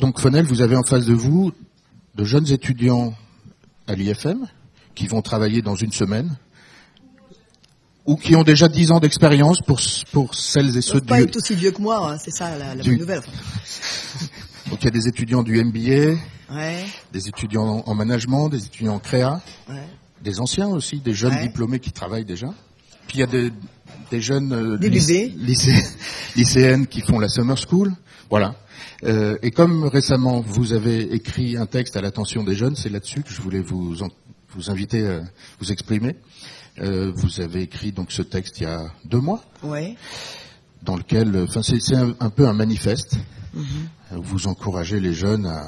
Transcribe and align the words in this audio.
Donc 0.00 0.18
Fonel, 0.20 0.46
vous 0.46 0.62
avez 0.62 0.76
en 0.76 0.82
face 0.82 1.04
de 1.04 1.14
vous 1.14 1.52
de 2.14 2.24
jeunes 2.24 2.50
étudiants 2.50 3.14
à 3.86 3.94
l'IFM 3.94 4.46
qui 4.94 5.06
vont 5.06 5.22
travailler 5.22 5.62
dans 5.62 5.74
une 5.76 5.92
semaine 5.92 6.36
ou 8.06 8.16
qui 8.16 8.34
ont 8.34 8.42
déjà 8.42 8.68
10 8.68 8.90
ans 8.92 9.00
d'expérience 9.00 9.60
pour, 9.60 9.80
pour 10.12 10.34
celles 10.34 10.76
et 10.76 10.80
ceux 10.80 11.00
Pas 11.00 11.18
du... 11.18 11.24
être 11.24 11.36
aussi 11.36 11.54
vieux 11.54 11.70
que 11.70 11.80
moi, 11.82 12.12
hein, 12.12 12.18
c'est 12.18 12.30
ça 12.30 12.56
la, 12.56 12.74
la 12.74 12.82
Du- 12.82 12.90
bonne 12.90 13.00
nouvelle. 13.00 13.22
Donc 14.70 14.78
il 14.82 14.84
y 14.84 14.88
a 14.88 14.90
des 14.90 15.06
étudiants 15.08 15.42
du 15.42 15.62
MBA, 15.62 16.16
Ouais, 16.52 16.84
des 17.12 17.28
étudiants 17.28 17.62
en, 17.86 17.90
en 17.90 17.94
management, 17.94 18.48
des 18.48 18.64
étudiants 18.64 18.94
en 18.94 18.98
créa, 18.98 19.40
ouais. 19.68 19.86
des 20.22 20.40
anciens 20.40 20.66
aussi, 20.68 20.98
des 20.98 21.14
jeunes 21.14 21.34
Ouais. 21.34 21.42
diplômés 21.42 21.78
qui 21.78 21.92
travaillent 21.92 22.24
déjà. 22.24 22.48
Puis 23.10 23.18
il 23.18 23.20
y 23.22 23.24
a 23.24 23.26
des, 23.26 23.50
des 24.12 24.20
jeunes 24.20 24.52
euh, 24.52 24.78
Des 24.78 24.88
lyc- 24.88 25.34
lycéennes 26.36 26.86
qui 26.86 27.00
font 27.00 27.18
la 27.18 27.28
summer 27.28 27.58
school. 27.58 27.92
Voilà. 28.30 28.54
Euh, 29.02 29.36
et 29.42 29.50
comme 29.50 29.82
récemment 29.88 30.40
vous 30.46 30.72
avez 30.72 31.12
écrit 31.12 31.56
un 31.56 31.66
texte 31.66 31.96
à 31.96 32.00
l'attention 32.02 32.44
des 32.44 32.54
jeunes, 32.54 32.76
c'est 32.76 32.88
là-dessus 32.88 33.22
que 33.24 33.30
je 33.34 33.42
voulais 33.42 33.62
vous, 33.62 34.00
en- 34.04 34.10
vous 34.54 34.70
inviter 34.70 35.08
à 35.08 35.22
vous 35.58 35.72
exprimer. 35.72 36.14
Euh, 36.78 37.10
vous 37.16 37.40
avez 37.40 37.62
écrit 37.62 37.90
donc 37.90 38.12
ce 38.12 38.22
texte 38.22 38.60
il 38.60 38.62
y 38.62 38.66
a 38.66 38.92
deux 39.04 39.18
mois, 39.18 39.42
Ouais. 39.64 39.96
dans 40.84 40.96
lequel, 40.96 41.34
euh, 41.34 41.46
enfin 41.48 41.62
c'est 41.62 41.96
un, 41.96 42.14
un 42.20 42.30
peu 42.30 42.46
un 42.46 42.52
manifeste. 42.54 43.16
Mhm. 43.54 43.64
Euh, 44.12 44.16
Vous 44.22 44.46
encouragez 44.46 45.00
les 45.00 45.14
jeunes 45.14 45.46
à, 45.46 45.66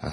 à 0.00 0.10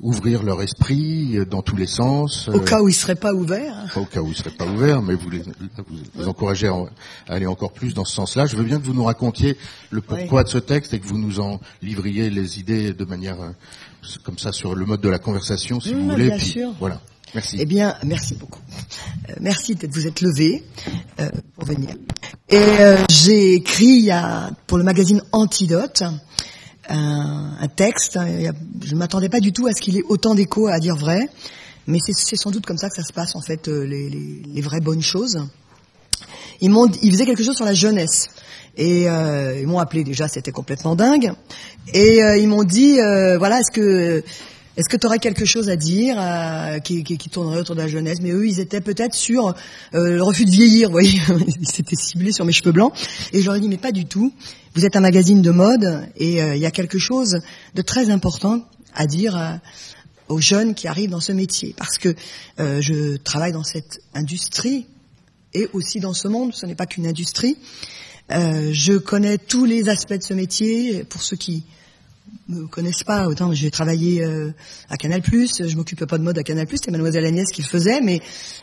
ouvrir 0.00 0.42
leur 0.42 0.62
esprit 0.62 1.36
euh, 1.36 1.44
dans 1.44 1.62
tous 1.62 1.76
les 1.76 1.86
sens. 1.86 2.48
Au 2.48 2.56
euh, 2.56 2.64
cas 2.64 2.80
où 2.80 2.88
il 2.88 2.94
serait 2.94 3.14
pas 3.14 3.32
ouvert. 3.32 3.74
pas 3.92 4.00
au 4.00 4.04
cas 4.04 4.20
où 4.20 4.28
ils 4.28 4.36
seraient 4.36 4.50
pas 4.50 4.66
ouverts, 4.66 5.02
mais 5.02 5.14
vous 5.14 5.30
les, 5.30 5.38
vous, 5.40 5.96
vous 6.14 6.28
encouragez 6.28 6.68
à, 6.68 6.74
à 6.74 7.34
aller 7.34 7.46
encore 7.46 7.72
plus 7.72 7.94
dans 7.94 8.04
ce 8.04 8.14
sens-là. 8.14 8.46
Je 8.46 8.56
veux 8.56 8.64
bien 8.64 8.78
que 8.78 8.84
vous 8.84 8.94
nous 8.94 9.04
racontiez 9.04 9.56
le 9.90 10.00
pourquoi 10.00 10.44
de 10.44 10.48
ce 10.48 10.58
texte 10.58 10.94
et 10.94 11.00
que 11.00 11.06
vous 11.06 11.18
nous 11.18 11.40
en 11.40 11.60
livriez 11.82 12.30
les 12.30 12.58
idées 12.58 12.92
de 12.92 13.04
manière 13.04 13.40
euh, 13.40 13.50
comme 14.22 14.38
ça 14.38 14.52
sur 14.52 14.74
le 14.74 14.86
mode 14.86 15.00
de 15.00 15.08
la 15.08 15.18
conversation, 15.18 15.80
si 15.80 15.94
vous 15.94 16.10
voulez. 16.10 16.28
bien 16.28 16.36
Puis, 16.36 16.46
sûr. 16.46 16.74
Voilà. 16.78 17.00
Merci. 17.34 17.58
Eh 17.60 17.66
bien, 17.66 17.94
merci 18.04 18.34
beaucoup. 18.34 18.60
Euh, 19.28 19.34
merci 19.40 19.74
d'être 19.74 19.92
vous 19.92 20.06
êtes 20.06 20.20
levé 20.20 20.64
euh, 21.20 21.28
pour 21.54 21.64
venir. 21.66 21.90
Et 22.48 22.56
euh, 22.56 22.96
j'ai 23.10 23.54
écrit 23.54 23.84
il 23.84 24.04
y 24.06 24.10
a, 24.10 24.50
pour 24.66 24.78
le 24.78 24.84
magazine 24.84 25.20
Antidote 25.32 26.02
un, 26.88 27.56
un 27.60 27.68
texte. 27.68 28.16
hein, 28.16 28.26
je 28.82 28.94
ne 28.94 28.98
m'attendais 28.98 29.28
pas 29.28 29.40
du 29.40 29.52
tout 29.52 29.66
à 29.66 29.72
ce 29.72 29.80
qu'il 29.80 29.96
ait 29.96 30.02
autant 30.08 30.34
d'écho 30.34 30.66
à 30.68 30.78
dire 30.78 30.96
vrai, 30.96 31.28
mais 31.86 31.98
c'est 32.04 32.12
c'est 32.14 32.36
sans 32.36 32.50
doute 32.50 32.66
comme 32.66 32.78
ça 32.78 32.88
que 32.88 32.96
ça 32.96 33.02
se 33.04 33.12
passe 33.12 33.34
en 33.36 33.40
fait, 33.40 33.68
euh, 33.68 33.84
les, 33.84 34.08
les- 34.10 34.42
les 34.54 34.60
vraies 34.62 34.80
bonnes 34.80 35.02
choses. 35.02 35.38
Ils 36.60 36.70
m'ont, 36.70 36.88
ils 37.02 37.12
faisaient 37.12 37.26
quelque 37.26 37.44
chose 37.44 37.56
sur 37.56 37.64
la 37.64 37.74
jeunesse. 37.74 38.28
Et 38.76 39.08
euh, 39.08 39.58
ils 39.60 39.66
m'ont 39.66 39.78
appelé 39.80 40.04
déjà, 40.04 40.28
c'était 40.28 40.52
complètement 40.52 40.94
dingue. 40.94 41.32
Et 41.94 42.22
euh, 42.22 42.36
ils 42.36 42.48
m'ont 42.48 42.62
dit, 42.64 43.00
euh, 43.00 43.36
voilà, 43.38 43.58
est-ce 43.60 43.72
que 43.72 44.22
est-ce 44.78 44.88
que 44.88 44.96
tu 44.96 45.08
aurais 45.08 45.18
quelque 45.18 45.44
chose 45.44 45.68
à 45.70 45.74
dire 45.74 46.14
euh, 46.20 46.78
qui, 46.78 47.02
tournerait 47.32 47.58
autour 47.58 47.74
de 47.74 47.80
la 47.80 47.88
jeunesse? 47.88 48.20
Mais 48.22 48.30
eux, 48.30 48.46
ils 48.46 48.60
étaient 48.60 48.80
peut-être 48.80 49.14
sur 49.14 49.48
euh, 49.48 49.52
le 49.92 50.22
refus 50.22 50.44
de 50.44 50.52
vieillir, 50.52 50.86
vous 50.86 50.92
voyez. 50.92 51.20
Ils 51.60 51.66
s'étaient 51.66 51.96
ciblés 51.96 52.30
sur 52.30 52.44
mes 52.44 52.52
cheveux 52.52 52.70
blancs. 52.70 52.92
Et 53.32 53.40
je 53.40 53.46
leur 53.46 53.56
ai 53.56 53.60
dit, 53.60 53.66
mais 53.66 53.76
pas 53.76 53.90
du 53.90 54.06
tout. 54.06 54.32
Vous 54.76 54.86
êtes 54.86 54.94
un 54.94 55.00
magazine 55.00 55.42
de 55.42 55.50
mode 55.50 56.08
et 56.14 56.40
euh, 56.40 56.54
il 56.54 56.62
y 56.62 56.66
a 56.66 56.70
quelque 56.70 57.00
chose 57.00 57.40
de 57.74 57.82
très 57.82 58.10
important 58.10 58.68
à 58.94 59.06
dire 59.06 59.58
aux 60.28 60.40
jeunes 60.40 60.76
qui 60.76 60.86
arrivent 60.86 61.10
dans 61.10 61.18
ce 61.18 61.32
métier. 61.32 61.74
Parce 61.76 61.98
que 61.98 62.14
je 62.58 63.16
travaille 63.16 63.52
dans 63.52 63.64
cette 63.64 64.00
industrie 64.14 64.86
et 65.54 65.68
aussi 65.72 66.00
dans 66.00 66.14
ce 66.14 66.28
monde, 66.28 66.54
ce 66.54 66.66
n'est 66.66 66.74
pas 66.74 66.86
qu'une 66.86 67.06
industrie. 67.06 67.56
Je 68.30 68.96
connais 68.96 69.38
tous 69.38 69.64
les 69.64 69.88
aspects 69.88 70.14
de 70.14 70.22
ce 70.22 70.34
métier. 70.34 71.04
Pour 71.04 71.22
ceux 71.22 71.36
qui 71.36 71.64
me 72.48 72.66
connaissent 72.66 73.04
pas, 73.04 73.26
autant 73.26 73.52
j'ai 73.52 73.70
travaillé 73.70 74.24
euh, 74.24 74.52
à 74.88 74.96
Canal+, 74.96 75.22
je 75.22 75.76
m'occupais 75.76 76.06
pas 76.06 76.18
de 76.18 76.22
mode 76.22 76.38
à 76.38 76.42
Canal+, 76.42 76.66
c'était 76.70 76.90
Mademoiselle 76.90 77.24
Agnès 77.24 77.50
qui 77.50 77.62
le 77.62 77.68
faisait, 77.68 78.00
mais 78.00 78.20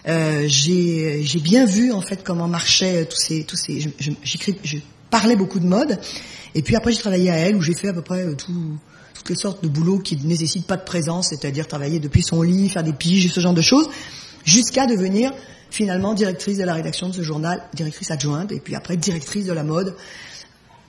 euh, 0.08 0.45
j'ai 0.47 1.39
bien 1.44 1.65
vu 1.65 1.92
en 1.92 2.02
fait 2.02 2.23
comment 2.23 2.48
marchaient 2.48 3.05
tous 3.05 3.17
ces 3.17 3.43
tous 3.43 3.55
ces. 3.55 3.80
Je, 3.80 4.11
je, 4.23 4.77
parlais 5.11 5.36
beaucoup 5.36 5.59
de 5.59 5.67
mode, 5.67 5.99
et 6.55 6.61
puis 6.61 6.76
après 6.76 6.92
j'ai 6.92 6.99
travaillé 6.99 7.30
à 7.30 7.37
elle 7.37 7.55
où 7.55 7.61
j'ai 7.61 7.76
fait 7.76 7.89
à 7.89 7.93
peu 7.93 8.02
près 8.02 8.23
euh, 8.23 8.36
tout 8.36 8.77
toutes 9.14 9.30
les 9.30 9.36
sortes 9.36 9.64
de 9.64 9.70
boulots 9.70 9.99
qui 9.99 10.17
ne 10.17 10.27
nécessitent 10.27 10.67
pas 10.67 10.77
de 10.77 10.83
présence, 10.83 11.30
c'est-à-dire 11.30 11.67
travailler 11.67 11.99
depuis 11.99 12.21
son 12.21 12.42
lit, 12.42 12.70
faire 12.70 12.83
des 12.83 12.93
piges, 12.93 13.32
ce 13.32 13.39
genre 13.39 13.53
de 13.53 13.61
choses, 13.61 13.89
jusqu'à 14.43 14.87
devenir 14.87 15.32
finalement 15.71 16.14
directrice 16.14 16.58
de 16.58 16.64
la 16.64 16.73
rédaction 16.73 17.09
de 17.09 17.14
ce 17.14 17.21
journal, 17.21 17.64
directrice 17.73 18.11
adjointe, 18.11 18.52
et 18.52 18.59
puis 18.59 18.76
après 18.76 18.97
directrice 18.97 19.45
de 19.45 19.53
la 19.53 19.64
mode, 19.64 19.95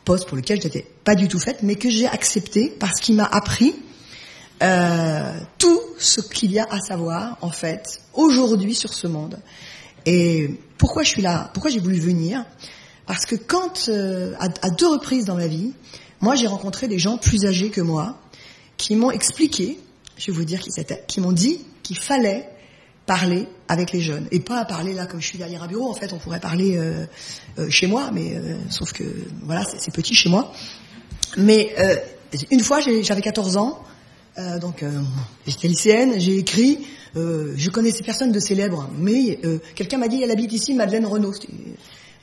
poste 0.06 0.26
pour 0.26 0.38
lequel 0.38 0.62
je 0.62 0.68
n'étais 0.68 0.86
pas 1.04 1.14
du 1.14 1.28
tout 1.28 1.38
faite, 1.38 1.58
mais 1.62 1.74
que 1.74 1.90
j'ai 1.90 2.06
accepté 2.06 2.74
parce 2.78 3.00
qu'il 3.00 3.16
m'a 3.16 3.24
appris 3.24 3.74
euh, 4.62 5.38
tout 5.58 5.80
ce 5.98 6.22
qu'il 6.22 6.52
y 6.52 6.58
a 6.58 6.66
à 6.70 6.80
savoir, 6.80 7.36
en 7.42 7.50
fait, 7.50 8.00
aujourd'hui 8.14 8.74
sur 8.74 8.94
ce 8.94 9.06
monde. 9.06 9.38
Et 10.06 10.58
pourquoi 10.78 11.02
je 11.02 11.10
suis 11.10 11.22
là? 11.22 11.50
Pourquoi 11.52 11.70
j'ai 11.70 11.80
voulu 11.80 11.98
venir? 11.98 12.46
Parce 13.06 13.26
que 13.26 13.34
quand, 13.34 13.88
euh, 13.88 14.34
à, 14.38 14.70
deux 14.70 14.88
reprises 14.88 15.26
dans 15.26 15.34
ma 15.34 15.48
vie, 15.48 15.72
moi 16.20 16.36
j'ai 16.36 16.46
rencontré 16.46 16.88
des 16.88 16.98
gens 16.98 17.18
plus 17.18 17.44
âgés 17.44 17.70
que 17.70 17.80
moi 17.80 18.18
qui 18.76 18.94
m'ont 18.94 19.10
expliqué, 19.10 19.78
je 20.16 20.30
vais 20.30 20.36
vous 20.36 20.44
dire 20.44 20.60
qui 20.60 20.70
qui 21.06 21.20
m'ont 21.20 21.32
dit 21.32 21.60
qu'il 21.82 21.98
fallait 21.98 22.48
parler 23.06 23.46
avec 23.68 23.92
les 23.92 24.00
jeunes 24.00 24.26
et 24.32 24.40
pas 24.40 24.64
parler 24.64 24.92
là 24.92 25.06
comme 25.06 25.20
je 25.20 25.26
suis 25.26 25.38
derrière 25.38 25.62
un 25.62 25.68
bureau. 25.68 25.88
En 25.88 25.94
fait, 25.94 26.12
on 26.12 26.18
pourrait 26.18 26.40
parler 26.40 26.76
euh, 26.76 27.06
euh, 27.58 27.70
chez 27.70 27.86
moi, 27.86 28.10
mais 28.12 28.34
euh, 28.34 28.56
sauf 28.68 28.92
que 28.92 29.04
voilà, 29.42 29.64
c'est 29.64 29.92
petit 29.92 30.14
chez 30.14 30.28
moi. 30.28 30.52
Mais 31.36 31.74
une 32.50 32.60
fois, 32.60 32.80
j'avais 32.80 33.20
14 33.20 33.56
ans, 33.56 33.82
donc 34.60 34.82
j'étais 35.46 35.68
lycéenne, 35.68 36.18
j'ai 36.18 36.38
écrit. 36.38 36.86
Je 37.14 37.68
connaissais 37.70 38.02
personne 38.02 38.32
de 38.32 38.40
célèbre, 38.40 38.88
mais 38.96 39.38
quelqu'un 39.74 39.98
m'a 39.98 40.08
dit 40.08 40.22
elle 40.22 40.30
habite 40.30 40.52
ici, 40.52 40.72
Madeleine 40.72 41.04
Renaud, 41.04 41.34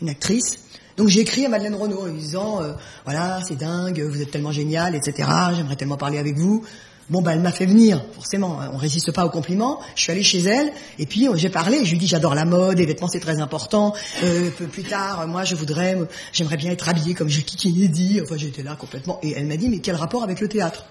une 0.02 0.10
actrice. 0.10 0.60
Donc 0.98 1.10
j'ai 1.10 1.20
écrit 1.20 1.46
à 1.46 1.50
Madeleine 1.50 1.76
Renaud 1.76 2.02
en 2.02 2.06
lui 2.06 2.20
disant 2.20 2.62
voilà 3.04 3.42
c'est 3.48 3.58
dingue, 3.58 4.02
vous 4.02 4.22
êtes 4.22 4.32
tellement 4.32 4.52
génial, 4.52 4.96
etc. 4.96 5.30
J'aimerais 5.56 5.76
tellement 5.76 5.98
parler 5.98 6.18
avec 6.18 6.36
vous. 6.36 6.64
Bon 7.10 7.22
bah 7.22 7.34
elle 7.34 7.42
m'a 7.42 7.52
fait 7.52 7.66
venir, 7.66 8.02
forcément, 8.14 8.62
hein, 8.62 8.72
on 8.74 8.78
résiste 8.78 9.12
pas 9.12 9.26
aux 9.26 9.30
compliments. 9.30 9.82
Je 9.96 10.04
suis 10.04 10.12
allée 10.12 10.24
chez 10.24 10.40
elle 10.40 10.72
et 11.00 11.06
puis 11.06 11.28
j'ai 11.36 11.50
parlé. 11.50 11.84
Je 11.84 11.92
lui 11.92 11.98
dit 11.98 12.08
j'adore 12.08 12.34
la 12.34 12.46
mode, 12.46 12.78
les 12.78 12.86
vêtements 12.86 13.10
c'est 13.10 13.20
très 13.20 13.42
important. 13.42 13.94
Euh, 14.24 14.50
plus 14.52 14.84
tard, 14.84 15.28
moi 15.28 15.44
je 15.44 15.56
voudrais, 15.56 15.98
j'aimerais 16.32 16.56
bien 16.56 16.72
être 16.72 16.88
habillée 16.88 17.14
comme 17.14 17.28
Jackie 17.28 17.58
Kennedy. 17.58 18.22
Enfin 18.24 18.38
j'étais 18.38 18.64
là 18.64 18.78
complètement 18.78 19.20
et 19.22 19.34
elle 19.36 19.48
m'a 19.48 19.58
dit 19.58 19.68
mais 19.68 19.80
quel 19.80 19.96
rapport 19.96 20.24
avec 20.24 20.40
le 20.40 20.48
théâtre? 20.48 20.86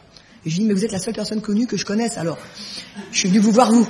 Et 0.45 0.51
je 0.51 0.57
lui 0.57 0.63
ai 0.63 0.65
dit 0.65 0.69
mais 0.69 0.75
vous 0.75 0.85
êtes 0.85 0.93
la 0.93 0.99
seule 0.99 1.15
personne 1.15 1.41
connue 1.41 1.67
que 1.67 1.79
je 1.79 1.87
connaisse 1.87 2.19
alors. 2.19 2.37
Je 3.11 3.19
suis 3.19 3.29
venue 3.29 3.41
vous 3.41 3.53
voir 3.53 3.73
vous. 3.73 3.89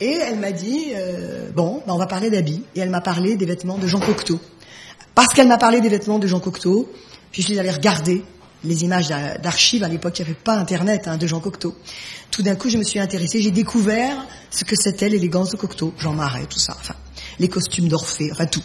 Et 0.00 0.12
elle 0.12 0.38
m'a 0.38 0.52
dit 0.52 0.92
euh, 0.94 1.50
bon 1.50 1.82
bah, 1.84 1.92
on 1.94 1.98
va 1.98 2.06
parler 2.06 2.30
d'habits 2.30 2.62
et 2.76 2.80
elle 2.80 2.90
m'a 2.90 3.00
parlé 3.00 3.34
des 3.34 3.46
vêtements 3.46 3.78
de 3.78 3.88
Jean 3.88 4.00
Cocteau. 4.00 4.38
Parce 5.16 5.34
qu'elle 5.34 5.48
m'a 5.48 5.58
parlé 5.58 5.80
des 5.80 5.88
vêtements 5.88 6.20
de 6.20 6.26
Jean 6.28 6.38
Cocteau, 6.38 6.88
puis 7.32 7.42
je 7.42 7.48
suis 7.48 7.58
allée 7.58 7.70
regarder 7.70 8.22
les 8.64 8.84
images 8.84 9.08
d'a- 9.08 9.38
d'archives. 9.38 9.82
À 9.84 9.88
l'époque, 9.88 10.18
il 10.18 10.22
n'y 10.22 10.30
avait 10.30 10.38
pas 10.38 10.54
Internet 10.54 11.08
hein, 11.08 11.16
de 11.16 11.26
Jean 11.26 11.40
Cocteau. 11.40 11.76
Tout 12.30 12.42
d'un 12.42 12.54
coup, 12.54 12.68
je 12.70 12.78
me 12.78 12.84
suis 12.84 12.98
intéressée. 12.98 13.40
J'ai 13.42 13.50
découvert 13.50 14.26
ce 14.50 14.64
que 14.64 14.76
c'était 14.76 15.08
l'élégance 15.08 15.50
de 15.50 15.56
Cocteau, 15.56 15.92
Jean 15.98 16.12
Marais, 16.12 16.46
tout 16.48 16.58
ça. 16.58 16.74
Enfin, 16.78 16.94
les 17.38 17.48
costumes 17.48 17.88
d'Orphée, 17.88 18.30
enfin 18.32 18.46
tout. 18.46 18.62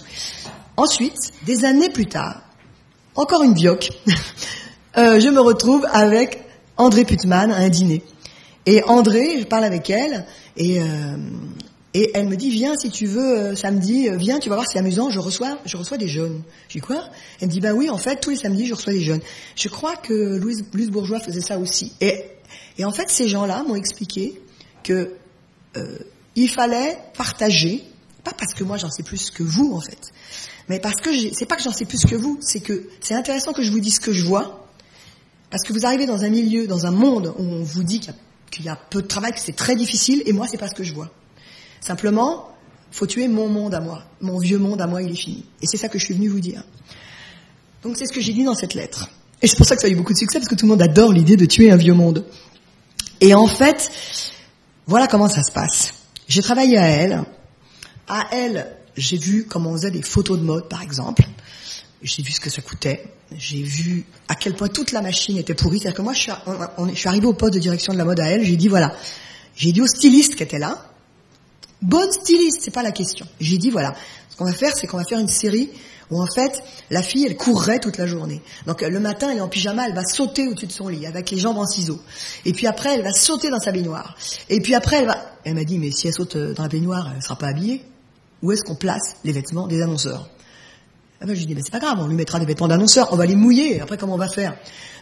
Ensuite, 0.78 1.32
des 1.46 1.66
années 1.66 1.90
plus 1.90 2.06
tard, 2.06 2.42
encore 3.16 3.44
une 3.44 3.54
bioc, 3.54 3.90
euh, 4.98 5.20
je 5.20 5.28
me 5.30 5.40
retrouve 5.40 5.86
avec 5.92 6.44
André 6.78 7.04
Putman 7.04 7.52
à 7.52 7.58
un 7.58 7.70
dîner. 7.70 8.04
Et 8.66 8.84
André, 8.84 9.38
je 9.40 9.46
parle 9.46 9.64
avec 9.64 9.90
elle, 9.90 10.26
et, 10.58 10.82
euh, 10.82 10.86
et 11.98 12.12
elle 12.14 12.28
me 12.28 12.36
dit, 12.36 12.52
viens 12.52 12.76
si 12.78 12.92
tu 12.92 13.08
veux, 13.08 13.40
euh, 13.40 13.56
samedi, 13.56 14.08
euh, 14.08 14.18
viens, 14.18 14.38
tu 14.38 14.50
vas 14.50 14.56
voir, 14.56 14.68
c'est 14.72 14.78
amusant, 14.78 15.10
je 15.10 15.20
reçois, 15.20 15.58
je 15.66 15.78
reçois 15.78 15.98
des 15.98 16.08
jeunes. 16.08 16.44
J'ai 16.70 16.80
dit 16.80 16.86
quoi? 16.86 17.04
Elle 17.42 17.48
me 17.48 17.52
dit, 17.52 17.60
ben 17.60 17.74
oui, 17.74 17.90
en 17.90 17.98
fait, 17.98 18.18
tous 18.18 18.30
les 18.30 18.36
samedis, 18.36 18.68
je 18.68 18.76
reçois 18.76 18.94
des 18.94 19.02
jeunes. 19.02 19.22
Je 19.56 19.68
crois 19.68 19.96
que 19.96 20.14
Louise, 20.14 20.62
Bourgeois 20.92 21.20
faisait 21.20 21.42
ça 21.42 21.58
aussi. 21.58 21.94
Et, 22.00 22.24
et 22.78 22.86
en 22.86 22.92
fait, 22.92 23.10
ces 23.10 23.28
gens-là 23.28 23.64
m'ont 23.68 23.74
expliqué 23.74 24.40
que 24.84 25.16
euh, 25.76 25.98
il 26.36 26.50
fallait 26.50 27.00
partager, 27.18 27.84
pas 28.24 28.34
parce 28.38 28.54
que 28.54 28.64
moi 28.64 28.78
j'en 28.78 28.92
sais 28.92 29.02
plus 29.02 29.32
que 29.32 29.42
vous 29.42 29.74
en 29.74 29.82
fait, 29.82 30.12
mais 30.70 30.80
parce 30.80 31.02
que 31.02 31.10
c'est 31.34 31.48
pas 31.48 31.56
que 31.56 31.64
j'en 31.64 31.72
sais 31.72 31.86
plus 31.86 32.06
que 32.06 32.16
vous, 32.16 32.38
c'est 32.42 32.60
que 32.60 32.90
c'est 33.02 33.16
intéressant 33.16 33.54
que 33.54 33.64
je 33.64 33.72
vous 33.72 33.80
dise 33.80 33.96
ce 33.96 34.00
que 34.00 34.14
je 34.14 34.24
vois, 34.24 34.68
parce 35.50 35.64
que 35.64 35.74
vous 35.74 35.88
arrivez 35.88 36.06
dans 36.06 36.24
un 36.24 36.30
milieu, 36.30 36.68
dans 36.68 36.86
un 36.86 36.92
monde 36.92 37.34
où 37.40 37.44
on 37.44 37.64
vous 37.64 37.84
dit 37.84 38.02
qu'il 38.52 38.66
y, 38.66 38.68
y 38.68 38.70
a 38.70 38.76
peu 38.76 39.02
de 39.02 39.08
travail, 39.08 39.32
que 39.32 39.40
c'est 39.40 39.56
très 39.56 39.76
difficile, 39.76 40.22
et 40.28 40.32
moi 40.32 40.46
c'est 40.48 40.58
pas 40.58 40.68
ce 40.68 40.76
que 40.76 40.84
je 40.84 40.94
vois. 40.94 41.12
Simplement, 41.88 42.50
faut 42.92 43.06
tuer 43.06 43.30
mon 43.30 43.48
monde 43.48 43.74
à 43.74 43.80
moi, 43.80 44.04
mon 44.20 44.40
vieux 44.40 44.58
monde 44.58 44.82
à 44.82 44.88
moi, 44.88 45.02
il 45.02 45.10
est 45.10 45.16
fini. 45.16 45.46
Et 45.62 45.68
c'est 45.68 45.78
ça 45.78 45.88
que 45.88 45.98
je 45.98 46.04
suis 46.04 46.14
venue 46.14 46.28
vous 46.28 46.42
dire. 46.42 46.62
Donc 47.82 47.96
c'est 47.96 48.06
ce 48.06 48.12
que 48.12 48.20
j'ai 48.20 48.34
dit 48.34 48.44
dans 48.44 48.56
cette 48.56 48.74
lettre. 48.74 49.08
Et 49.42 49.48
c'est 49.48 49.56
pour 49.56 49.66
ça 49.66 49.78
que 49.78 49.82
ça 49.82 49.88
a 49.88 49.90
eu 49.90 49.96
beaucoup 49.96 50.12
de 50.12 50.18
succès, 50.18 50.38
parce 50.38 50.50
que 50.50 50.56
tout 50.56 50.66
le 50.66 50.72
monde 50.72 50.82
adore 50.82 51.14
l'idée 51.14 51.38
de 51.38 51.46
tuer 51.46 51.72
un 51.72 51.78
vieux 51.78 51.94
monde. 51.94 52.26
Et 53.22 53.34
en 53.34 53.48
fait, 53.48 53.90
voilà 54.86 55.08
comment 55.08 55.30
ça 55.30 55.44
se 55.44 55.52
passe. 55.54 55.94
J'ai 56.28 56.42
travaillé 56.42 56.78
à 56.78 56.88
elle. 56.88 57.24
À 58.10 58.28
elle, 58.34 58.68
j'ai 58.98 59.16
vu 59.16 59.46
comment 59.46 59.70
on 59.70 59.78
faisait 59.78 59.92
des 59.92 60.02
photos 60.02 60.38
de 60.38 60.44
mode, 60.44 60.68
par 60.68 60.82
exemple. 60.82 61.24
j'ai 62.02 62.22
vu 62.22 62.34
ce 62.34 62.42
que 62.42 62.50
ça 62.50 62.62
coûtait, 62.62 63.06
j'ai 63.38 63.64
vu 63.64 64.06
à 64.28 64.36
quel 64.36 64.56
point 64.56 64.68
toute 64.68 64.92
la 64.92 65.02
machine 65.02 65.38
était 65.38 65.54
pourrie. 65.54 65.80
C'est-à-dire 65.80 65.96
que 65.96 66.02
moi, 66.02 66.12
je 66.12 66.20
suis, 66.20 66.32
on, 66.78 66.90
je 66.90 66.96
suis 66.96 67.08
arrivé 67.08 67.28
au 67.28 67.34
poste 67.34 67.54
de 67.54 67.60
direction 67.60 67.94
de 67.94 67.98
la 67.98 68.04
mode 68.04 68.20
à 68.20 68.26
elle, 68.26 68.44
j'ai 68.44 68.58
dit 68.58 68.68
voilà, 68.68 68.94
j'ai 69.56 69.72
dit 69.72 69.80
au 69.80 69.88
styliste 69.88 70.36
qui 70.36 70.44
était 70.44 70.60
là, 70.60 70.84
bonne 71.82 72.12
styliste, 72.12 72.62
c'est 72.62 72.74
pas 72.74 72.84
la 72.84 72.92
question. 72.92 73.26
J'ai 73.40 73.58
dit 73.58 73.70
voilà, 73.70 73.94
ce 74.30 74.36
qu'on 74.36 74.46
va 74.46 74.54
faire, 74.54 74.72
c'est 74.76 74.88
qu'on 74.88 74.98
va 74.98 75.04
faire 75.04 75.20
une 75.20 75.28
série 75.28 75.70
où 76.10 76.22
en 76.22 76.28
fait, 76.28 76.64
la 76.90 77.02
fille, 77.02 77.26
elle 77.26 77.36
courrait 77.36 77.80
toute 77.80 77.98
la 77.98 78.08
journée. 78.08 78.42
Donc 78.66 78.82
le 78.82 79.00
matin, 79.00 79.30
elle 79.30 79.38
est 79.38 79.42
en 79.42 79.50
pyjama, 79.50 79.88
elle 79.88 79.96
va 79.96 80.06
sauter 80.06 80.48
au-dessus 80.48 80.68
de 80.68 80.72
son 80.72 80.88
lit 80.88 81.06
avec 81.06 81.30
les 81.32 81.38
jambes 81.38 81.58
en 81.58 81.66
ciseaux. 81.66 82.00
Et 82.46 82.54
puis 82.54 82.66
après, 82.66 82.96
elle 82.96 83.04
va 83.04 83.12
sauter 83.12 83.50
dans 83.50 83.60
sa 83.60 83.72
baignoire. 83.72 84.16
Et 84.50 84.62
puis 84.62 84.74
après, 84.74 84.98
elle 84.98 85.08
va... 85.08 85.18
Elle 85.44 85.56
m'a 85.56 85.64
dit, 85.64 85.80
mais 85.80 85.92
si 85.92 86.08
elle 86.08 86.14
saute 86.14 86.38
dans 86.38 86.64
la 86.64 86.70
baignoire, 86.70 87.12
elle 87.16 87.22
sera 87.22 87.38
pas 87.38 87.48
habillée. 87.48 87.84
Où 88.42 88.52
est-ce 88.52 88.64
qu'on 88.64 88.76
place 88.76 89.18
les 89.24 89.32
vêtements 89.32 89.68
des 89.68 89.82
annonceurs? 89.82 90.30
Ah 91.20 91.26
ben, 91.26 91.34
je 91.34 91.40
lui 91.40 91.48
dis, 91.48 91.56
ben, 91.56 91.64
c'est 91.64 91.72
pas 91.72 91.80
grave, 91.80 91.98
on 92.00 92.08
lui 92.08 92.16
mettra 92.16 92.40
des 92.40 92.46
vêtements 92.46 92.68
d'annonceurs, 92.68 93.12
on 93.12 93.16
va 93.16 93.26
les 93.26 93.36
mouiller, 93.36 93.82
après 93.82 93.98
comment 93.98 94.14
on 94.14 94.20
va 94.20 94.30
faire? 94.30 94.56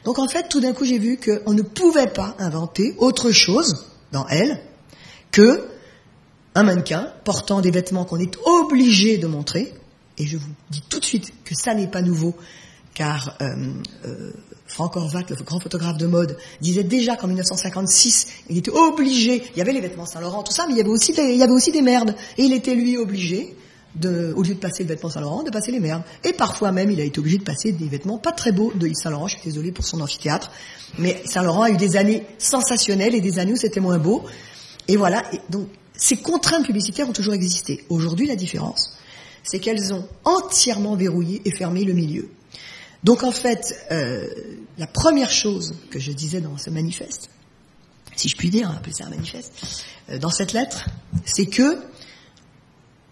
Donc 0.05 0.17
en 0.17 0.27
fait, 0.27 0.47
tout 0.47 0.61
d'un 0.61 0.71
coup, 0.71 0.85
j'ai 0.85 0.97
vu 0.97 1.17
qu'on 1.17 1.53
ne 1.53 1.61
pouvait 1.61 2.07
pas 2.07 2.35
inventer 2.39 2.95
autre 2.99 3.31
chose 3.31 3.85
dans 4.11 4.25
elle 4.27 4.61
que 5.31 5.67
un 6.55 6.63
mannequin 6.63 7.11
portant 7.23 7.61
des 7.61 7.71
vêtements 7.71 8.05
qu'on 8.05 8.19
est 8.19 8.37
obligé 8.45 9.17
de 9.17 9.27
montrer, 9.27 9.73
et 10.17 10.25
je 10.25 10.37
vous 10.37 10.49
dis 10.69 10.81
tout 10.89 10.99
de 10.99 11.05
suite 11.05 11.33
que 11.43 11.53
ça 11.53 11.75
n'est 11.75 11.87
pas 11.87 12.01
nouveau, 12.01 12.33
car 12.93 13.35
euh, 13.41 13.73
euh, 14.05 14.31
Franck 14.65 14.95
Horvat, 14.95 15.23
le 15.29 15.35
grand 15.43 15.59
photographe 15.59 15.97
de 15.97 16.07
mode, 16.07 16.37
disait 16.61 16.83
déjà 16.83 17.17
qu'en 17.17 17.27
1956, 17.27 18.27
il 18.49 18.57
était 18.57 18.71
obligé, 18.71 19.43
il 19.53 19.59
y 19.59 19.61
avait 19.61 19.73
les 19.73 19.81
vêtements 19.81 20.05
Saint-Laurent, 20.05 20.43
tout 20.43 20.53
ça, 20.53 20.65
mais 20.65 20.73
il 20.73 20.77
y 20.77 20.81
avait 20.81 20.89
aussi 20.89 21.71
des, 21.71 21.81
merdes, 21.81 22.15
et 22.37 22.43
il 22.43 22.53
était 22.53 22.73
lui 22.73 22.97
obligé 22.97 23.53
de, 23.95 24.33
au 24.35 24.41
lieu 24.41 24.55
de 24.55 24.59
passer 24.59 24.83
le 24.83 24.89
vêtement 24.89 25.09
Saint-Laurent, 25.09 25.43
de 25.43 25.51
passer 25.51 25.73
les 25.73 25.81
merdes. 25.81 26.03
Et 26.23 26.31
parfois 26.31 26.71
même, 26.71 26.89
il 26.89 27.01
a 27.01 27.03
été 27.03 27.19
obligé 27.19 27.37
de 27.37 27.43
passer 27.43 27.73
des 27.73 27.87
vêtements 27.87 28.17
pas 28.17 28.31
très 28.31 28.53
beaux 28.53 28.71
de 28.73 28.89
Saint-Laurent. 28.93 29.27
Je 29.27 29.35
suis 29.35 29.43
désolée 29.43 29.71
pour 29.71 29.85
son 29.85 30.01
amphithéâtre. 30.01 30.51
Mais 30.97 31.21
Saint-Laurent 31.25 31.63
a 31.63 31.69
eu 31.69 31.77
des 31.77 31.95
années 31.95 32.25
sensationnelles 32.37 33.15
et 33.15 33.21
des 33.21 33.39
années 33.39 33.53
où 33.53 33.57
c'était 33.57 33.79
moins 33.79 33.97
beau. 33.97 34.23
Et 34.87 34.97
voilà. 34.97 35.23
Et 35.33 35.39
donc, 35.49 35.67
ces 35.97 36.17
contraintes 36.17 36.65
publicitaires 36.65 37.09
ont 37.09 37.13
toujours 37.13 37.33
existé. 37.33 37.85
Aujourd'hui, 37.89 38.27
la 38.27 38.35
différence, 38.35 38.97
c'est 39.43 39.59
qu'elles 39.59 39.93
ont 39.93 40.07
entièrement 40.23 40.95
verrouillé 40.95 41.41
et 41.45 41.51
fermé 41.51 41.83
le 41.83 41.93
milieu. 41.93 42.29
Donc, 43.03 43.23
en 43.23 43.31
fait, 43.31 43.77
euh, 43.91 44.27
la 44.77 44.87
première 44.87 45.29
chose 45.29 45.75
que 45.91 45.99
je 45.99 46.11
disais 46.11 46.41
dans 46.41 46.57
ce 46.57 46.69
manifeste, 46.69 47.29
si 48.15 48.29
je 48.29 48.35
puis 48.35 48.49
dire, 48.49 48.69
appeler 48.71 48.93
ça 48.93 49.05
un 49.05 49.09
manifeste, 49.09 49.53
euh, 50.09 50.17
dans 50.17 50.29
cette 50.29 50.53
lettre, 50.53 50.87
c'est 51.25 51.45
que 51.45 51.79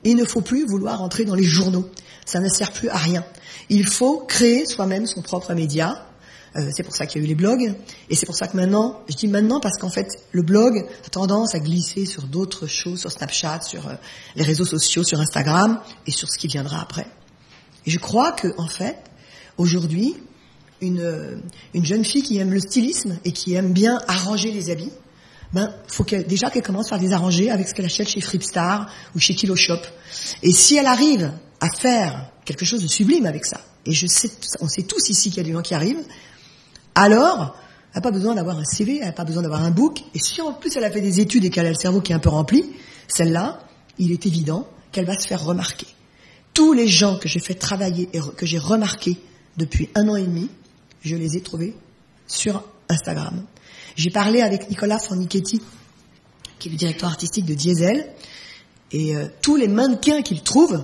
il 0.04 0.16
ne 0.18 0.26
faut 0.26 0.42
plus 0.42 0.66
vouloir 0.66 1.02
entrer 1.02 1.26
dans 1.26 1.36
les 1.36 1.44
journaux. 1.44 1.90
Ça 2.26 2.40
ne 2.40 2.50
sert 2.50 2.72
plus 2.72 2.90
à 2.90 2.98
rien. 2.98 3.24
Il 3.70 3.86
faut 3.86 4.20
créer 4.20 4.66
soi-même 4.66 5.06
son 5.06 5.22
propre 5.22 5.54
média. 5.54 6.06
Euh, 6.56 6.70
c'est 6.76 6.84
pour 6.84 6.96
ça 6.96 7.06
qu'il 7.06 7.22
y 7.22 7.24
a 7.24 7.26
eu 7.26 7.30
les 7.30 7.36
blogs. 7.36 7.74
Et 8.10 8.16
c'est 8.16 8.26
pour 8.26 8.36
ça 8.36 8.48
que 8.48 8.56
maintenant, 8.56 9.02
je 9.10 9.16
dis 9.16 9.28
maintenant 9.28 9.60
parce 9.60 9.78
qu'en 9.78 9.90
fait, 9.90 10.08
le 10.32 10.44
blog 10.44 10.86
a 11.06 11.10
tendance 11.10 11.56
à 11.56 11.60
glisser 11.60 12.06
sur 12.06 12.24
d'autres 12.24 12.68
choses, 12.68 13.00
sur 13.00 13.12
Snapchat, 13.12 13.62
sur 13.62 13.88
euh, 13.88 13.96
les 14.36 14.44
réseaux 14.44 14.66
sociaux, 14.66 15.04
sur 15.04 15.20
Instagram 15.20 15.80
et 16.06 16.12
sur 16.12 16.30
ce 16.30 16.38
qui 16.38 16.48
viendra 16.48 16.82
après. 16.82 17.08
Et 17.86 17.92
je 17.92 18.00
crois 18.00 18.32
que, 18.32 18.48
en 18.58 18.68
fait, 18.68 18.98
aujourd'hui, 19.58 20.16
une, 20.82 21.00
euh, 21.00 21.38
une 21.74 21.86
jeune 21.86 22.06
fille 22.06 22.24
qui 22.24 22.38
aime 22.38 22.54
le 22.54 22.60
stylisme 22.60 23.18
et 23.26 23.32
qui 23.32 23.54
aime 23.54 23.74
bien 23.74 24.00
arranger 24.08 24.52
les 24.52 24.70
habits, 24.70 24.92
ben, 25.54 25.74
faut 25.88 26.04
qu'elle, 26.04 26.26
déjà 26.26 26.50
qu'elle 26.50 26.64
commence 26.64 26.90
par 26.90 27.00
désarranger 27.00 27.52
avec 27.52 27.68
ce 27.68 27.74
qu'elle 27.74 27.86
achète 27.86 28.10
chez 28.10 28.22
Fripstar 28.22 28.90
ou 29.16 29.20
chez 29.20 29.36
Kilo 29.36 29.56
Shop. 29.56 29.80
Et 30.42 30.52
si 30.52 30.78
elle 30.78 30.88
arrive 30.88 31.32
à 31.60 31.70
faire 31.70 32.32
quelque 32.46 32.66
chose 32.66 32.82
de 32.82 32.88
sublime 32.88 33.26
avec 33.26 33.46
ça, 33.46 33.62
et 33.86 33.92
je 33.92 34.08
sais, 34.08 34.32
on 34.62 34.68
sait 34.68 34.84
tous 34.84 35.10
ici 35.10 35.30
qu'il 35.30 35.38
y 35.38 35.42
a 35.42 35.44
des 35.44 35.54
gens 35.54 35.62
qui 35.62 35.76
arrivent, 35.76 36.04
alors, 36.96 37.56
elle 37.92 37.98
n'a 37.98 38.02
pas 38.02 38.12
besoin 38.12 38.36
d'avoir 38.36 38.58
un 38.58 38.66
CV, 38.66 38.98
elle 39.00 39.06
n'a 39.06 39.12
pas 39.12 39.26
besoin 39.26 39.44
d'avoir 39.44 39.64
un 39.64 39.72
book, 39.72 40.00
et 40.14 40.20
si 40.20 40.42
en 40.42 40.54
plus 40.54 40.76
elle 40.76 40.84
a 40.84 40.92
fait 40.92 41.02
des 41.02 41.20
études 41.20 41.46
et 41.46 41.50
qu'elle 41.50 41.66
a 41.66 41.70
le 41.70 41.76
cerveau 41.76 42.02
qui 42.02 42.12
est 42.12 42.16
un 42.16 42.20
peu 42.20 42.30
rempli, 42.30 42.72
celle-là, 43.08 43.60
il 44.00 44.12
est 44.12 44.26
évident 44.26 44.68
qu'elle 44.92 45.06
va 45.06 45.20
se 45.20 45.28
faire 45.28 45.44
remarquer. 45.44 45.88
Tous 46.54 46.74
les 46.74 46.88
gens 46.88 47.18
que 47.18 47.28
j'ai 47.28 47.40
fait 47.40 47.56
travailler 47.56 48.10
et 48.14 48.20
que 48.36 48.46
j'ai 48.46 48.58
remarqués 48.58 49.18
depuis 49.58 49.90
un 49.96 50.08
an 50.08 50.16
et 50.16 50.24
demi, 50.24 50.50
je 51.02 51.16
les 51.16 51.36
ai 51.38 51.42
trouvés 51.42 51.76
sur 52.28 52.64
Instagram. 52.90 53.44
J'ai 53.96 54.10
parlé 54.10 54.42
avec 54.42 54.70
Nicolas 54.70 55.00
Fornichetti, 55.00 55.62
qui 56.60 56.70
est 56.70 56.72
le 56.72 56.78
directeur 56.78 57.10
artistique 57.10 57.46
de 57.46 57.54
Diesel, 57.54 58.08
et 58.92 59.16
euh, 59.16 59.28
tous 59.42 59.56
les 59.56 59.68
mannequins 59.68 60.22
qu'il 60.22 60.42
trouve, 60.42 60.84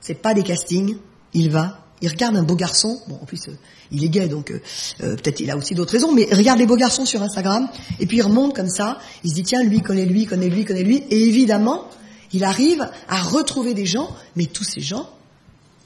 c'est 0.00 0.14
pas 0.14 0.34
des 0.34 0.42
castings, 0.42 0.96
il 1.34 1.50
va, 1.50 1.81
il 2.02 2.08
regarde 2.08 2.36
un 2.36 2.42
beau 2.42 2.56
garçon, 2.56 3.00
bon 3.08 3.18
en 3.22 3.24
plus 3.24 3.48
euh, 3.48 3.56
il 3.90 4.04
est 4.04 4.08
gay 4.08 4.28
donc 4.28 4.50
euh, 4.50 4.60
peut-être 4.98 5.40
il 5.40 5.50
a 5.50 5.56
aussi 5.56 5.74
d'autres 5.74 5.92
raisons, 5.92 6.12
mais 6.12 6.26
il 6.30 6.36
regarde 6.36 6.58
les 6.58 6.66
beaux 6.66 6.76
garçons 6.76 7.06
sur 7.06 7.22
Instagram, 7.22 7.68
et 8.00 8.06
puis 8.06 8.18
il 8.18 8.22
remonte 8.22 8.54
comme 8.54 8.68
ça, 8.68 8.98
il 9.24 9.30
se 9.30 9.34
dit 9.34 9.44
tiens 9.44 9.62
lui 9.62 9.80
connaît 9.80 10.04
lui, 10.04 10.26
connaît 10.26 10.48
lui, 10.48 10.64
connaît 10.64 10.82
lui, 10.82 11.04
et 11.08 11.28
évidemment 11.28 11.86
il 12.32 12.44
arrive 12.44 12.88
à 13.08 13.22
retrouver 13.22 13.74
des 13.74 13.86
gens, 13.86 14.10
mais 14.36 14.46
tous 14.46 14.64
ces 14.64 14.80
gens 14.80 15.08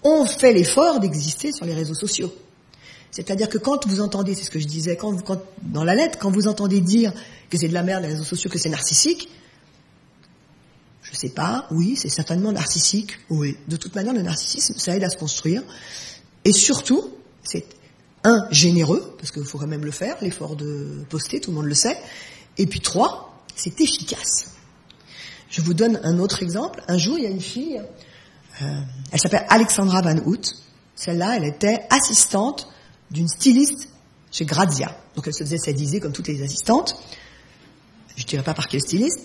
ont 0.03 0.25
fait 0.25 0.53
l'effort 0.53 1.01
d'exister 1.01 1.53
sur 1.53 1.67
les 1.67 1.75
réseaux 1.75 1.95
sociaux. 1.95 2.33
C'est-à-dire 3.11 3.49
que 3.49 3.59
quand 3.59 3.87
vous 3.87 4.01
entendez, 4.01 4.35
c'est 4.35 4.45
ce 4.45 4.51
que 4.51 4.59
je 4.59 4.67
disais 4.67 4.97
quand, 4.97 5.17
dans 5.63 5.85
la 5.85 5.95
lettre, 5.95 6.19
quand 6.19 6.31
vous 6.31 6.49
entendez 6.49 6.81
dire 6.81 7.13
que 7.51 7.59
c'est 7.59 7.69
de 7.69 7.75
la 7.75 7.83
merde 7.83 8.03
les 8.03 8.11
réseaux 8.11 8.25
sociaux, 8.25 8.51
que 8.51 8.59
c'est 8.59 8.69
narcissique, 8.69 9.29
je 11.11 11.17
sais 11.17 11.29
pas, 11.29 11.67
oui, 11.71 11.97
c'est 11.97 12.09
certainement 12.09 12.53
narcissique, 12.53 13.19
oui. 13.31 13.57
De 13.69 13.77
toute 13.77 13.95
manière, 13.95 14.13
le 14.13 14.23
narcissisme, 14.23 14.75
ça 14.79 14.97
aide 14.97 15.05
à 15.05 15.11
se 15.11 15.17
construire. 15.17 15.63
Et 16.45 16.53
surtout, 16.53 17.11
c'est 17.43 17.67
un, 18.25 18.47
généreux, 18.51 19.15
parce 19.19 19.31
qu'il 19.31 19.45
faut 19.45 19.59
quand 19.59 19.67
même 19.67 19.85
le 19.85 19.93
faire, 19.93 20.17
l'effort 20.21 20.57
de 20.57 21.05
poster, 21.09 21.41
tout 21.41 21.51
le 21.51 21.57
monde 21.57 21.67
le 21.67 21.75
sait. 21.75 21.97
Et 22.59 22.67
puis 22.67 22.81
trois, 22.81 23.45
c'est 23.55 23.81
efficace. 23.81 24.51
Je 25.49 25.63
vous 25.63 25.75
donne 25.75 26.01
un 26.03 26.19
autre 26.19 26.43
exemple. 26.43 26.83
Un 26.89 26.99
jour, 26.99 27.19
il 27.19 27.25
y 27.25 27.27
a 27.27 27.31
une 27.31 27.41
fille, 27.41 27.81
euh, 28.63 28.81
elle 29.13 29.21
s'appelle 29.21 29.47
Alexandra 29.49 30.03
Van 30.03 30.19
Hout. 30.25 30.43
Celle-là, 30.95 31.37
elle 31.37 31.45
était 31.45 31.87
assistante 31.91 32.69
d'une 33.11 33.29
styliste 33.29 33.89
chez 34.33 34.45
Grazia. 34.45 34.97
Donc 35.15 35.27
elle 35.27 35.35
se 35.35 35.45
faisait 35.45 35.59
sadiser 35.59 36.01
comme 36.01 36.13
toutes 36.13 36.29
les 36.29 36.43
assistantes. 36.43 36.99
Je 38.17 38.23
ne 38.23 38.29
dirais 38.29 38.43
pas 38.43 38.55
par 38.55 38.67
quel 38.67 38.81
styliste. 38.81 39.21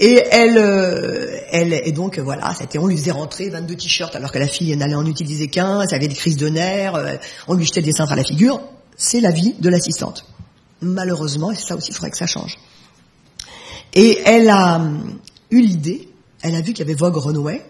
Et 0.00 0.22
elle, 0.30 0.58
euh, 0.58 1.40
elle, 1.50 1.72
et 1.72 1.90
donc 1.90 2.18
voilà, 2.20 2.54
c'était, 2.54 2.78
on 2.78 2.86
lui 2.86 2.96
faisait 2.96 3.10
rentrer 3.10 3.50
22 3.50 3.74
t-shirts 3.74 4.14
alors 4.14 4.30
que 4.30 4.38
la 4.38 4.46
fille 4.46 4.76
n'allait 4.76 4.94
en 4.94 5.06
utiliser 5.06 5.48
qu'un, 5.48 5.80
elle 5.80 5.94
avait 5.94 6.06
des 6.06 6.14
crises 6.14 6.36
de 6.36 6.48
nerfs, 6.48 6.94
euh, 6.94 7.16
on 7.48 7.54
lui 7.54 7.64
jetait 7.64 7.82
des 7.82 7.92
cintres 7.92 8.12
à 8.12 8.16
la 8.16 8.24
figure. 8.24 8.60
C'est 8.96 9.20
la 9.20 9.32
vie 9.32 9.54
de 9.58 9.68
l'assistante. 9.68 10.24
Malheureusement, 10.82 11.50
et 11.50 11.56
ça 11.56 11.74
aussi, 11.74 11.90
il 11.90 11.94
faudrait 11.94 12.10
que 12.10 12.16
ça 12.16 12.26
change. 12.26 12.58
Et 13.94 14.20
elle 14.24 14.48
a 14.50 14.80
eu 15.50 15.60
l'idée, 15.60 16.08
elle 16.42 16.54
a 16.54 16.60
vu 16.60 16.72
qu'il 16.72 16.80
y 16.80 16.82
avait 16.82 16.94
Vogue 16.94 17.16
Renouet, 17.16 17.64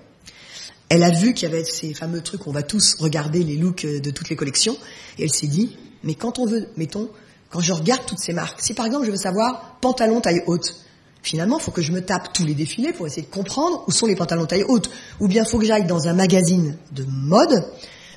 elle 0.91 1.03
a 1.03 1.11
vu 1.11 1.33
qu'il 1.33 1.49
y 1.49 1.53
avait 1.53 1.65
ces 1.65 1.95
fameux 1.95 2.21
trucs 2.21 2.47
on 2.47 2.53
va 2.53 2.63
tous 2.63 2.97
regarder 2.99 3.43
les 3.43 3.57
looks 3.57 3.87
euh, 3.87 4.01
de 4.01 4.11
toutes 4.11 4.29
les 4.29 4.37
collections, 4.37 4.77
et 5.19 5.25
elle 5.25 5.31
s'est 5.31 5.47
dit, 5.47 5.79
mais 6.03 6.15
quand 6.15 6.39
on 6.39 6.45
veut, 6.45 6.69
mettons, 6.77 7.09
quand 7.49 7.61
je 7.61 7.73
regarde 7.73 8.05
toutes 8.07 8.19
ces 8.19 8.35
marques, 8.35 8.61
si 8.61 8.75
par 8.75 8.85
exemple 8.85 9.07
je 9.07 9.11
veux 9.11 9.17
savoir 9.17 9.79
pantalon 9.81 10.21
taille 10.21 10.43
haute, 10.47 10.77
finalement, 11.23 11.59
il 11.59 11.63
faut 11.63 11.71
que 11.71 11.83
je 11.83 11.93
me 11.93 12.05
tape 12.05 12.33
tous 12.33 12.45
les 12.45 12.55
défilés 12.55 12.93
pour 12.93 13.07
essayer 13.07 13.23
de 13.23 13.33
comprendre 13.33 13.85
où 13.87 13.93
sont 13.93 14.07
les 14.07 14.17
pantalons 14.17 14.47
taille 14.47 14.65
haute, 14.65 14.91
ou 15.21 15.29
bien 15.29 15.45
il 15.45 15.51
faut 15.51 15.59
que 15.59 15.67
j'aille 15.67 15.87
dans 15.87 16.09
un 16.09 16.15
magazine 16.15 16.77
de 16.93 17.05
mode, 17.09 17.65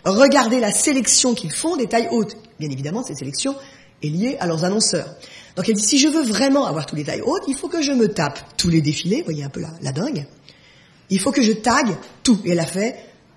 regarder 0.06 0.60
la 0.60 0.72
sélection 0.72 1.34
qu'ils 1.34 1.52
font 1.52 1.78
des 1.78 1.88
tailles 1.88 2.10
hautes. 2.12 2.38
Bien 2.60 2.70
évidemment, 2.70 3.04
cette 3.04 3.18
sélection 3.18 3.56
est 4.04 4.08
liée 4.08 4.38
à 4.40 4.48
leurs 4.48 4.64
annonceurs. 4.64 5.08
Donc 5.56 5.68
elle 5.68 5.76
dit, 5.76 5.84
si 5.84 6.00
je 6.00 6.08
veux 6.08 6.24
vraiment 6.24 6.66
avoir 6.66 6.86
tous 6.86 6.96
les 6.96 7.04
tailles 7.04 7.22
hautes, 7.22 7.44
il 7.48 7.56
faut 7.56 7.68
que 7.68 7.82
je 7.82 7.92
me 7.92 8.08
tape 8.08 8.40
tous 8.58 8.70
les 8.70 8.82
défilés, 8.82 9.18
vous 9.18 9.26
voyez 9.26 9.44
un 9.44 9.50
peu 9.50 9.60
la, 9.60 9.70
la 9.82 9.92
dingue, 9.92 10.26
il 11.12 11.20
faut 11.20 11.32
que 11.32 11.44
je 11.44 11.52
tag 11.52 11.96
tout. 12.24 12.40
Et 12.46 12.52
elle 12.52 12.60
a 12.60 12.66
fait, 12.66 12.96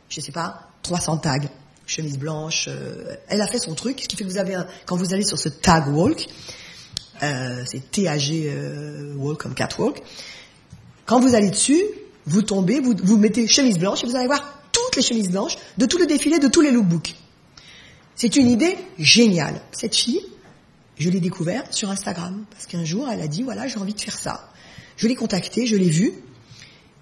je 0.09 0.21
sais 0.21 0.33
pas, 0.33 0.71
300 0.83 1.19
tags. 1.19 1.39
Chemise 1.87 2.19
blanche. 2.19 2.67
Euh, 2.69 3.17
elle 3.29 3.43
a 3.43 3.47
fait 3.47 3.59
son 3.59 3.75
truc. 3.75 4.01
Ce 4.01 4.09
qui 4.09 4.17
fait 4.17 4.25
que 4.25 4.31
vous 4.31 4.39
avez 4.39 4.55
un, 4.55 4.67
quand 4.87 4.97
vous 4.97 5.13
allez 5.13 5.25
sur 5.25 5.39
ce 5.39 5.51
tag 5.51 5.89
walk, 5.89 6.29
euh, 7.25 7.65
c'est 7.67 7.91
TAG 7.91 8.31
euh, 8.31 9.15
walk 9.17 9.39
comme 9.39 9.55
catwalk. 9.55 10.03
Quand 11.07 11.21
vous 11.21 11.35
allez 11.35 11.51
dessus, 11.51 11.83
vous 12.27 12.43
tombez, 12.43 12.81
vous, 12.81 13.17
mettez 13.17 13.47
chemise 13.47 13.79
blanche 13.79 14.03
et 14.05 14.07
vous 14.07 14.17
allez 14.17 14.27
voir 14.27 14.63
toutes 14.73 14.97
les 14.97 15.03
chemises 15.03 15.31
blanches 15.31 15.57
de 15.77 15.87
tout 15.87 15.99
le 15.99 16.07
défilé, 16.07 16.39
de 16.39 16.49
tous 16.49 16.61
les 16.61 16.71
lookbooks. 16.71 17.15
C'est 18.17 18.37
une 18.37 18.49
idée 18.49 18.77
géniale. 18.99 19.61
Cette 19.73 19.95
fille, 19.95 20.25
je 20.97 21.11
l'ai 21.11 21.21
découverte 21.21 21.75
sur 21.75 21.91
Instagram 21.91 22.45
parce 22.51 22.67
qu'un 22.67 22.85
jour, 22.85 23.09
elle 23.11 23.21
a 23.21 23.29
dit 23.29 23.43
voilà, 23.43 23.67
j'ai 23.67 23.79
envie 23.79 23.95
de 23.95 24.01
faire 24.01 24.19
ça. 24.19 24.51
Je 24.97 25.09
l'ai 25.09 25.15
contactée, 25.15 25.67
je 25.67 25.77
l'ai 25.77 25.91
vue. 25.91 26.13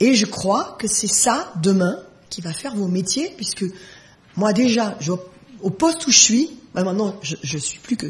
Et 0.01 0.15
je 0.15 0.27
crois 0.27 0.77
que 0.81 0.89
c'est 0.89 1.07
ça, 1.07 1.53
demain, 1.63 1.97
qui 2.29 2.41
va 2.41 2.53
faire 2.53 2.75
vos 2.75 2.89
métiers, 2.89 3.33
puisque 3.37 3.65
moi 4.37 4.53
déjà, 4.53 4.99
au 5.61 5.71
poste 5.71 6.07
où 6.07 6.11
je 6.11 6.19
suis, 6.19 6.51
bah, 6.75 6.83
maintenant, 6.83 7.15
je, 7.23 7.37
je 7.43 7.59
suis 7.59 7.79
plus 7.79 7.97
que 7.97 8.07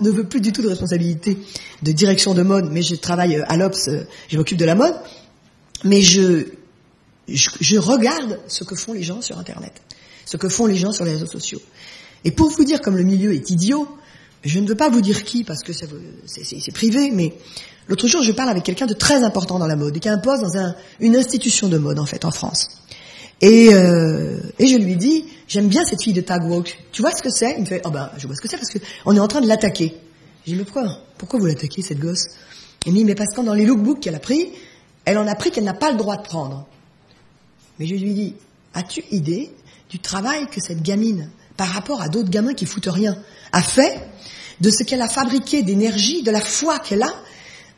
ne 0.00 0.10
veux 0.10 0.24
plus 0.24 0.40
du 0.40 0.52
tout 0.52 0.62
de 0.62 0.68
responsabilité 0.68 1.38
de 1.82 1.92
direction 1.92 2.34
de 2.34 2.42
mode, 2.42 2.70
mais 2.70 2.82
je 2.82 2.94
travaille 2.94 3.36
euh, 3.36 3.44
à 3.48 3.56
l'Obs, 3.56 3.88
euh, 3.88 4.04
je 4.28 4.36
m'occupe 4.36 4.58
de 4.58 4.64
la 4.64 4.74
mode, 4.74 4.94
mais 5.84 6.02
je, 6.02 6.46
je, 7.28 7.50
je, 7.60 7.76
regarde 7.78 8.40
ce 8.48 8.64
que 8.64 8.74
font 8.74 8.92
les 8.92 9.02
gens 9.02 9.20
sur 9.20 9.38
Internet. 9.38 9.72
ce 10.24 10.36
que 10.36 10.48
font 10.48 10.66
les 10.66 10.76
gens 10.76 10.92
sur 10.92 11.04
les 11.04 11.12
réseaux 11.12 11.26
sociaux. 11.26 11.60
Et 12.24 12.30
pour 12.30 12.48
vous 12.50 12.64
dire 12.64 12.80
comme 12.80 12.96
le 12.96 13.02
milieu 13.02 13.34
est 13.34 13.50
idiot, 13.50 13.86
je 14.44 14.58
ne 14.58 14.66
veux 14.66 14.74
pas 14.74 14.88
vous 14.88 15.00
dire 15.00 15.24
qui 15.24 15.44
parce 15.44 15.62
que 15.62 15.72
c'est 15.72 16.72
privé, 16.72 17.10
mais 17.10 17.34
l'autre 17.88 18.08
jour 18.08 18.22
je 18.22 18.32
parle 18.32 18.50
avec 18.50 18.64
quelqu'un 18.64 18.86
de 18.86 18.94
très 18.94 19.22
important 19.22 19.58
dans 19.58 19.66
la 19.66 19.76
mode, 19.76 19.98
qui 19.98 20.08
a 20.08 20.12
un 20.12 20.18
poste 20.18 20.42
dans 20.42 20.56
un, 20.56 20.74
une 21.00 21.16
institution 21.16 21.68
de 21.68 21.78
mode 21.78 21.98
en 21.98 22.06
fait 22.06 22.24
en 22.24 22.30
France. 22.30 22.83
Et, 23.40 23.74
euh, 23.74 24.38
et 24.58 24.66
je 24.66 24.76
lui 24.76 24.96
dis, 24.96 25.24
j'aime 25.48 25.68
bien 25.68 25.84
cette 25.84 26.02
fille 26.02 26.12
de 26.12 26.20
Tagwalk. 26.20 26.78
Tu 26.92 27.02
vois 27.02 27.10
ce 27.12 27.22
que 27.22 27.30
c'est? 27.30 27.54
Il 27.56 27.62
me 27.62 27.66
fait, 27.66 27.82
oh 27.84 27.90
ben 27.90 28.10
je 28.16 28.26
vois 28.26 28.36
ce 28.36 28.40
que 28.40 28.48
c'est 28.48 28.56
parce 28.56 28.70
que 28.70 28.78
on 29.04 29.14
est 29.16 29.20
en 29.20 29.28
train 29.28 29.40
de 29.40 29.48
l'attaquer. 29.48 29.94
J'ai 30.46 30.52
dit, 30.52 30.58
mais 30.58 30.64
pourquoi? 30.64 30.98
Pourquoi 31.18 31.40
vous 31.40 31.46
l'attaquez 31.46 31.82
cette 31.82 31.98
gosse? 31.98 32.26
Il 32.86 32.92
me 32.92 32.98
dit, 32.98 33.04
mais 33.04 33.14
parce 33.14 33.34
que 33.34 33.40
dans 33.40 33.54
les 33.54 33.64
lookbooks 33.64 34.00
qu'elle 34.00 34.14
a 34.14 34.20
pris, 34.20 34.50
elle 35.04 35.18
en 35.18 35.26
a 35.26 35.34
pris 35.34 35.50
qu'elle 35.50 35.64
n'a 35.64 35.74
pas 35.74 35.90
le 35.90 35.96
droit 35.96 36.16
de 36.16 36.22
prendre. 36.22 36.66
Mais 37.78 37.86
je 37.86 37.94
lui 37.94 38.14
dis, 38.14 38.34
as-tu 38.74 39.04
idée 39.10 39.50
du 39.90 39.98
travail 39.98 40.46
que 40.46 40.60
cette 40.60 40.82
gamine, 40.82 41.30
par 41.56 41.68
rapport 41.68 42.02
à 42.02 42.08
d'autres 42.08 42.30
gamins 42.30 42.54
qui 42.54 42.66
foutent 42.66 42.88
rien, 42.88 43.16
a 43.52 43.62
fait, 43.62 44.00
de 44.60 44.70
ce 44.70 44.84
qu'elle 44.84 45.02
a 45.02 45.08
fabriqué 45.08 45.62
d'énergie, 45.62 46.22
de 46.22 46.30
la 46.30 46.40
foi 46.40 46.78
qu'elle 46.78 47.02
a? 47.02 47.12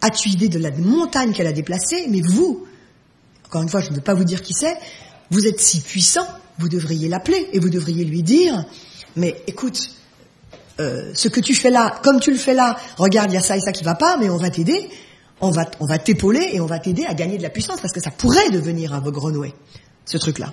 As-tu 0.02 0.28
idée 0.28 0.48
de 0.48 0.58
la 0.58 0.70
montagne 0.70 1.32
qu'elle 1.32 1.46
a 1.46 1.52
déplacée? 1.52 2.06
Mais 2.10 2.20
vous, 2.20 2.66
encore 3.46 3.62
une 3.62 3.68
fois, 3.68 3.80
je 3.80 3.90
ne 3.90 3.94
veux 3.94 4.02
pas 4.02 4.14
vous 4.14 4.24
dire 4.24 4.42
qui 4.42 4.52
c'est, 4.52 4.76
vous 5.30 5.46
êtes 5.46 5.60
si 5.60 5.80
puissant, 5.80 6.26
vous 6.58 6.68
devriez 6.68 7.08
l'appeler 7.08 7.48
et 7.52 7.58
vous 7.58 7.68
devriez 7.68 8.04
lui 8.04 8.22
dire, 8.22 8.64
mais 9.16 9.42
écoute, 9.46 9.90
euh, 10.78 11.12
ce 11.14 11.28
que 11.28 11.40
tu 11.40 11.54
fais 11.54 11.70
là, 11.70 11.98
comme 12.02 12.20
tu 12.20 12.30
le 12.30 12.38
fais 12.38 12.54
là, 12.54 12.76
regarde, 12.98 13.30
il 13.30 13.34
y 13.34 13.38
a 13.38 13.42
ça 13.42 13.56
et 13.56 13.60
ça 13.60 13.72
qui 13.72 13.84
va 13.84 13.94
pas, 13.94 14.16
mais 14.18 14.28
on 14.28 14.36
va 14.36 14.50
t'aider, 14.50 14.88
on 15.40 15.50
va, 15.50 15.64
on 15.80 15.86
va 15.86 15.98
t'épauler 15.98 16.50
et 16.52 16.60
on 16.60 16.66
va 16.66 16.78
t'aider 16.78 17.04
à 17.04 17.14
gagner 17.14 17.38
de 17.38 17.42
la 17.42 17.50
puissance 17.50 17.80
parce 17.80 17.92
que 17.92 18.00
ça 18.00 18.10
pourrait 18.10 18.50
devenir 18.50 18.92
un 18.92 19.00
Grenouet, 19.00 19.54
ce 20.04 20.18
truc-là. 20.18 20.52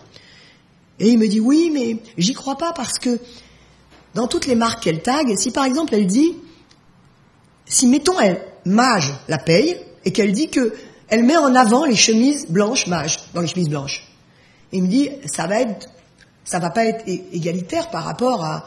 Et 0.99 1.09
il 1.09 1.17
me 1.17 1.27
dit 1.27 1.39
oui, 1.39 1.71
mais 1.73 1.97
j'y 2.17 2.33
crois 2.33 2.57
pas 2.57 2.71
parce 2.73 2.99
que 2.99 3.19
dans 4.13 4.27
toutes 4.27 4.45
les 4.45 4.55
marques 4.55 4.83
qu'elle 4.83 5.01
tag, 5.01 5.35
si 5.37 5.51
par 5.51 5.65
exemple 5.65 5.93
elle 5.95 6.07
dit, 6.07 6.35
si 7.65 7.87
mettons 7.87 8.19
elle 8.19 8.41
mage 8.65 9.11
la 9.27 9.37
paye 9.37 9.77
et 10.05 10.11
qu'elle 10.11 10.31
dit 10.31 10.49
que 10.49 10.73
elle 11.09 11.23
met 11.23 11.37
en 11.37 11.53
avant 11.55 11.85
les 11.85 11.95
chemises 11.95 12.47
blanches 12.47 12.87
mage 12.87 13.19
dans 13.33 13.41
les 13.41 13.47
chemises 13.47 13.69
blanches, 13.69 14.07
il 14.73 14.83
me 14.83 14.87
dit 14.87 15.09
ça 15.25 15.47
va 15.47 15.61
être, 15.61 15.89
ça 16.43 16.59
va 16.59 16.69
pas 16.69 16.85
être 16.85 17.03
égalitaire 17.07 17.89
par 17.89 18.03
rapport 18.03 18.43
à 18.43 18.65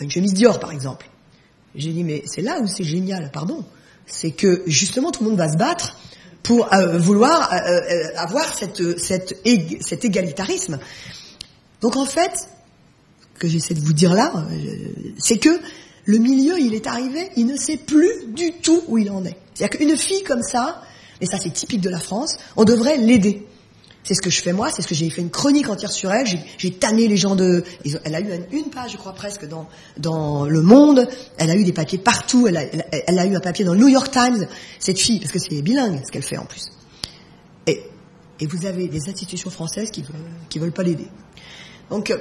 une 0.00 0.10
chemise 0.10 0.34
Dior 0.34 0.60
par 0.60 0.72
exemple. 0.72 1.08
J'ai 1.74 1.92
dit 1.92 2.04
mais 2.04 2.22
c'est 2.26 2.42
là 2.42 2.60
où 2.60 2.66
c'est 2.66 2.84
génial, 2.84 3.30
pardon, 3.32 3.64
c'est 4.06 4.32
que 4.32 4.62
justement 4.66 5.10
tout 5.10 5.24
le 5.24 5.30
monde 5.30 5.38
va 5.38 5.50
se 5.50 5.56
battre 5.56 5.96
pour 6.42 6.72
euh, 6.72 6.98
vouloir 6.98 7.52
euh, 7.52 7.56
euh, 7.56 8.04
avoir 8.16 8.54
cette, 8.54 8.98
cet 8.98 10.04
égalitarisme. 10.04 10.78
Donc 11.80 11.96
en 11.96 12.04
fait, 12.04 12.48
que 13.38 13.48
j'essaie 13.48 13.74
de 13.74 13.80
vous 13.80 13.92
dire 13.92 14.14
là, 14.14 14.46
c'est 15.18 15.38
que 15.38 15.58
le 16.04 16.18
milieu, 16.18 16.58
il 16.60 16.74
est 16.74 16.86
arrivé, 16.86 17.30
il 17.36 17.46
ne 17.46 17.56
sait 17.56 17.78
plus 17.78 18.26
du 18.28 18.52
tout 18.52 18.82
où 18.88 18.98
il 18.98 19.10
en 19.10 19.24
est. 19.24 19.36
C'est-à-dire 19.54 19.78
qu'une 19.78 19.96
fille 19.96 20.22
comme 20.22 20.42
ça, 20.42 20.82
et 21.20 21.26
ça 21.26 21.38
c'est 21.38 21.52
typique 21.52 21.80
de 21.80 21.90
la 21.90 21.98
France, 21.98 22.36
on 22.56 22.64
devrait 22.64 22.98
l'aider. 22.98 23.46
C'est 24.04 24.14
ce 24.14 24.20
que 24.20 24.28
je 24.28 24.42
fais 24.42 24.52
moi, 24.52 24.70
c'est 24.70 24.82
ce 24.82 24.86
que 24.86 24.94
j'ai 24.94 25.08
fait 25.08 25.22
une 25.22 25.30
chronique 25.30 25.68
entière 25.70 25.90
sur 25.90 26.12
elle. 26.12 26.26
J'ai 26.58 26.72
tanné 26.72 27.08
les 27.08 27.16
gens 27.16 27.36
de. 27.36 27.64
Elle 28.04 28.14
a 28.14 28.20
eu 28.20 28.28
une 28.52 28.68
page, 28.70 28.92
je 28.92 28.96
crois 28.98 29.14
presque, 29.14 29.48
dans 29.48 29.66
dans 29.96 30.44
Le 30.44 30.60
Monde. 30.60 31.08
Elle 31.38 31.50
a 31.50 31.56
eu 31.56 31.64
des 31.64 31.72
papiers 31.72 31.98
partout. 31.98 32.46
Elle 32.46 32.58
a, 32.58 33.26
eu 33.26 33.34
un 33.34 33.40
papier 33.40 33.64
dans 33.64 33.72
le 33.72 33.80
New 33.80 33.88
York 33.88 34.10
Times. 34.10 34.46
Cette 34.78 35.00
fille, 35.00 35.20
parce 35.20 35.32
que 35.32 35.38
c'est 35.38 35.62
bilingue 35.62 36.02
ce 36.04 36.12
qu'elle 36.12 36.22
fait 36.22 36.36
en 36.36 36.44
plus. 36.44 36.70
Et 37.66 37.82
et 38.40 38.46
vous 38.46 38.66
avez 38.66 38.88
des 38.88 39.08
institutions 39.08 39.50
françaises 39.50 39.90
qui 39.90 40.02
veulent 40.02 40.30
qui 40.50 40.58
veulent 40.58 40.72
pas 40.72 40.82
l'aider. 40.82 41.08
Donc, 41.88 42.10
euh, 42.10 42.18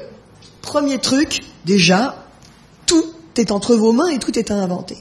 premier 0.62 1.00
truc, 1.00 1.42
déjà, 1.66 2.28
tout 2.86 3.04
est 3.36 3.52
entre 3.52 3.76
vos 3.76 3.92
mains 3.92 4.08
et 4.08 4.20
tout 4.20 4.38
est 4.38 4.52
à 4.52 4.56
inventer. 4.56 4.98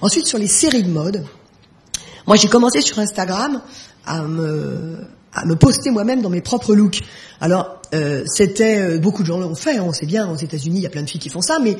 Ensuite, 0.00 0.26
sur 0.26 0.38
les 0.38 0.46
séries 0.46 0.82
de 0.82 0.90
mode, 0.90 1.24
moi 2.26 2.36
j'ai 2.36 2.48
commencé 2.48 2.80
sur 2.82 2.98
Instagram 2.98 3.62
à 4.04 4.22
me, 4.22 5.06
à 5.38 5.44
me 5.46 5.56
poster 5.56 5.90
moi-même 5.90 6.22
dans 6.22 6.30
mes 6.30 6.40
propres 6.40 6.74
looks. 6.74 7.02
Alors, 7.40 7.80
euh, 7.94 8.24
c'était 8.26 8.78
euh, 8.78 8.98
beaucoup 8.98 9.22
de 9.22 9.28
gens 9.28 9.38
l'ont 9.38 9.54
fait, 9.54 9.78
hein, 9.78 9.84
on 9.86 9.92
sait 9.92 10.06
bien, 10.06 10.30
aux 10.30 10.36
États-Unis, 10.36 10.80
il 10.80 10.82
y 10.82 10.86
a 10.86 10.90
plein 10.90 11.02
de 11.02 11.10
filles 11.10 11.20
qui 11.20 11.30
font 11.30 11.42
ça, 11.42 11.58
mais 11.58 11.76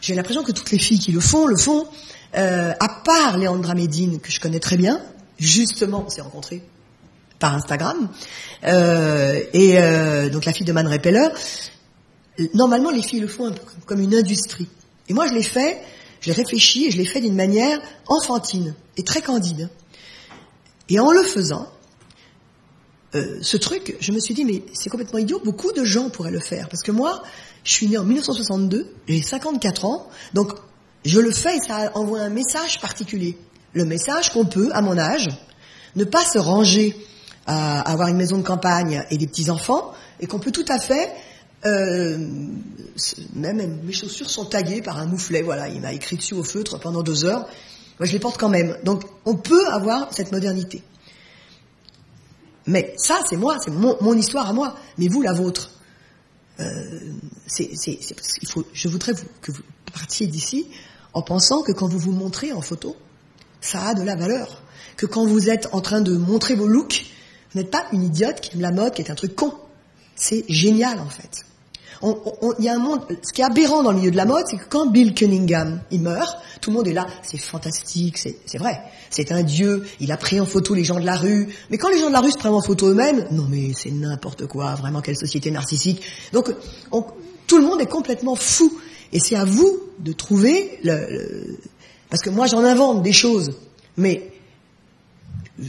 j'ai 0.00 0.14
l'impression 0.14 0.42
que 0.42 0.52
toutes 0.52 0.70
les 0.70 0.78
filles 0.78 0.98
qui 0.98 1.12
le 1.12 1.20
font, 1.20 1.46
le 1.46 1.56
font, 1.56 1.86
à 2.32 2.88
part 3.04 3.36
Léandra 3.38 3.74
Medine, 3.74 4.20
que 4.20 4.30
je 4.30 4.40
connais 4.40 4.60
très 4.60 4.76
bien, 4.76 5.00
justement, 5.38 6.04
on 6.06 6.10
s'est 6.10 6.22
rencontrés 6.22 6.62
par 7.38 7.54
Instagram, 7.54 8.08
et 8.62 9.76
donc 10.32 10.44
la 10.46 10.52
fille 10.52 10.64
de 10.64 10.72
Man 10.72 10.86
Repeller, 10.86 11.28
normalement, 12.54 12.90
les 12.90 13.02
filles 13.02 13.20
le 13.20 13.28
font 13.28 13.46
un 13.46 13.52
peu 13.52 13.60
comme 13.84 14.00
une 14.00 14.14
industrie. 14.14 14.68
Et 15.08 15.12
moi, 15.12 15.26
je 15.26 15.34
l'ai 15.34 15.42
fait, 15.42 15.78
je 16.20 16.28
l'ai 16.28 16.32
réfléchi 16.32 16.86
et 16.86 16.90
je 16.90 16.96
l'ai 16.96 17.04
fait 17.04 17.20
d'une 17.20 17.34
manière 17.34 17.78
enfantine 18.06 18.74
et 18.96 19.02
très 19.02 19.20
candide. 19.20 19.68
Et 20.88 20.98
en 20.98 21.10
le 21.10 21.22
faisant, 21.22 21.68
euh, 23.14 23.38
ce 23.42 23.56
truc, 23.56 23.96
je 24.00 24.12
me 24.12 24.20
suis 24.20 24.34
dit, 24.34 24.44
mais 24.44 24.62
c'est 24.72 24.90
complètement 24.90 25.18
idiot, 25.18 25.40
beaucoup 25.44 25.72
de 25.72 25.84
gens 25.84 26.10
pourraient 26.10 26.30
le 26.30 26.40
faire. 26.40 26.68
Parce 26.68 26.82
que 26.82 26.92
moi, 26.92 27.22
je 27.64 27.72
suis 27.72 27.88
né 27.88 27.98
en 27.98 28.04
1962, 28.04 28.86
j'ai 29.08 29.22
54 29.22 29.84
ans, 29.84 30.08
donc 30.34 30.52
je 31.04 31.18
le 31.18 31.30
fais 31.30 31.56
et 31.56 31.60
ça 31.60 31.90
envoie 31.94 32.20
un 32.20 32.30
message 32.30 32.80
particulier. 32.80 33.36
Le 33.72 33.84
message 33.84 34.32
qu'on 34.32 34.46
peut, 34.46 34.70
à 34.72 34.82
mon 34.82 34.98
âge, 34.98 35.28
ne 35.96 36.04
pas 36.04 36.24
se 36.24 36.38
ranger 36.38 36.96
à 37.46 37.80
avoir 37.80 38.08
une 38.08 38.16
maison 38.16 38.38
de 38.38 38.42
campagne 38.42 39.04
et 39.10 39.18
des 39.18 39.26
petits-enfants, 39.26 39.92
et 40.20 40.26
qu'on 40.26 40.38
peut 40.38 40.52
tout 40.52 40.66
à 40.68 40.78
fait 40.78 41.10
euh, 41.66 42.16
même 43.34 43.80
mes 43.84 43.92
chaussures 43.92 44.30
sont 44.30 44.46
taguées 44.46 44.82
par 44.82 44.98
un 44.98 45.06
mouflet, 45.06 45.42
voilà, 45.42 45.68
il 45.68 45.80
m'a 45.80 45.92
écrit 45.92 46.16
dessus 46.16 46.34
au 46.34 46.42
feutre 46.42 46.78
pendant 46.78 47.02
deux 47.02 47.24
heures. 47.24 47.46
Moi, 47.98 48.06
je 48.06 48.12
les 48.12 48.18
porte 48.18 48.38
quand 48.38 48.48
même. 48.48 48.76
Donc, 48.84 49.02
on 49.26 49.36
peut 49.36 49.66
avoir 49.68 50.12
cette 50.12 50.32
modernité. 50.32 50.82
Mais 52.66 52.94
ça, 52.96 53.20
c'est 53.28 53.36
moi, 53.36 53.58
c'est 53.64 53.70
mon, 53.70 54.14
histoire 54.16 54.48
à 54.48 54.52
moi. 54.52 54.76
Mais 54.98 55.08
vous, 55.08 55.22
la 55.22 55.32
vôtre. 55.32 55.70
Euh, 56.60 56.64
c'est, 57.46 57.70
faut, 58.46 58.64
je 58.72 58.88
voudrais 58.88 59.12
que 59.40 59.50
vous 59.50 59.62
partiez 59.92 60.26
d'ici 60.26 60.66
en 61.14 61.22
pensant 61.22 61.62
que 61.62 61.72
quand 61.72 61.88
vous 61.88 61.98
vous 61.98 62.12
montrez 62.12 62.52
en 62.52 62.60
photo, 62.60 62.96
ça 63.60 63.88
a 63.88 63.94
de 63.94 64.02
la 64.02 64.14
valeur. 64.14 64.62
Que 64.96 65.06
quand 65.06 65.26
vous 65.26 65.48
êtes 65.48 65.68
en 65.72 65.80
train 65.80 66.00
de 66.00 66.16
montrer 66.16 66.54
vos 66.54 66.66
looks, 66.66 67.06
vous 67.52 67.60
n'êtes 67.60 67.70
pas 67.70 67.86
une 67.92 68.02
idiote 68.02 68.40
qui 68.40 68.54
aime 68.54 68.60
la 68.60 68.72
mode, 68.72 68.94
qui 68.94 69.02
est 69.02 69.10
un 69.10 69.14
truc 69.14 69.34
con. 69.34 69.54
C'est 70.14 70.44
génial 70.48 70.98
en 71.00 71.08
fait 71.08 71.44
il 72.02 72.64
y 72.64 72.68
a 72.68 72.74
un 72.74 72.78
monde, 72.78 73.00
ce 73.22 73.32
qui 73.32 73.42
est 73.42 73.44
aberrant 73.44 73.82
dans 73.82 73.92
le 73.92 73.98
milieu 73.98 74.10
de 74.10 74.16
la 74.16 74.24
mode, 74.24 74.44
c'est 74.46 74.56
que 74.56 74.68
quand 74.68 74.86
Bill 74.86 75.14
Cunningham, 75.14 75.80
il 75.90 76.00
meurt, 76.00 76.38
tout 76.60 76.70
le 76.70 76.76
monde 76.76 76.88
est 76.88 76.92
là, 76.92 77.06
c'est 77.22 77.38
fantastique, 77.38 78.16
c'est 78.16 78.58
vrai, 78.58 78.80
c'est 79.10 79.32
un 79.32 79.42
dieu, 79.42 79.84
il 80.00 80.10
a 80.10 80.16
pris 80.16 80.40
en 80.40 80.46
photo 80.46 80.74
les 80.74 80.84
gens 80.84 80.98
de 80.98 81.04
la 81.04 81.16
rue, 81.16 81.48
mais 81.70 81.78
quand 81.78 81.90
les 81.90 81.98
gens 81.98 82.08
de 82.08 82.12
la 82.12 82.20
rue 82.20 82.30
se 82.30 82.38
prennent 82.38 82.54
en 82.54 82.62
photo 82.62 82.88
eux-mêmes, 82.88 83.26
non 83.32 83.46
mais 83.48 83.72
c'est 83.76 83.90
n'importe 83.90 84.46
quoi, 84.46 84.74
vraiment 84.76 85.00
quelle 85.02 85.16
société 85.16 85.50
narcissique. 85.50 86.02
Donc 86.32 86.54
tout 87.46 87.58
le 87.58 87.64
monde 87.64 87.80
est 87.80 87.86
complètement 87.86 88.36
fou, 88.36 88.80
et 89.12 89.20
c'est 89.20 89.36
à 89.36 89.44
vous 89.44 89.80
de 89.98 90.12
trouver 90.12 90.78
le, 90.82 91.58
parce 92.08 92.22
que 92.22 92.30
moi 92.30 92.46
j'en 92.46 92.64
invente 92.64 93.02
des 93.02 93.12
choses, 93.12 93.52
mais 93.96 94.32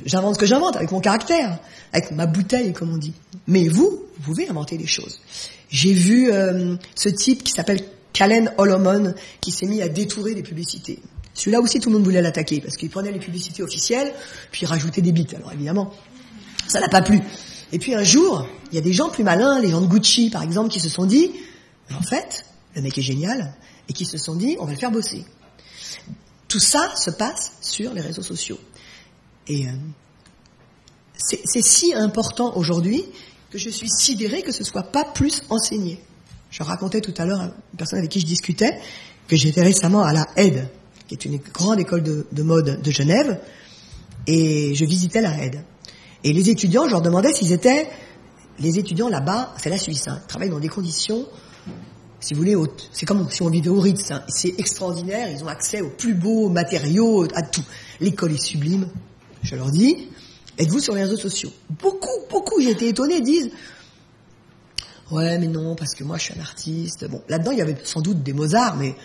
j'invente 0.06 0.36
ce 0.36 0.40
que 0.40 0.46
j'invente 0.46 0.76
avec 0.76 0.92
mon 0.92 1.00
caractère, 1.00 1.60
avec 1.94 2.12
ma 2.12 2.26
bouteille 2.26 2.74
comme 2.74 2.94
on 2.94 2.98
dit. 2.98 3.14
Mais 3.48 3.68
vous, 3.68 4.04
vous 4.18 4.24
pouvez 4.24 4.50
inventer 4.50 4.78
des 4.78 4.88
choses. 4.88 5.20
J'ai 5.70 5.94
vu 5.94 6.32
euh, 6.32 6.76
ce 6.96 7.10
type 7.10 7.44
qui 7.44 7.52
s'appelle 7.52 7.82
Kalen 8.14 8.52
Holomon 8.58 9.14
qui 9.40 9.52
s'est 9.52 9.68
mis 9.68 9.82
à 9.82 9.90
détourer 9.90 10.36
des 10.36 10.44
publicités. 10.44 11.00
Celui-là 11.34 11.62
aussi, 11.62 11.80
tout 11.80 11.90
le 11.90 11.96
monde 11.96 12.04
voulait 12.04 12.22
l'attaquer 12.22 12.60
parce 12.60 12.76
qu'il 12.76 12.90
prenait 12.90 13.12
les 13.12 13.20
publicités 13.20 13.64
officielles 13.64 14.14
puis 14.52 14.64
il 14.64 14.66
rajoutait 14.66 15.02
des 15.02 15.12
bits. 15.12 15.28
Alors 15.36 15.54
évidemment, 15.54 15.94
ça 16.68 16.80
n'a 16.80 16.90
pas 16.90 17.02
plu. 17.02 17.22
Et 17.72 17.80
puis 17.80 17.96
un 17.96 18.04
jour, 18.04 18.48
il 18.72 18.76
y 18.76 18.78
a 18.78 18.82
des 18.82 18.94
gens 18.94 19.10
plus 19.10 19.24
malins, 19.24 19.60
les 19.60 19.70
gens 19.70 19.82
de 19.82 19.88
Gucci 19.88 20.30
par 20.30 20.44
exemple, 20.44 20.70
qui 20.70 20.80
se 20.80 20.90
sont 20.90 21.06
dit, 21.06 21.32
en 21.94 22.02
fait, 22.02 22.46
le 22.76 22.82
mec 22.82 22.98
est 22.98 23.02
génial, 23.02 23.54
et 23.90 23.94
qui 23.94 24.06
se 24.06 24.18
sont 24.18 24.36
dit, 24.36 24.58
on 24.60 24.66
va 24.66 24.72
le 24.72 24.78
faire 24.78 24.92
bosser. 24.92 25.26
Tout 26.48 26.60
ça 26.60 26.94
se 26.96 27.12
passe 27.12 27.54
sur 27.62 27.94
les 27.94 28.02
réseaux 28.02 28.22
sociaux. 28.22 28.60
Et 29.48 29.68
euh, 29.68 29.72
c'est 31.18 31.64
si 31.64 31.94
important 31.94 32.56
aujourd'hui 32.56 33.06
que 33.52 33.58
je 33.58 33.70
suis 33.70 33.90
sidérée 33.90 34.42
que 34.42 34.52
ce 34.52 34.64
soit 34.64 34.84
pas 34.84 35.04
plus 35.04 35.44
enseigné. 35.50 36.00
Je 36.50 36.64
racontais 36.64 37.02
tout 37.02 37.14
à 37.18 37.26
l'heure 37.26 37.42
à 37.42 37.46
une 37.46 37.78
personne 37.78 38.00
avec 38.00 38.12
qui 38.12 38.20
je 38.20 38.26
discutais 38.26 38.80
que 39.28 39.36
j'étais 39.36 39.62
récemment 39.62 40.04
à 40.04 40.14
la 40.14 40.28
AIDE, 40.36 40.68
qui 41.08 41.16
est 41.16 41.26
une 41.26 41.38
grande 41.38 41.80
école 41.80 42.04
de, 42.04 42.44
mode 42.44 42.82
de 42.82 42.92
Genève, 42.92 43.40
et 44.28 44.76
je 44.76 44.86
visitais 44.86 45.22
la 45.22 45.32
AIDE. 45.32 45.64
Et 46.24 46.34
les 46.34 46.50
étudiants, 46.50 46.86
je 46.86 46.92
leur 46.92 47.02
demandais 47.02 47.34
s'ils 47.34 47.52
étaient... 47.52 47.90
Les 48.60 48.78
étudiants 48.78 49.10
là-bas, 49.10 49.56
c'est 49.58 49.70
la 49.70 49.78
Suisse, 49.78 50.08
hein, 50.08 50.20
ils 50.22 50.28
travaillent 50.28 50.50
dans 50.50 50.60
des 50.60 50.68
conditions, 50.68 51.26
si 52.20 52.36
vous 52.36 52.40
voulez, 52.40 52.56
c'est 52.92 53.08
comme 53.08 53.28
si 53.32 53.42
on 53.42 53.50
vivait 53.50 53.70
au 53.70 53.80
Ritz. 53.80 54.12
Hein, 54.12 54.22
c'est 54.28 54.60
extraordinaire, 54.60 55.30
ils 55.32 55.44
ont 55.44 55.48
accès 55.48 55.82
aux 55.82 55.90
plus 55.90 56.14
beaux 56.14 56.50
matériaux, 56.50 57.28
à 57.34 57.42
tout. 57.42 57.64
L'école 58.00 58.34
est 58.34 58.42
sublime, 58.42 58.88
je 59.44 59.56
leur 59.56 59.72
dis. 59.72 60.10
Êtes-vous 60.58 60.80
sur 60.80 60.94
les 60.94 61.04
réseaux 61.04 61.18
sociaux? 61.18 61.52
Beaucoup, 61.70 62.26
beaucoup, 62.30 62.62
j'ai 62.62 62.72
été 62.72 62.90
étonné, 62.90 63.22
disent 63.22 63.50
Ouais, 65.12 65.38
mais 65.40 65.48
non, 65.48 65.76
parce 65.76 65.94
que 65.94 66.04
moi 66.04 66.18
je 66.18 66.24
suis 66.24 66.34
un 66.38 66.42
artiste. 66.42 67.06
Bon, 67.10 67.22
là-dedans 67.28 67.52
il 67.52 67.58
y 67.58 67.62
avait 67.62 67.78
sans 67.84 68.02
doute 68.02 68.24
des 68.24 68.34
Mozart, 68.34 68.78
mais 68.78 68.96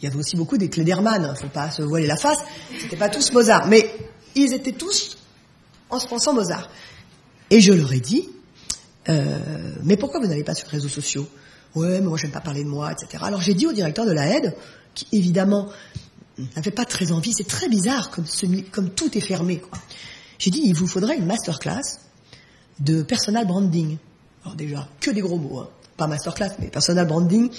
il 0.00 0.04
y 0.04 0.06
avait 0.06 0.18
aussi 0.18 0.36
beaucoup 0.36 0.58
des 0.58 0.68
Klederman. 0.68 1.34
Faut 1.40 1.48
pas 1.48 1.70
se 1.70 1.82
voiler 1.82 2.06
la 2.06 2.16
face. 2.16 2.38
C'était 2.80 2.96
pas 2.96 3.08
tous 3.08 3.32
Mozart, 3.32 3.66
mais 3.68 3.90
ils 4.34 4.52
étaient 4.52 4.72
tous 4.72 5.16
en 5.88 5.98
se 5.98 6.06
pensant 6.06 6.34
Mozart. 6.34 6.68
Et 7.50 7.60
je 7.60 7.72
leur 7.72 7.92
ai 7.92 8.00
dit, 8.00 8.28
euh, 9.08 9.74
mais 9.84 9.96
pourquoi 9.96 10.20
vous 10.20 10.26
n'allez 10.26 10.44
pas 10.44 10.54
sur 10.54 10.66
les 10.68 10.72
réseaux 10.72 10.88
sociaux? 10.88 11.26
Ouais, 11.74 12.00
mais 12.00 12.06
moi 12.06 12.18
j'aime 12.18 12.30
pas 12.30 12.40
parler 12.40 12.62
de 12.62 12.68
moi, 12.68 12.92
etc. 12.92 13.22
Alors 13.26 13.40
j'ai 13.40 13.54
dit 13.54 13.66
au 13.66 13.72
directeur 13.72 14.06
de 14.06 14.12
la 14.12 14.36
aide, 14.36 14.54
qui 14.94 15.06
évidemment 15.12 15.68
n'avait 16.56 16.70
pas 16.70 16.84
très 16.84 17.12
envie, 17.12 17.32
c'est 17.32 17.46
très 17.46 17.68
bizarre 17.68 18.10
comme, 18.72 18.90
tout 18.90 19.16
est 19.16 19.20
fermé. 19.20 19.62
J'ai 20.38 20.50
dit, 20.50 20.62
il 20.64 20.74
vous 20.74 20.86
faudrait 20.86 21.16
une 21.16 21.26
masterclass 21.26 22.00
de 22.80 23.02
personal 23.02 23.46
branding. 23.46 23.96
Alors 24.44 24.56
déjà, 24.56 24.88
que 25.00 25.10
des 25.10 25.20
gros 25.20 25.38
mots, 25.38 25.60
hein. 25.60 25.68
pas 25.96 26.06
masterclass, 26.06 26.50
mais 26.58 26.68
personal 26.68 27.06
branding. 27.06 27.50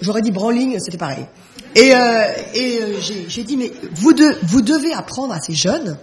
J'aurais 0.00 0.22
dit 0.22 0.30
branding, 0.30 0.78
c'était 0.80 0.98
pareil. 0.98 1.26
Et, 1.74 1.94
euh, 1.94 2.32
et 2.54 2.82
euh, 2.82 3.00
j'ai 3.28 3.44
dit, 3.44 3.56
mais 3.56 3.72
vous, 3.92 4.12
devez 4.12 4.92
apprendre 4.92 5.34
à 5.34 5.40
ces 5.40 5.54
jeunes, 5.54 5.98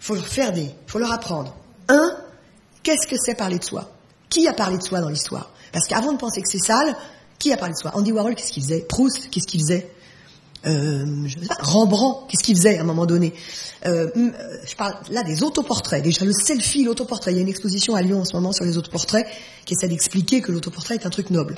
il 0.00 0.04
faut 0.04 0.14
leur 0.14 0.26
faire 0.26 0.52
des, 0.52 0.70
faut 0.86 0.98
leur 0.98 1.12
apprendre. 1.12 1.54
Un, 1.88 2.16
qu'est-ce 2.82 3.06
que 3.06 3.16
c'est 3.18 3.34
parler 3.34 3.58
de 3.58 3.64
soi? 3.64 3.90
Qui 4.28 4.48
a 4.48 4.52
parlé 4.52 4.78
de 4.78 4.82
soi 4.82 5.00
dans 5.00 5.08
l'histoire? 5.08 5.50
Parce 5.72 5.86
qu'avant 5.86 6.12
de 6.12 6.18
penser 6.18 6.40
que 6.40 6.48
c'est 6.48 6.58
sale, 6.58 6.96
qui 7.38 7.52
a 7.52 7.56
parlé 7.56 7.74
de 7.74 7.78
soi? 7.78 7.92
Andy 7.94 8.12
Warhol, 8.12 8.34
qu'est-ce 8.34 8.52
qu'il 8.52 8.62
faisait? 8.62 8.80
Proust, 8.80 9.30
qu'est-ce 9.30 9.46
qu'il 9.46 9.60
faisait? 9.60 9.90
Euh, 10.66 11.26
je 11.26 11.38
sais 11.38 11.46
pas, 11.46 11.56
Rembrandt, 11.60 12.26
qu'est-ce 12.28 12.44
qu'il 12.44 12.56
faisait 12.56 12.78
à 12.78 12.82
un 12.82 12.84
moment 12.84 13.06
donné 13.06 13.32
euh, 13.86 14.08
Je 14.66 14.76
parle 14.76 14.94
là 15.10 15.22
des 15.22 15.42
autoportraits. 15.42 16.02
Déjà 16.02 16.24
le 16.24 16.32
selfie, 16.32 16.84
l'autoportrait. 16.84 17.32
Il 17.32 17.36
y 17.36 17.38
a 17.38 17.42
une 17.42 17.48
exposition 17.48 17.94
à 17.94 18.02
Lyon 18.02 18.20
en 18.20 18.24
ce 18.24 18.34
moment 18.34 18.52
sur 18.52 18.64
les 18.64 18.76
autoportraits 18.76 19.26
qui 19.64 19.74
essaie 19.74 19.88
d'expliquer 19.88 20.42
que 20.42 20.52
l'autoportrait 20.52 20.96
est 20.96 21.06
un 21.06 21.10
truc 21.10 21.30
noble. 21.30 21.56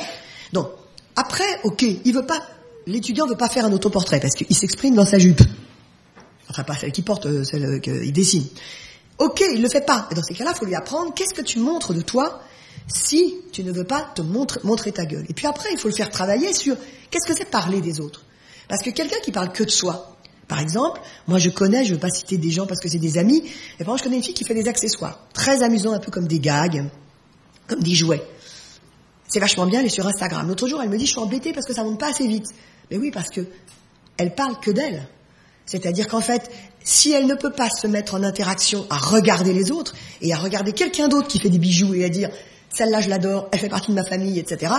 Donc 0.52 0.68
après, 1.16 1.60
ok, 1.64 1.82
il 1.82 2.14
veut 2.14 2.26
pas, 2.26 2.42
l'étudiant 2.86 3.26
veut 3.26 3.36
pas 3.36 3.48
faire 3.48 3.64
un 3.64 3.72
autoportrait 3.72 4.20
parce 4.20 4.34
qu'il 4.34 4.54
s'exprime 4.56 4.94
dans 4.94 5.06
sa 5.06 5.18
jupe. 5.18 5.42
Enfin 6.48 6.64
pas 6.64 6.76
celle 6.76 6.92
qu'il 6.92 7.04
porte, 7.04 7.26
euh, 7.26 7.44
celle 7.44 7.80
qu'il 7.80 8.12
dessine. 8.12 8.46
Ok, 9.18 9.42
il 9.52 9.62
le 9.62 9.68
fait 9.68 9.84
pas. 9.84 10.08
Et 10.10 10.14
dans 10.14 10.22
ces 10.22 10.34
cas-là, 10.34 10.52
il 10.54 10.58
faut 10.58 10.66
lui 10.66 10.74
apprendre 10.74 11.12
qu'est-ce 11.14 11.34
que 11.34 11.42
tu 11.42 11.58
montres 11.58 11.92
de 11.92 12.02
toi 12.02 12.40
si 12.88 13.36
tu 13.52 13.64
ne 13.64 13.72
veux 13.72 13.84
pas 13.84 14.12
te 14.14 14.22
montrer 14.22 14.92
ta 14.92 15.06
gueule? 15.06 15.24
Et 15.28 15.34
puis 15.34 15.46
après, 15.46 15.70
il 15.72 15.78
faut 15.78 15.88
le 15.88 15.94
faire 15.94 16.10
travailler 16.10 16.52
sur 16.52 16.76
qu'est-ce 17.10 17.26
que 17.26 17.36
c'est 17.36 17.50
parler 17.50 17.80
des 17.80 18.00
autres? 18.00 18.24
Parce 18.68 18.82
que 18.82 18.90
quelqu'un 18.90 19.20
qui 19.24 19.32
parle 19.32 19.52
que 19.52 19.64
de 19.64 19.70
soi, 19.70 20.16
par 20.48 20.60
exemple, 20.60 21.00
moi 21.28 21.38
je 21.38 21.50
connais, 21.50 21.84
je 21.84 21.90
ne 21.90 21.94
veux 21.94 22.00
pas 22.00 22.10
citer 22.10 22.36
des 22.36 22.50
gens 22.50 22.66
parce 22.66 22.80
que 22.80 22.88
c'est 22.88 22.98
des 22.98 23.18
amis, 23.18 23.42
mais 23.78 23.84
par 23.84 23.94
exemple 23.94 23.98
je 23.98 24.04
connais 24.04 24.16
une 24.16 24.22
fille 24.22 24.34
qui 24.34 24.44
fait 24.44 24.54
des 24.54 24.68
accessoires, 24.68 25.20
très 25.32 25.62
amusants, 25.62 25.92
un 25.92 25.98
peu 25.98 26.10
comme 26.10 26.26
des 26.26 26.40
gags, 26.40 26.84
comme 27.66 27.80
des 27.80 27.94
jouets. 27.94 28.22
C'est 29.28 29.40
vachement 29.40 29.64
bien, 29.64 29.80
elle 29.80 29.86
est 29.86 29.88
sur 29.88 30.06
Instagram. 30.06 30.46
L'autre 30.46 30.68
jour, 30.68 30.82
elle 30.82 30.90
me 30.90 30.98
dit, 30.98 31.06
je 31.06 31.12
suis 31.12 31.20
embêtée 31.20 31.54
parce 31.54 31.66
que 31.66 31.72
ça 31.72 31.84
monte 31.84 31.98
pas 31.98 32.10
assez 32.10 32.26
vite. 32.26 32.48
Mais 32.90 32.98
oui, 32.98 33.10
parce 33.10 33.30
que 33.30 33.46
elle 34.18 34.34
parle 34.34 34.60
que 34.60 34.70
d'elle. 34.70 35.08
C'est-à-dire 35.64 36.06
qu'en 36.06 36.20
fait, 36.20 36.50
si 36.84 37.12
elle 37.12 37.26
ne 37.26 37.34
peut 37.34 37.52
pas 37.52 37.70
se 37.70 37.86
mettre 37.86 38.14
en 38.14 38.22
interaction 38.22 38.86
à 38.90 38.98
regarder 38.98 39.54
les 39.54 39.70
autres 39.70 39.94
et 40.20 40.34
à 40.34 40.36
regarder 40.36 40.72
quelqu'un 40.72 41.08
d'autre 41.08 41.28
qui 41.28 41.38
fait 41.38 41.48
des 41.48 41.58
bijoux 41.58 41.94
et 41.94 42.04
à 42.04 42.08
dire, 42.10 42.28
celle-là 42.68 43.00
je 43.00 43.08
l'adore, 43.08 43.48
elle 43.52 43.58
fait 43.58 43.68
partie 43.68 43.90
de 43.90 43.96
ma 43.96 44.04
famille, 44.04 44.38
etc., 44.38 44.74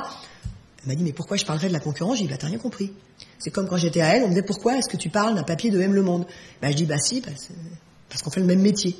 elle 0.83 0.89
m'a 0.89 0.95
dit, 0.95 1.03
mais 1.03 1.13
pourquoi 1.13 1.37
je 1.37 1.45
parlerais 1.45 1.69
de 1.69 1.73
la 1.73 1.79
concurrence? 1.79 2.17
J'ai 2.17 2.25
dit, 2.25 2.29
bah, 2.29 2.37
t'as 2.37 2.47
rien 2.47 2.57
compris. 2.57 2.91
C'est 3.39 3.51
comme 3.51 3.67
quand 3.69 3.77
j'étais 3.77 4.01
à 4.01 4.15
elle, 4.15 4.23
on 4.23 4.25
me 4.25 4.31
disait, 4.31 4.43
pourquoi 4.43 4.77
est-ce 4.77 4.89
que 4.89 4.97
tu 4.97 5.09
parles 5.09 5.33
d'un 5.33 5.43
papier 5.43 5.69
de 5.69 5.79
M 5.79 5.93
Le 5.93 6.01
Monde? 6.01 6.25
Bah, 6.61 6.71
Je 6.71 6.75
dis, 6.75 6.85
bah 6.85 6.97
si, 6.97 7.21
parce, 7.21 8.21
qu'on 8.21 8.29
fait 8.29 8.41
le 8.41 8.45
même 8.45 8.61
métier. 8.61 8.97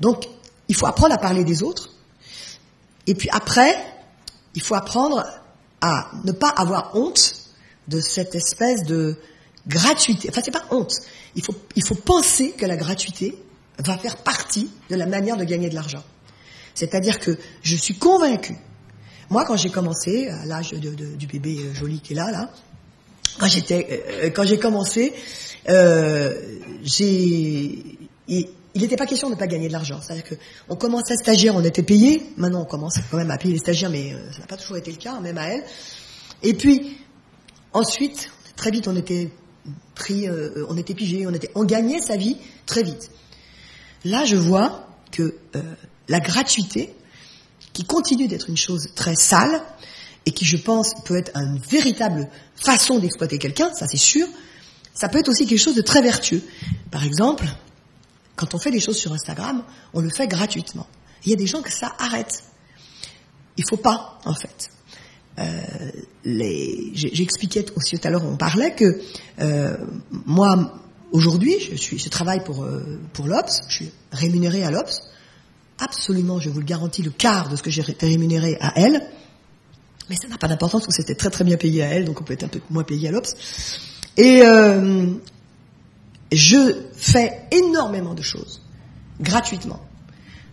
Donc, 0.00 0.28
il 0.68 0.76
faut 0.76 0.86
apprendre 0.86 1.14
à 1.14 1.18
parler 1.18 1.44
des 1.44 1.62
autres. 1.62 1.90
Et 3.06 3.14
puis 3.14 3.30
après, 3.32 3.74
il 4.54 4.62
faut 4.62 4.74
apprendre 4.74 5.24
à 5.80 6.10
ne 6.24 6.32
pas 6.32 6.50
avoir 6.50 6.94
honte 6.94 7.34
de 7.88 8.00
cette 8.00 8.34
espèce 8.34 8.84
de 8.84 9.16
gratuité. 9.66 10.28
Enfin, 10.30 10.42
c'est 10.44 10.50
pas 10.50 10.66
honte. 10.70 10.92
Il 11.34 11.42
faut, 11.42 11.54
il 11.76 11.82
faut 11.82 11.94
penser 11.94 12.52
que 12.52 12.66
la 12.66 12.76
gratuité 12.76 13.42
va 13.78 13.96
faire 13.96 14.18
partie 14.18 14.70
de 14.90 14.96
la 14.96 15.06
manière 15.06 15.38
de 15.38 15.44
gagner 15.44 15.70
de 15.70 15.74
l'argent. 15.74 16.04
C'est-à-dire 16.74 17.18
que 17.18 17.38
je 17.62 17.74
suis 17.74 17.94
convaincue 17.94 18.58
moi, 19.30 19.44
quand 19.44 19.56
j'ai 19.56 19.70
commencé, 19.70 20.28
à 20.28 20.46
l'âge 20.46 20.70
du 20.72 21.26
bébé 21.26 21.58
euh, 21.58 21.74
joli 21.74 22.00
qui 22.00 22.14
est 22.14 22.16
là, 22.16 22.30
là, 22.30 22.50
quand 23.38 23.46
j'étais, 23.46 24.02
euh, 24.22 24.30
quand 24.30 24.44
j'ai 24.44 24.58
commencé, 24.58 25.12
euh, 25.68 26.58
j'ai, 26.82 27.98
il 28.26 28.48
n'était 28.74 28.96
pas 28.96 29.06
question 29.06 29.28
de 29.28 29.34
ne 29.34 29.38
pas 29.38 29.46
gagner 29.46 29.68
de 29.68 29.72
l'argent. 29.72 30.00
C'est-à-dire 30.00 30.24
que 30.24 30.34
on 30.68 30.76
commençait 30.76 31.16
stagiaire, 31.16 31.54
on 31.54 31.62
était 31.62 31.82
payé. 31.82 32.22
Maintenant, 32.36 32.62
on 32.62 32.64
commence 32.64 32.94
quand 33.10 33.18
même 33.18 33.30
à 33.30 33.36
payer 33.36 33.52
les 33.52 33.60
stagiaires, 33.60 33.90
mais 33.90 34.14
ça 34.32 34.40
n'a 34.40 34.46
pas 34.46 34.56
toujours 34.56 34.78
été 34.78 34.90
le 34.90 34.96
cas, 34.96 35.20
même 35.20 35.36
à 35.36 35.46
elle. 35.48 35.62
Et 36.42 36.54
puis, 36.54 36.96
ensuite, 37.74 38.30
très 38.56 38.70
vite, 38.70 38.88
on 38.88 38.96
était 38.96 39.30
pris, 39.94 40.26
on 40.68 40.76
était 40.76 40.94
pigé, 40.94 41.26
on 41.26 41.34
était, 41.34 41.50
on 41.54 41.64
gagnait 41.64 42.00
sa 42.00 42.16
vie 42.16 42.36
très 42.64 42.82
vite. 42.82 43.10
Là, 44.04 44.24
je 44.24 44.36
vois 44.36 44.86
que 45.10 45.36
la 46.08 46.20
gratuité, 46.20 46.94
qui 47.78 47.84
continue 47.84 48.26
d'être 48.26 48.50
une 48.50 48.56
chose 48.56 48.88
très 48.96 49.14
sale 49.14 49.62
et 50.26 50.32
qui, 50.32 50.44
je 50.44 50.56
pense, 50.56 50.94
peut 51.04 51.16
être 51.16 51.30
une 51.36 51.60
véritable 51.60 52.28
façon 52.56 52.98
d'exploiter 52.98 53.38
quelqu'un, 53.38 53.72
ça 53.72 53.86
c'est 53.86 53.96
sûr, 53.96 54.26
ça 54.94 55.08
peut 55.08 55.20
être 55.20 55.28
aussi 55.28 55.46
quelque 55.46 55.60
chose 55.60 55.76
de 55.76 55.82
très 55.82 56.02
vertueux. 56.02 56.42
Par 56.90 57.04
exemple, 57.04 57.44
quand 58.34 58.52
on 58.56 58.58
fait 58.58 58.72
des 58.72 58.80
choses 58.80 58.96
sur 58.96 59.12
Instagram, 59.12 59.62
on 59.94 60.00
le 60.00 60.10
fait 60.10 60.26
gratuitement. 60.26 60.88
Il 61.24 61.30
y 61.30 61.34
a 61.34 61.36
des 61.36 61.46
gens 61.46 61.62
que 61.62 61.70
ça 61.70 61.94
arrête. 62.00 62.42
Il 63.56 63.64
faut 63.70 63.76
pas, 63.76 64.18
en 64.24 64.34
fait. 64.34 64.70
Euh, 65.38 65.62
J'expliquais 66.94 67.64
aussi 67.76 67.96
tout 67.96 68.08
à 68.08 68.10
l'heure, 68.10 68.24
on 68.24 68.36
parlait 68.36 68.74
que 68.74 69.00
euh, 69.40 69.76
moi, 70.26 70.80
aujourd'hui, 71.12 71.54
je, 71.60 72.08
travaille 72.08 72.42
pour, 72.42 72.64
euh, 72.64 72.98
pour 73.12 73.28
l'Obs, 73.28 73.60
je 73.68 73.72
suis 73.72 73.92
rémunéré 74.10 74.64
à 74.64 74.72
l'Obs, 74.72 75.00
absolument, 75.78 76.40
je 76.40 76.50
vous 76.50 76.60
le 76.60 76.64
garantis, 76.64 77.02
le 77.02 77.10
quart 77.10 77.48
de 77.48 77.56
ce 77.56 77.62
que 77.62 77.70
j'ai 77.70 77.82
rémunéré 77.82 78.56
à 78.60 78.72
elle. 78.76 79.02
Mais 80.08 80.16
ça 80.16 80.28
n'a 80.28 80.38
pas 80.38 80.48
d'importance 80.48 80.82
parce 80.82 80.96
que 80.96 81.02
c'était 81.02 81.14
très 81.14 81.30
très 81.30 81.44
bien 81.44 81.56
payé 81.56 81.82
à 81.82 81.88
elle, 81.88 82.04
donc 82.04 82.20
on 82.20 82.24
peut 82.24 82.32
être 82.32 82.44
un 82.44 82.48
peu 82.48 82.60
moins 82.70 82.84
payé 82.84 83.08
à 83.08 83.10
l'Obs. 83.10 83.34
Et 84.16 84.42
euh, 84.42 85.12
je 86.32 86.82
fais 86.94 87.46
énormément 87.52 88.14
de 88.14 88.22
choses 88.22 88.62
gratuitement. 89.20 89.80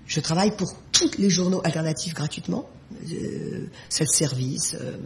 Je 0.08 0.20
travaille 0.20 0.56
pour 0.56 0.76
tous 0.92 1.18
les 1.18 1.30
journaux 1.30 1.62
alternatifs 1.64 2.14
gratuitement, 2.14 2.70
euh, 3.12 3.68
self-service, 3.90 4.76
euh, 4.80 4.98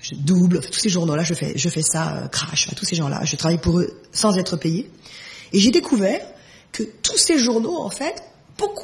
je 0.00 0.14
double, 0.14 0.60
tous 0.60 0.78
ces 0.78 0.88
journaux-là, 0.88 1.22
je 1.22 1.34
fais, 1.34 1.52
je 1.56 1.68
fais 1.68 1.82
ça, 1.82 2.16
euh, 2.16 2.28
crash, 2.28 2.68
tous 2.74 2.84
ces 2.84 2.96
gens-là, 2.96 3.24
je 3.24 3.36
travaille 3.36 3.58
pour 3.58 3.78
eux 3.80 3.90
sans 4.12 4.36
être 4.36 4.56
payé. 4.56 4.90
Et 5.52 5.60
j'ai 5.60 5.70
découvert 5.70 6.20
que 6.72 6.82
tous 6.82 7.16
ces 7.16 7.38
journaux, 7.38 7.78
en 7.78 7.90
fait, 7.90 8.22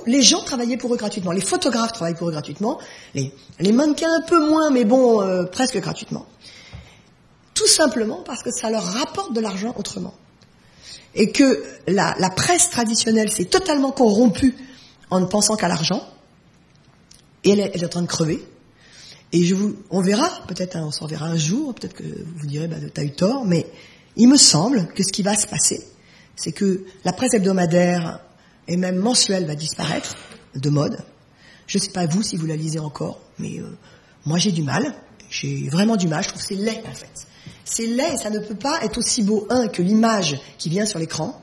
les 0.06 0.22
gens 0.22 0.42
travaillaient 0.42 0.76
pour 0.76 0.92
eux 0.94 0.96
gratuitement, 0.96 1.32
les 1.32 1.40
photographes 1.40 1.92
travaillent 1.92 2.14
pour 2.14 2.28
eux 2.28 2.32
gratuitement, 2.32 2.78
les, 3.14 3.32
mannequins 3.72 4.12
un 4.12 4.22
peu 4.22 4.48
moins, 4.48 4.70
mais 4.70 4.84
bon, 4.84 5.20
euh, 5.20 5.44
presque 5.44 5.78
gratuitement. 5.80 6.26
Tout 7.54 7.66
simplement 7.66 8.22
parce 8.24 8.42
que 8.42 8.50
ça 8.50 8.70
leur 8.70 8.84
rapporte 8.84 9.32
de 9.32 9.40
l'argent 9.40 9.74
autrement. 9.78 10.14
Et 11.14 11.32
que 11.32 11.64
la, 11.86 12.14
presse 12.30 12.70
traditionnelle 12.70 13.30
s'est 13.30 13.46
totalement 13.46 13.90
corrompue 13.90 14.54
en 15.10 15.20
ne 15.20 15.26
pensant 15.26 15.56
qu'à 15.56 15.68
l'argent, 15.68 16.06
et 17.44 17.50
elle 17.50 17.60
est, 17.60 17.84
en 17.84 17.88
train 17.88 18.02
de 18.02 18.06
crever. 18.06 18.44
Et 19.32 19.42
je 19.44 19.54
vous, 19.54 19.76
on 19.90 20.02
verra, 20.02 20.28
peut-être 20.48 20.76
on 20.76 20.90
s'en 20.90 21.06
verra 21.06 21.26
un 21.26 21.38
jour, 21.38 21.74
peut-être 21.74 21.94
que 21.94 22.04
vous 22.04 22.46
direz, 22.46 22.68
bah, 22.68 22.76
t'as 22.92 23.04
eu 23.04 23.12
tort, 23.12 23.44
mais 23.44 23.66
il 24.16 24.28
me 24.28 24.36
semble 24.36 24.88
que 24.88 25.02
ce 25.02 25.12
qui 25.12 25.22
va 25.22 25.36
se 25.36 25.46
passer, 25.46 25.86
c'est 26.34 26.52
que 26.52 26.84
la 27.04 27.12
presse 27.12 27.34
hebdomadaire 27.34 28.20
et 28.68 28.76
même 28.76 28.96
mensuel 28.96 29.46
va 29.46 29.54
disparaître 29.54 30.14
de 30.54 30.70
mode. 30.70 30.98
Je 31.66 31.78
ne 31.78 31.82
sais 31.82 31.90
pas 31.90 32.06
vous 32.06 32.22
si 32.22 32.36
vous 32.36 32.46
la 32.46 32.56
lisez 32.56 32.78
encore, 32.78 33.20
mais 33.38 33.58
euh, 33.58 33.76
moi 34.24 34.38
j'ai 34.38 34.52
du 34.52 34.62
mal. 34.62 34.94
J'ai 35.30 35.68
vraiment 35.68 35.96
du 35.96 36.06
mal. 36.06 36.22
Je 36.22 36.28
trouve 36.28 36.40
que 36.40 36.46
c'est 36.46 36.54
laid 36.54 36.82
en 36.88 36.94
fait. 36.94 37.26
C'est 37.64 37.86
laid 37.86 38.16
ça 38.16 38.30
ne 38.30 38.38
peut 38.38 38.54
pas 38.54 38.80
être 38.84 38.98
aussi 38.98 39.22
beau 39.22 39.46
un 39.50 39.68
que 39.68 39.82
l'image 39.82 40.38
qui 40.58 40.68
vient 40.68 40.86
sur 40.86 40.98
l'écran. 40.98 41.42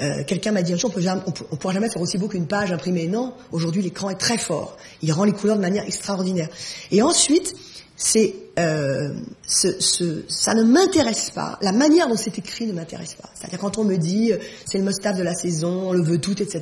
Euh, 0.00 0.22
quelqu'un 0.24 0.52
m'a 0.52 0.62
dit 0.62 0.72
un 0.72 0.76
jour, 0.76 0.92
on 0.94 1.00
ne 1.00 1.56
pourra 1.56 1.74
jamais 1.74 1.88
faire 1.88 2.00
aussi 2.00 2.18
beau 2.18 2.28
qu'une 2.28 2.46
page 2.46 2.70
imprimée. 2.70 3.08
Non, 3.08 3.34
aujourd'hui 3.50 3.82
l'écran 3.82 4.10
est 4.10 4.18
très 4.18 4.38
fort. 4.38 4.76
Il 5.02 5.12
rend 5.12 5.24
les 5.24 5.32
couleurs 5.32 5.56
de 5.56 5.60
manière 5.60 5.84
extraordinaire. 5.84 6.48
Et 6.92 7.02
ensuite, 7.02 7.56
c'est 7.96 8.36
euh, 8.58 9.10
ce, 9.46 9.80
ce, 9.80 10.24
ça 10.28 10.54
ne 10.54 10.62
m'intéresse 10.62 11.30
pas. 11.30 11.58
La 11.62 11.72
manière 11.72 12.08
dont 12.08 12.16
c'est 12.16 12.38
écrit 12.38 12.66
ne 12.66 12.72
m'intéresse 12.72 13.14
pas. 13.14 13.28
C'est-à-dire 13.34 13.58
quand 13.58 13.78
on 13.78 13.84
me 13.84 13.96
dit 13.96 14.32
euh, 14.32 14.38
c'est 14.66 14.78
le 14.78 14.84
must 14.84 15.00
de 15.02 15.22
la 15.22 15.34
saison, 15.34 15.90
on 15.90 15.92
le 15.92 16.02
veut 16.02 16.18
tout, 16.18 16.42
etc. 16.42 16.60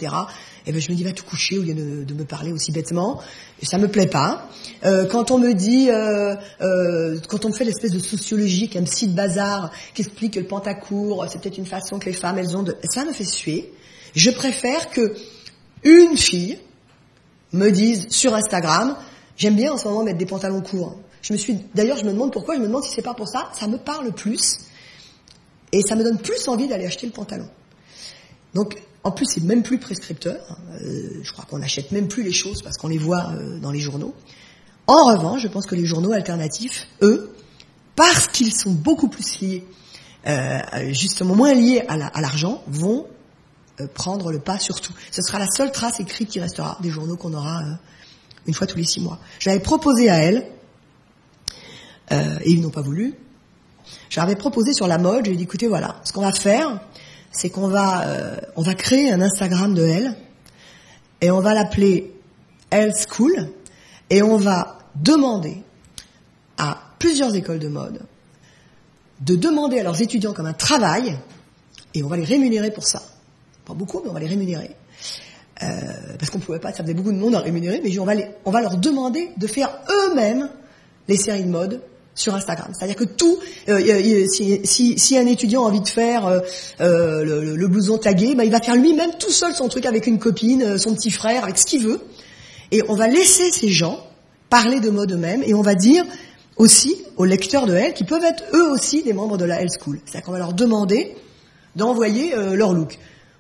Et 0.66 0.70
eh 0.70 0.72
ben 0.72 0.80
je 0.80 0.90
me 0.90 0.96
dis 0.96 1.04
va 1.04 1.12
te 1.12 1.22
coucher 1.22 1.58
au 1.58 1.62
lieu 1.62 1.74
de, 1.74 2.14
me 2.14 2.24
parler 2.24 2.52
aussi 2.52 2.72
bêtement. 2.72 3.20
Ça 3.62 3.78
me 3.78 3.88
plaît 3.88 4.08
pas. 4.08 4.48
Euh, 4.84 5.06
quand 5.06 5.30
on 5.30 5.38
me 5.38 5.54
dit, 5.54 5.88
euh, 5.90 6.34
euh, 6.60 7.18
quand 7.28 7.44
on 7.44 7.48
me 7.48 7.54
fait 7.54 7.64
l'espèce 7.64 7.92
de 7.92 8.00
sociologie, 8.00 8.68
un 8.74 8.84
site 8.84 9.14
bazar 9.14 9.70
qui 9.94 10.02
explique 10.02 10.34
que 10.34 10.40
le 10.40 10.46
pantacourt, 10.46 11.24
c'est 11.30 11.40
peut-être 11.40 11.58
une 11.58 11.66
façon 11.66 11.98
que 11.98 12.06
les 12.06 12.12
femmes 12.12 12.38
elles 12.38 12.56
ont 12.56 12.62
de, 12.62 12.76
ça 12.90 13.04
me 13.04 13.12
fait 13.12 13.24
suer. 13.24 13.72
Je 14.14 14.30
préfère 14.30 14.90
que 14.90 15.14
une 15.84 16.16
fille 16.16 16.58
me 17.52 17.70
dise 17.70 18.08
sur 18.10 18.34
Instagram 18.34 18.96
J'aime 19.36 19.54
bien 19.54 19.72
en 19.72 19.76
ce 19.76 19.86
moment 19.86 20.02
mettre 20.02 20.18
des 20.18 20.26
pantalons 20.26 20.62
courts. 20.62 20.96
Je 21.26 21.32
me 21.32 21.38
suis, 21.38 21.58
d'ailleurs, 21.74 21.96
je 21.96 22.04
me 22.04 22.12
demande 22.12 22.32
pourquoi. 22.32 22.54
Je 22.54 22.60
me 22.60 22.68
demande 22.68 22.84
si 22.84 22.92
c'est 22.94 23.02
pas 23.02 23.14
pour 23.14 23.26
ça. 23.26 23.50
Ça 23.52 23.66
me 23.66 23.78
parle 23.78 24.12
plus 24.12 24.58
et 25.72 25.82
ça 25.82 25.96
me 25.96 26.04
donne 26.04 26.18
plus 26.18 26.46
envie 26.46 26.68
d'aller 26.68 26.86
acheter 26.86 27.04
le 27.04 27.12
pantalon. 27.12 27.48
Donc, 28.54 28.80
en 29.02 29.10
plus, 29.10 29.26
c'est 29.26 29.42
même 29.42 29.64
plus 29.64 29.78
prescripteur. 29.78 30.56
Euh, 30.80 31.20
je 31.24 31.32
crois 31.32 31.44
qu'on 31.44 31.58
n'achète 31.58 31.90
même 31.90 32.06
plus 32.06 32.22
les 32.22 32.32
choses 32.32 32.62
parce 32.62 32.76
qu'on 32.76 32.86
les 32.86 32.98
voit 32.98 33.32
euh, 33.32 33.58
dans 33.58 33.72
les 33.72 33.80
journaux. 33.80 34.14
En 34.86 35.02
revanche, 35.06 35.42
je 35.42 35.48
pense 35.48 35.66
que 35.66 35.74
les 35.74 35.84
journaux 35.84 36.12
alternatifs, 36.12 36.86
eux, 37.02 37.34
parce 37.96 38.28
qu'ils 38.28 38.54
sont 38.54 38.70
beaucoup 38.70 39.08
plus 39.08 39.40
liés, 39.40 39.64
euh, 40.28 40.60
justement 40.92 41.34
moins 41.34 41.54
liés 41.54 41.82
à 41.88 42.20
l'argent, 42.20 42.62
vont 42.68 43.08
prendre 43.94 44.30
le 44.30 44.38
pas 44.38 44.60
sur 44.60 44.80
tout. 44.80 44.92
Ce 45.10 45.22
sera 45.22 45.40
la 45.40 45.48
seule 45.50 45.72
trace 45.72 45.98
écrite 45.98 46.28
qui 46.28 46.38
restera 46.38 46.78
des 46.82 46.90
journaux 46.90 47.16
qu'on 47.16 47.34
aura 47.34 47.62
une 48.46 48.54
fois 48.54 48.68
tous 48.68 48.78
les 48.78 48.84
six 48.84 49.00
mois. 49.00 49.18
J'avais 49.40 49.58
proposé 49.58 50.08
à 50.08 50.18
elle, 50.18 50.46
euh, 52.12 52.38
et 52.42 52.50
ils 52.50 52.60
n'ont 52.60 52.70
pas 52.70 52.82
voulu, 52.82 53.14
j'avais 54.10 54.36
proposé 54.36 54.72
sur 54.72 54.86
la 54.86 54.98
mode, 54.98 55.26
j'ai 55.26 55.36
dit 55.36 55.44
écoutez 55.44 55.68
voilà, 55.68 55.96
ce 56.04 56.12
qu'on 56.12 56.22
va 56.22 56.32
faire, 56.32 56.80
c'est 57.30 57.50
qu'on 57.50 57.68
va, 57.68 58.04
on 58.56 58.62
va 58.62 58.74
créer 58.74 59.12
un 59.12 59.20
Instagram 59.20 59.74
de 59.74 59.84
elle, 59.84 60.16
et 61.20 61.30
on 61.30 61.40
va 61.40 61.54
l'appeler 61.54 62.14
Elle 62.70 62.94
School, 62.94 63.50
et 64.10 64.22
on 64.22 64.36
va 64.36 64.78
demander 64.94 65.62
à 66.56 66.78
plusieurs 66.98 67.34
écoles 67.34 67.58
de 67.58 67.68
mode 67.68 68.00
de 69.20 69.36
demander 69.36 69.78
à 69.78 69.82
leurs 69.82 70.00
étudiants 70.00 70.32
comme 70.32 70.46
un 70.46 70.52
travail, 70.52 71.16
et 71.94 72.02
on 72.02 72.08
va 72.08 72.16
les 72.16 72.24
rémunérer 72.24 72.70
pour 72.70 72.84
ça. 72.84 73.02
Pas 73.64 73.74
beaucoup, 73.74 74.00
mais 74.02 74.10
on 74.10 74.12
va 74.12 74.20
les 74.20 74.26
rémunérer. 74.26 74.76
Euh, 75.62 75.66
parce 76.18 76.30
qu'on 76.30 76.38
pouvait 76.38 76.58
pas, 76.58 76.72
ça 76.72 76.82
faisait 76.82 76.94
beaucoup 76.94 77.12
de 77.12 77.16
monde 77.16 77.34
à 77.34 77.40
rémunérer, 77.40 77.80
mais 77.82 77.98
on 77.98 78.04
va, 78.04 78.12
on 78.44 78.50
va 78.50 78.60
leur 78.60 78.76
demander 78.76 79.30
de 79.36 79.46
faire 79.46 79.70
eux-mêmes 79.88 80.50
les 81.08 81.16
séries 81.16 81.44
de 81.44 81.50
mode 81.50 81.80
sur 82.16 82.34
Instagram. 82.34 82.72
C'est-à-dire 82.76 82.96
que 82.96 83.04
tout, 83.04 83.38
euh, 83.68 84.26
si, 84.28 84.98
si, 84.98 85.16
un 85.16 85.26
étudiant 85.26 85.64
a 85.64 85.68
envie 85.68 85.80
de 85.80 85.88
faire 85.88 86.26
euh, 86.26 86.40
euh 86.80 87.54
le, 87.56 87.68
blouson 87.68 87.98
tagué, 87.98 88.34
bah, 88.34 88.44
il 88.44 88.50
va 88.50 88.60
faire 88.60 88.74
lui-même 88.74 89.12
tout 89.18 89.30
seul 89.30 89.54
son 89.54 89.68
truc 89.68 89.86
avec 89.86 90.08
une 90.08 90.18
copine, 90.18 90.62
euh, 90.62 90.78
son 90.78 90.94
petit 90.94 91.12
frère, 91.12 91.44
avec 91.44 91.58
ce 91.58 91.66
qu'il 91.66 91.86
veut. 91.86 92.00
Et 92.72 92.82
on 92.88 92.94
va 92.94 93.06
laisser 93.06 93.52
ces 93.52 93.68
gens 93.68 94.00
parler 94.50 94.80
de 94.80 94.90
mode 94.90 95.12
eux-mêmes 95.12 95.44
et 95.44 95.54
on 95.54 95.62
va 95.62 95.76
dire 95.76 96.04
aussi 96.56 96.96
aux 97.16 97.24
lecteurs 97.24 97.66
de 97.66 97.74
Elle 97.74 97.94
qui 97.94 98.02
peuvent 98.04 98.24
être 98.24 98.42
eux 98.54 98.70
aussi 98.72 99.04
des 99.04 99.12
membres 99.12 99.36
de 99.36 99.44
la 99.44 99.60
Elle 99.60 99.68
School. 99.70 100.00
C'est-à-dire 100.04 100.24
qu'on 100.24 100.32
va 100.32 100.38
leur 100.38 100.54
demander 100.54 101.14
d'envoyer 101.76 102.34
leur 102.54 102.72
look. 102.72 102.98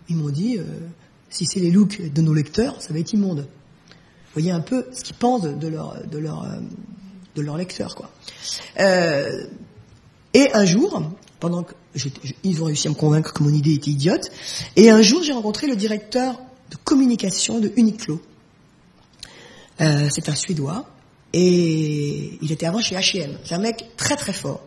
Ils 0.08 0.16
m'ont 0.16 0.28
dit, 0.28 0.58
euh, 0.58 0.64
si 1.30 1.46
c'est 1.46 1.60
les 1.60 1.70
looks 1.70 2.12
de 2.12 2.22
nos 2.22 2.32
lecteurs, 2.32 2.80
ça 2.80 2.92
va 2.92 3.00
être 3.00 3.12
immonde. 3.12 3.40
Vous 3.40 4.42
voyez 4.42 4.52
un 4.52 4.60
peu 4.60 4.86
ce 4.92 5.02
qu'ils 5.02 5.16
pensent 5.16 5.42
de 5.42 5.68
leur, 5.68 5.96
de 6.06 6.18
leur, 6.18 6.44
euh, 6.44 6.58
de 7.36 7.42
leurs 7.42 7.56
lecteurs, 7.56 7.94
quoi. 7.94 8.10
Euh, 8.80 9.46
et 10.34 10.50
un 10.52 10.64
jour, 10.64 11.02
pendant 11.38 11.62
que 11.62 11.74
ils 12.42 12.62
ont 12.62 12.66
réussi 12.66 12.88
à 12.88 12.90
me 12.90 12.94
convaincre 12.94 13.32
que 13.32 13.42
mon 13.42 13.50
idée 13.50 13.74
était 13.74 13.90
idiote, 13.90 14.30
et 14.76 14.90
un 14.90 15.00
jour 15.00 15.22
j'ai 15.22 15.32
rencontré 15.32 15.66
le 15.66 15.76
directeur 15.76 16.38
de 16.70 16.76
communication 16.84 17.58
de 17.58 17.72
Uniqlo. 17.76 18.20
Euh, 19.80 20.08
c'est 20.10 20.28
un 20.28 20.34
Suédois, 20.34 20.86
et 21.32 22.38
il 22.42 22.52
était 22.52 22.66
avant 22.66 22.80
chez 22.80 22.96
H&M. 22.96 23.38
C'est 23.44 23.54
un 23.54 23.58
mec 23.58 23.86
très 23.96 24.16
très 24.16 24.32
fort. 24.32 24.60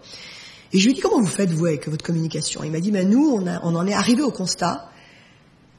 Et 0.71 0.79
je 0.79 0.85
lui 0.85 0.91
ai 0.91 0.95
dit 0.95 1.01
comment 1.01 1.19
vous 1.19 1.27
faites 1.27 1.51
vous 1.51 1.65
avec 1.65 1.87
votre 1.87 2.05
communication? 2.05 2.63
Il 2.63 2.71
m'a 2.71 2.79
dit 2.79 2.91
ben 2.91 3.07
nous 3.07 3.29
on, 3.35 3.47
a, 3.47 3.59
on 3.63 3.75
en 3.75 3.85
est 3.87 3.93
arrivé 3.93 4.21
au 4.21 4.31
constat 4.31 4.89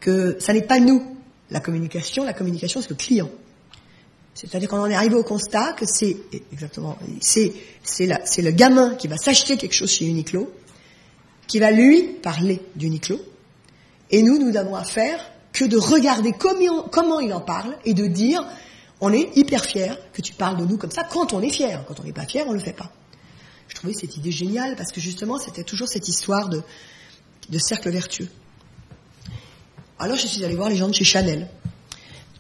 que 0.01 0.37
ça 0.41 0.53
n'est 0.53 0.63
pas 0.63 0.81
nous, 0.81 1.17
la 1.51 1.61
communication, 1.61 2.25
la 2.25 2.33
communication 2.33 2.81
c'est 2.81 2.91
le 2.91 2.97
client. 2.97 3.31
C'est-à-dire 4.41 4.71
qu'on 4.71 4.79
en 4.81 4.89
est 4.89 4.95
arrivé 4.95 5.17
au 5.17 5.23
constat 5.23 5.75
que 5.75 5.85
c'est 5.85 6.17
exactement, 6.51 6.97
c'est 7.21 7.53
le 8.39 8.51
gamin 8.53 8.95
qui 8.95 9.07
va 9.07 9.19
s'acheter 9.19 9.59
quelque 9.59 9.75
chose 9.75 9.91
chez 9.91 10.07
Uniqlo, 10.07 10.51
qui 11.47 11.59
va 11.59 11.71
lui 11.71 12.05
parler 12.23 12.63
d'Uniqlo, 12.75 13.21
et 14.11 14.23
nous 14.23 14.39
nous 14.39 14.51
n'avons 14.51 14.77
à 14.77 14.85
faire 14.85 15.21
que 15.53 15.67
de 15.67 15.77
regarder 15.77 16.33
comment, 16.33 17.21
il 17.21 17.35
en 17.35 17.43
parle 17.43 17.77
et 17.85 17.93
de 17.93 18.07
dire 18.07 18.43
on 19.03 19.13
est 19.13 19.37
hyper 19.37 19.67
fier 19.67 19.99
que 20.15 20.23
tu 20.23 20.33
parles 20.33 20.57
de 20.57 20.65
nous 20.65 20.79
comme 20.79 20.91
ça 20.91 21.05
quand 21.05 21.35
on 21.35 21.43
est 21.43 21.51
fier. 21.51 21.85
Quand 21.87 22.01
on 22.01 22.05
n'est 22.05 22.13
pas 22.13 22.27
fier, 22.27 22.45
on 22.47 22.53
le 22.53 22.61
fait 22.61 22.73
pas. 22.73 22.91
Je 23.69 23.75
trouvais 23.75 23.93
cette 23.93 24.17
idée 24.17 24.33
géniale 24.33 24.75
parce 24.75 24.91
que 24.91 25.03
justement 25.03 25.39
c'était 25.39 25.65
toujours 25.65 25.89
cette 25.89 26.09
histoire 26.09 26.49
de, 26.49 26.63
de 27.51 27.59
cercle 27.59 27.91
vertueux. 27.91 28.29
Alors 29.99 30.17
je 30.17 30.27
suis 30.27 30.43
allée 30.47 30.57
voir 30.57 30.71
les 30.71 30.77
gens 30.77 30.91
chez 30.93 31.05
Chanel. 31.05 31.47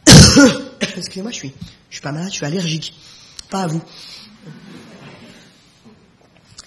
Excusez-moi, 0.96 1.30
je 1.30 1.36
suis, 1.36 1.52
pas 2.02 2.12
malade, 2.12 2.30
je 2.30 2.36
suis 2.36 2.46
allergique. 2.46 2.94
Pas 3.50 3.62
à 3.62 3.66
vous. 3.66 3.82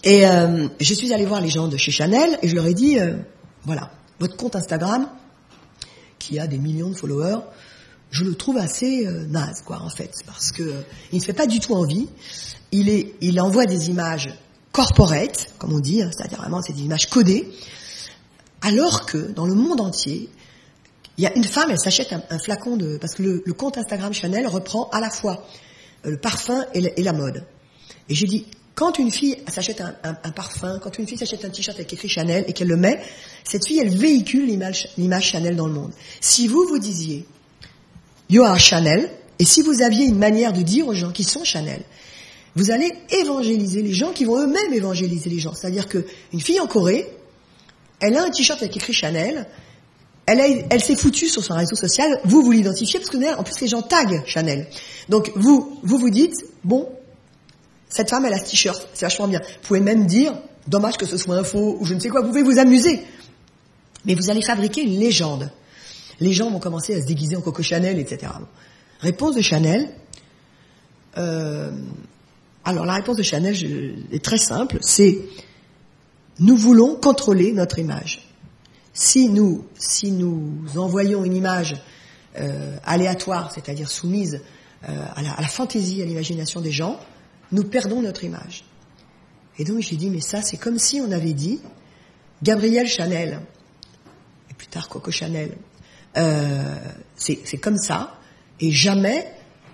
Et 0.04 0.28
euh, 0.28 0.67
je 0.80 0.93
suis 0.93 1.13
allée 1.13 1.26
voir 1.26 1.41
les 1.41 1.49
gens 1.49 1.67
de 1.67 1.78
chez 1.78 1.91
Chanel 1.91 2.38
et 2.41 2.49
je 2.49 2.56
leur 2.56 2.65
ai 2.65 2.73
dit, 2.73 2.99
euh, 2.99 3.15
voilà, 3.63 3.91
votre 4.19 4.36
compte 4.36 4.56
Instagram, 4.56 5.08
qui 6.19 6.39
a 6.39 6.47
des 6.47 6.58
millions 6.58 6.89
de 6.89 6.95
followers, 6.95 7.39
je 8.12 8.23
le 8.26 8.36
trouve 8.36 8.58
assez 8.58 9.08
euh, 9.08 9.26
naze, 9.28 9.63
quoi, 9.65 9.82
en 9.82 9.89
fait, 9.89 10.12
parce 10.26 10.52
que 10.52 10.84
il 11.12 11.19
ne 11.19 11.23
fait 11.23 11.34
pas 11.34 11.47
du 11.47 11.60
tout 11.60 11.73
envie. 11.73 12.08
Il 12.71 13.39
envoie 13.39 13.65
des 13.65 13.89
images 13.89 14.34
corporate, 14.71 15.54
comme 15.58 15.73
on 15.73 15.80
dit, 15.80 16.02
hein, 16.02 16.10
c'est-à-dire 16.12 16.39
vraiment 16.39 16.62
c'est 16.62 16.73
des 16.73 16.82
images 16.82 17.08
codées, 17.08 17.47
alors 18.62 19.06
que 19.06 19.17
dans 19.17 19.45
le 19.45 19.54
monde 19.54 19.80
entier, 19.80 20.30
il 21.17 21.23
y 21.23 21.28
a 21.28 21.36
une 21.36 21.43
femme, 21.43 21.69
elle 21.69 21.80
s'achète 21.80 22.13
un, 22.30 22.39
flacon 22.39 22.76
de... 22.76 22.97
Parce 22.97 23.15
que 23.15 23.23
le, 23.23 23.54
compte 23.54 23.78
Instagram 23.78 24.13
Chanel 24.13 24.47
reprend 24.47 24.89
à 24.91 24.99
la 24.99 25.10
fois 25.10 25.45
euh, 26.06 26.12
le 26.12 26.17
parfum 26.17 26.65
et, 26.73 27.04
la 27.04 27.13
mode. 27.13 27.45
Et 28.10 28.15
j'ai 28.15 28.26
dit, 28.26 28.47
quand 28.76 28.97
une 28.97 29.12
fille 29.12 29.38
s'achète 29.47 29.82
un, 29.82 30.32
parfum, 30.32 30.80
quand 30.80 30.97
une 30.97 31.08
fille 31.08 31.17
s'achète 31.17 31.45
un 31.45 31.49
t-shirt 31.49 31.78
avec 31.78 31.93
écrit 31.93 32.10
Chanel 32.10 32.45
et 32.47 32.54
qu'elle 32.54 32.67
le 32.67 32.78
met, 32.78 32.99
cette 33.43 33.67
fille, 33.67 33.80
elle 33.80 33.95
véhicule 33.95 34.47
l'image 34.47 35.23
Chanel 35.23 35.56
dans 35.56 35.67
le 35.67 35.73
monde. 35.73 35.91
Si 36.19 36.47
vous 36.47 36.65
vous 36.67 36.80
disiez, 36.80 37.26
you 38.30 38.43
are 38.43 38.60
Chanel, 38.60 39.12
et 39.38 39.45
si 39.45 39.62
vous 39.62 39.84
aviez 39.84 40.06
une 40.06 40.17
manière 40.17 40.54
de 40.54 40.63
dire 40.63 40.88
aux 40.88 40.93
gens 40.93 41.12
qui 41.12 41.23
sont 41.23 41.43
Chanel, 41.43 41.84
vous 42.56 42.71
allez 42.71 42.91
évangéliser 43.21 43.82
les 43.82 43.93
gens 43.93 44.12
qui 44.12 44.26
vont 44.26 44.39
eux-mêmes 44.39 44.73
évangéliser 44.73 45.30
les 45.30 45.39
gens. 45.39 45.54
C'est-à-dire 45.54 45.88
qu'une 45.88 46.39
fille 46.39 46.60
en 46.60 46.67
Corée, 46.67 47.08
elle 47.99 48.17
a 48.17 48.23
un 48.23 48.30
t-shirt 48.30 48.62
avec 48.62 48.76
écrit 48.76 48.93
Chanel, 48.93 49.47
elle, 50.26 50.82
s'est 50.82 50.96
foutue 50.96 51.28
sur 51.28 51.44
son 51.44 51.54
réseau 51.56 51.76
social, 51.76 52.20
vous, 52.24 52.42
vous 52.42 52.52
l'identifiez, 52.52 53.00
parce 53.00 53.10
que 53.10 53.38
en 53.38 53.44
plus 53.44 53.60
les 53.60 53.68
gens 53.68 53.82
taguent 53.82 54.24
Chanel. 54.26 54.68
Donc 55.10 55.32
vous, 55.36 55.80
vous 55.84 55.98
vous 55.98 56.10
dites, 56.10 56.46
bon, 56.64 56.90
cette 57.90 58.10
femme, 58.10 58.26
elle 58.26 58.34
a 58.34 58.40
ce 58.40 58.50
t-shirt, 58.50 58.88
c'est 58.94 59.06
vachement 59.06 59.28
bien. 59.28 59.40
Vous 59.40 59.68
pouvez 59.68 59.82
même 59.82 60.06
dire, 60.06 60.34
dommage 60.68 60.98
que 60.98 61.06
ce 61.06 61.18
soit 61.18 61.36
un 61.36 61.44
faux, 61.44 61.78
ou 61.80 61.86
je 61.86 61.94
ne 61.94 62.00
sais 62.00 62.10
quoi, 62.10 62.22
vous 62.22 62.30
pouvez 62.30 62.44
vous 62.44 62.58
amuser. 62.58 63.02
Mais 64.06 64.16
vous 64.16 64.30
allez 64.30 64.42
fabriquer 64.42 64.82
une 64.82 65.00
légende. 65.00 65.52
Les 66.20 66.34
gens 66.34 66.50
vont 66.50 66.60
commencer 66.60 66.96
à 66.96 67.02
se 67.02 67.06
déguiser 67.06 67.36
en 67.36 67.42
Coco 67.42 67.62
Chanel, 67.62 68.00
etc. 68.00 68.32
Réponse 69.00 69.36
de 69.36 69.42
Chanel. 69.42 69.90
Euh, 71.18 71.72
alors 72.66 72.86
la 72.86 72.94
réponse 72.94 73.18
de 73.18 73.24
Chanel 73.24 73.56
est 74.12 74.24
très 74.24 74.38
simple, 74.38 74.78
c'est 74.82 75.20
nous 76.40 76.58
voulons 76.58 76.96
contrôler 76.96 77.52
notre 77.52 77.78
image 77.78 78.23
si 78.93 79.29
nous, 79.29 79.65
si 79.77 80.12
nous 80.12 80.77
envoyons 80.77 81.25
une 81.25 81.36
image 81.36 81.75
euh, 82.39 82.77
aléatoire, 82.84 83.51
c'est-à-dire 83.51 83.89
soumise 83.89 84.41
euh, 84.88 85.06
à, 85.15 85.21
la, 85.21 85.32
à, 85.32 85.41
la, 85.41 85.47
fantaisie, 85.47 86.01
à 86.01 86.06
l'imagination 86.06 86.62
des 86.62 86.71
gens, 86.71 86.99
nous 87.51 87.63
perdons 87.63 88.01
notre 88.01 88.23
image. 88.23 88.65
Et 89.58 89.63
donc 89.63 89.82
j'ai 89.82 89.95
dit, 89.95 90.10
mais 90.10 90.21
ça, 90.21 90.41
c'est 90.41 90.58
comme 90.58 90.79
si 90.79 91.01
on 91.01 91.12
avait 91.12 91.34
dit, 91.34 91.60
Gabriel 92.41 92.88
Chanel, 92.88 93.41
et 94.49 94.53
plus 94.53 94.67
tard 94.67 94.89
Coco 94.89 95.12
Chanel, 95.12 95.58
euh, 96.17 96.75
c'est 97.15 97.58
comme 97.58 97.77
ça, 97.77 98.19
et 98.60 98.71
jamais, 98.71 99.34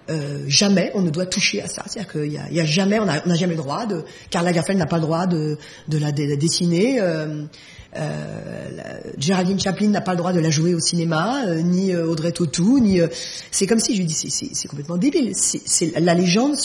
euh, 0.10 0.44
jamais 0.48 0.92
on 0.96 1.02
ne 1.02 1.10
doit 1.10 1.26
toucher 1.26 1.62
à 1.62 1.68
ça. 1.68 1.84
C'est-à-dire 1.88 2.12
qu'il 2.12 2.32
y, 2.32 2.60
a, 2.60 2.66
jamais, 2.66 3.00
on 3.00 3.06
n'a 3.06 3.36
jamais 3.36 3.54
le 3.54 3.62
droit 3.62 3.86
de, 3.86 4.04
Carla 4.30 4.50
Lagerfeld 4.50 4.80
n'a 4.80 4.86
pas 4.86 4.98
le 4.98 5.04
droit 5.04 5.28
de, 5.28 5.58
la, 5.92 6.12
de 6.12 6.24
la 6.24 6.36
dessiner. 6.36 7.00
Euh, 7.00 7.44
euh, 7.96 9.00
Géraldine 9.18 9.60
Chaplin 9.60 9.90
n'a 9.90 10.02
pas 10.02 10.12
le 10.12 10.18
droit 10.18 10.34
de 10.34 10.40
la 10.40 10.50
jouer 10.50 10.74
au 10.74 10.80
cinéma, 10.80 11.46
euh, 11.46 11.62
ni 11.62 11.96
Audrey 11.96 12.32
Tautou, 12.32 12.80
ni. 12.80 13.00
c'est 13.52 13.68
comme 13.68 13.80
si 13.80 13.94
je 13.94 14.00
lui 14.00 14.06
dis 14.06 14.14
c'est 14.14 14.68
complètement 14.68 14.98
débile. 14.98 15.34
C'est 15.36 16.00
la 16.00 16.14
légende, 16.14 16.56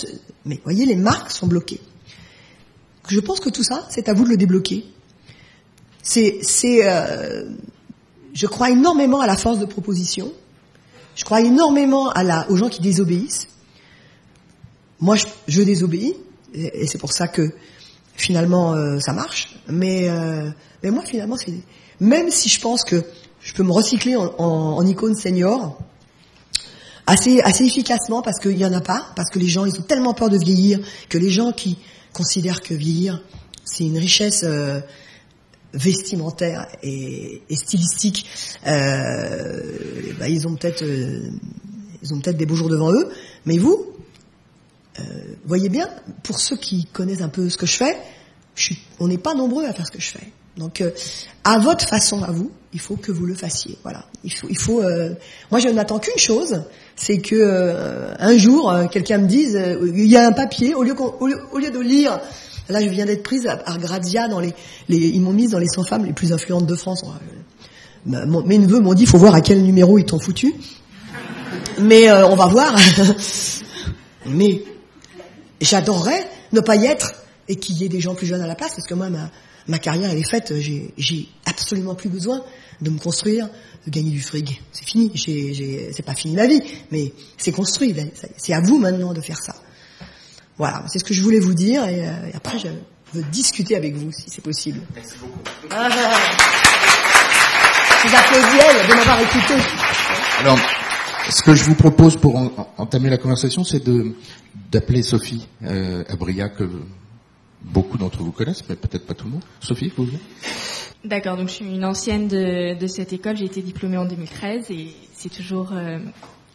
mais 0.44 0.60
voyez 0.64 0.86
les 0.86 0.96
marques 0.96 1.30
sont 1.30 1.46
bloquées. 1.46 1.80
Je 3.08 3.20
pense 3.20 3.40
que 3.40 3.50
tout 3.50 3.62
ça, 3.62 3.86
c'est 3.90 4.08
à 4.08 4.14
vous 4.14 4.24
de 4.24 4.30
le 4.30 4.36
débloquer. 4.36 4.86
C'est, 6.02 6.38
c'est, 6.42 6.82
je 8.32 8.46
crois 8.46 8.70
énormément 8.70 9.20
à 9.20 9.26
la 9.26 9.36
force 9.36 9.58
de 9.58 9.66
proposition. 9.66 10.32
Je 11.14 11.24
crois 11.24 11.40
énormément 11.40 12.10
à 12.10 12.22
la, 12.22 12.50
aux 12.50 12.56
gens 12.56 12.68
qui 12.68 12.80
désobéissent. 12.80 13.48
Moi, 15.00 15.16
je, 15.16 15.26
je 15.48 15.62
désobéis, 15.62 16.14
et, 16.54 16.86
c'est 16.86 16.98
pour 16.98 17.12
ça 17.12 17.28
que 17.28 17.52
finalement 18.16 18.74
ça 19.00 19.12
marche. 19.12 19.56
Mais 19.68 20.08
mais 20.82 20.90
moi, 20.90 21.02
finalement, 21.04 21.36
même 22.00 22.30
si 22.30 22.48
je 22.48 22.60
pense 22.60 22.84
que 22.84 23.02
je 23.40 23.52
peux 23.52 23.62
me 23.62 23.72
recycler 23.72 24.16
en, 24.16 24.86
icône 24.86 25.14
senior, 25.14 25.78
assez 27.06 27.40
assez 27.42 27.64
efficacement 27.64 28.22
parce 28.22 28.38
qu'il 28.38 28.56
y 28.56 28.64
en 28.64 28.72
a 28.72 28.80
pas, 28.80 29.06
parce 29.16 29.30
que 29.30 29.38
les 29.38 29.48
gens 29.48 29.66
ils 29.66 29.78
ont 29.78 29.82
tellement 29.82 30.14
peur 30.14 30.30
de 30.30 30.38
vieillir 30.38 30.80
que 31.08 31.18
les 31.18 31.30
gens 31.30 31.52
qui 31.52 31.78
considèrent 32.12 32.62
que 32.62 32.72
vieillir 32.72 33.22
c'est 33.64 33.84
une 33.84 33.98
richesse 33.98 34.44
euh, 34.44 34.80
vestimentaire 35.74 36.66
et, 36.82 37.42
stylistique, 37.50 38.26
euh, 38.66 39.60
bah, 40.18 40.28
ils 40.28 40.46
ont 40.46 40.54
peut-être 40.54 40.82
euh, 40.84 41.28
ils 42.02 42.14
ont 42.14 42.20
peut-être 42.20 42.36
des 42.36 42.46
beaux 42.46 42.54
jours 42.56 42.68
devant 42.68 42.92
eux, 42.92 43.08
mais 43.46 43.58
vous 43.58 43.86
euh, 45.00 45.02
voyez 45.46 45.68
bien, 45.68 45.88
pour 46.22 46.38
ceux 46.38 46.56
qui 46.56 46.84
connaissent 46.92 47.22
un 47.22 47.28
peu 47.28 47.48
ce 47.48 47.56
que 47.56 47.66
je 47.66 47.76
fais, 47.76 47.96
on 49.00 49.08
n'est 49.08 49.18
pas 49.18 49.34
nombreux 49.34 49.64
à 49.64 49.72
faire 49.72 49.86
ce 49.86 49.90
que 49.90 50.00
je 50.00 50.10
fais. 50.10 50.28
Donc, 50.56 50.84
à 51.42 51.58
votre 51.58 51.84
façon, 51.88 52.22
à 52.22 52.30
vous, 52.30 52.52
il 52.72 52.78
faut 52.78 52.94
que 52.94 53.10
vous 53.10 53.26
le 53.26 53.34
fassiez. 53.34 53.76
Voilà. 53.82 54.04
Il 54.22 54.30
faut, 54.56 54.80
moi, 55.50 55.58
je 55.58 55.68
n'attends 55.68 55.98
qu'une 55.98 56.16
chose, 56.16 56.62
c'est 56.94 57.18
que 57.18 58.14
un 58.20 58.38
jour, 58.38 58.72
quelqu'un 58.92 59.18
me 59.18 59.26
dise, 59.26 59.60
il 59.82 60.06
y 60.06 60.16
a 60.16 60.28
un 60.28 60.32
papier, 60.32 60.74
au 60.74 60.84
lieu, 60.84 60.94
qu'on- 60.94 61.12
au 61.18 61.26
lieu, 61.26 61.40
au 61.50 61.58
lieu 61.58 61.72
de 61.72 61.80
lire. 61.80 62.20
Là, 62.68 62.82
je 62.82 62.88
viens 62.88 63.06
d'être 63.06 63.22
prise 63.22 63.46
à, 63.46 63.62
à 63.66 63.76
Grazia 63.78 64.28
dans 64.28 64.40
les, 64.40 64.54
ils 64.88 65.20
m'ont 65.20 65.32
mise 65.32 65.50
dans 65.50 65.58
les 65.58 65.68
100 65.68 65.84
femmes 65.84 66.06
les 66.06 66.12
plus 66.12 66.32
influentes 66.32 66.66
de 66.66 66.74
France. 66.74 67.04
Euh, 68.10 68.42
Mes 68.46 68.58
neveux 68.58 68.80
m'ont 68.80 68.94
dit, 68.94 69.06
faut 69.06 69.18
voir 69.18 69.34
à 69.34 69.40
quel 69.40 69.62
numéro 69.62 69.98
ils 69.98 70.06
t'ont 70.06 70.18
foutu. 70.18 70.54
Mais 71.78 72.08
euh, 72.08 72.26
on 72.26 72.36
va 72.36 72.46
voir. 72.46 72.74
Mais 74.26 74.62
j'adorerais 75.60 76.26
ne 76.52 76.60
pas 76.60 76.76
y 76.76 76.86
être 76.86 77.12
et 77.48 77.56
qu'il 77.56 77.76
y 77.76 77.84
ait 77.84 77.88
des 77.88 78.00
gens 78.00 78.14
plus 78.14 78.26
jeunes 78.26 78.40
à 78.40 78.46
la 78.46 78.54
place 78.54 78.74
parce 78.74 78.86
que 78.86 78.94
moi 78.94 79.10
ma, 79.10 79.30
ma 79.68 79.78
carrière 79.78 80.10
elle 80.10 80.18
est 80.18 80.28
faite 80.28 80.54
j'ai 80.58 81.28
absolument 81.46 81.94
plus 81.94 82.08
besoin 82.08 82.42
de 82.80 82.90
me 82.90 82.98
construire 82.98 83.48
de 83.86 83.90
gagner 83.90 84.10
du 84.10 84.20
fric 84.20 84.62
c'est 84.72 84.84
fini 84.84 85.12
c'est 85.14 86.04
pas 86.04 86.14
fini 86.14 86.34
ma 86.34 86.46
vie 86.46 86.62
mais 86.90 87.12
c'est 87.36 87.52
construit 87.52 87.92
ben, 87.92 88.08
c'est 88.36 88.52
à 88.52 88.60
vous 88.60 88.78
maintenant 88.78 89.12
de 89.12 89.20
faire 89.20 89.38
ça 89.38 89.54
voilà 90.58 90.84
c'est 90.88 90.98
ce 90.98 91.04
que 91.04 91.14
je 91.14 91.22
voulais 91.22 91.40
vous 91.40 91.54
dire 91.54 91.84
et, 91.88 92.06
euh, 92.08 92.30
et 92.32 92.36
après 92.36 92.58
je 92.58 92.68
veux 93.12 93.22
discuter 93.30 93.76
avec 93.76 93.94
vous 93.94 94.10
si 94.12 94.24
c'est 94.28 94.42
possible. 94.42 94.80
Merci 94.94 95.14
beaucoup. 95.20 95.38
Je 98.02 98.08
vous 98.08 98.16
applaudis 98.16 98.58
elle, 98.68 98.88
de 98.88 98.94
m'avoir 98.94 99.20
écouté. 99.20 99.54
Alors, 100.40 100.58
ce 101.30 101.42
que 101.42 101.54
je 101.54 101.64
vous 101.64 101.74
propose 101.74 102.16
pour 102.16 102.36
en- 102.36 102.46
en- 102.56 102.68
entamer 102.78 103.08
la 103.10 103.16
conversation, 103.18 103.64
c'est 103.64 103.82
de 103.84 104.14
d'appeler 104.70 105.02
Sophie 105.02 105.46
euh, 105.64 106.04
Abria, 106.08 106.48
que 106.48 106.68
beaucoup 107.62 107.96
d'entre 107.96 108.22
vous 108.22 108.32
connaissent, 108.32 108.62
mais 108.68 108.74
peut-être 108.76 109.06
pas 109.06 109.14
tout 109.14 109.26
le 109.26 109.32
monde. 109.32 109.44
Sophie, 109.60 109.92
vous 109.96 110.04
venez? 110.06 110.18
D'accord, 111.04 111.36
donc 111.36 111.48
je 111.48 111.54
suis 111.54 111.64
une 111.64 111.84
ancienne 111.84 112.28
de, 112.28 112.74
de 112.78 112.86
cette 112.86 113.12
école, 113.12 113.36
j'ai 113.36 113.44
été 113.44 113.62
diplômée 113.62 113.96
en 113.96 114.04
2013 114.06 114.70
et 114.70 114.88
c'est 115.14 115.28
toujours 115.30 115.70
euh, 115.72 115.98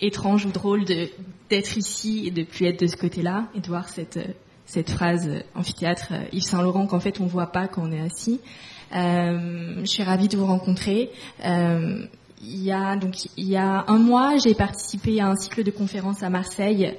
étrange 0.01 0.45
ou 0.45 0.51
drôle 0.51 0.85
d'être 0.85 1.77
ici 1.77 2.27
et 2.27 2.31
de 2.31 2.43
plus 2.43 2.67
être 2.67 2.79
de 2.79 2.88
ce 2.88 2.95
côté-là 2.95 3.47
et 3.55 3.59
de 3.59 3.67
voir 3.67 3.89
cette, 3.89 4.17
euh, 4.17 4.33
cette 4.65 4.89
phrase 4.89 5.27
euh, 5.27 5.41
amphithéâtre 5.55 6.09
euh, 6.12 6.23
Yves 6.31 6.43
Saint-Laurent 6.43 6.88
qu'en 6.88 6.99
fait 6.99 7.19
on 7.19 7.25
voit 7.25 7.51
pas 7.51 7.67
quand 7.67 7.83
on 7.83 7.91
est 7.91 8.01
assis. 8.01 8.39
Je 8.91 9.85
suis 9.85 10.03
ravie 10.03 10.27
de 10.27 10.38
vous 10.38 10.47
rencontrer. 10.47 11.12
Il 11.43 12.63
y 12.63 12.71
a 12.71 12.95
donc 12.95 13.25
il 13.38 13.47
y 13.47 13.57
a 13.57 13.83
un 13.88 13.99
mois, 13.99 14.38
j'ai 14.38 14.55
participé 14.55 15.19
à 15.19 15.27
un 15.27 15.35
cycle 15.35 15.63
de 15.63 15.71
conférences 15.71 16.23
à 16.23 16.29
Marseille 16.29 16.95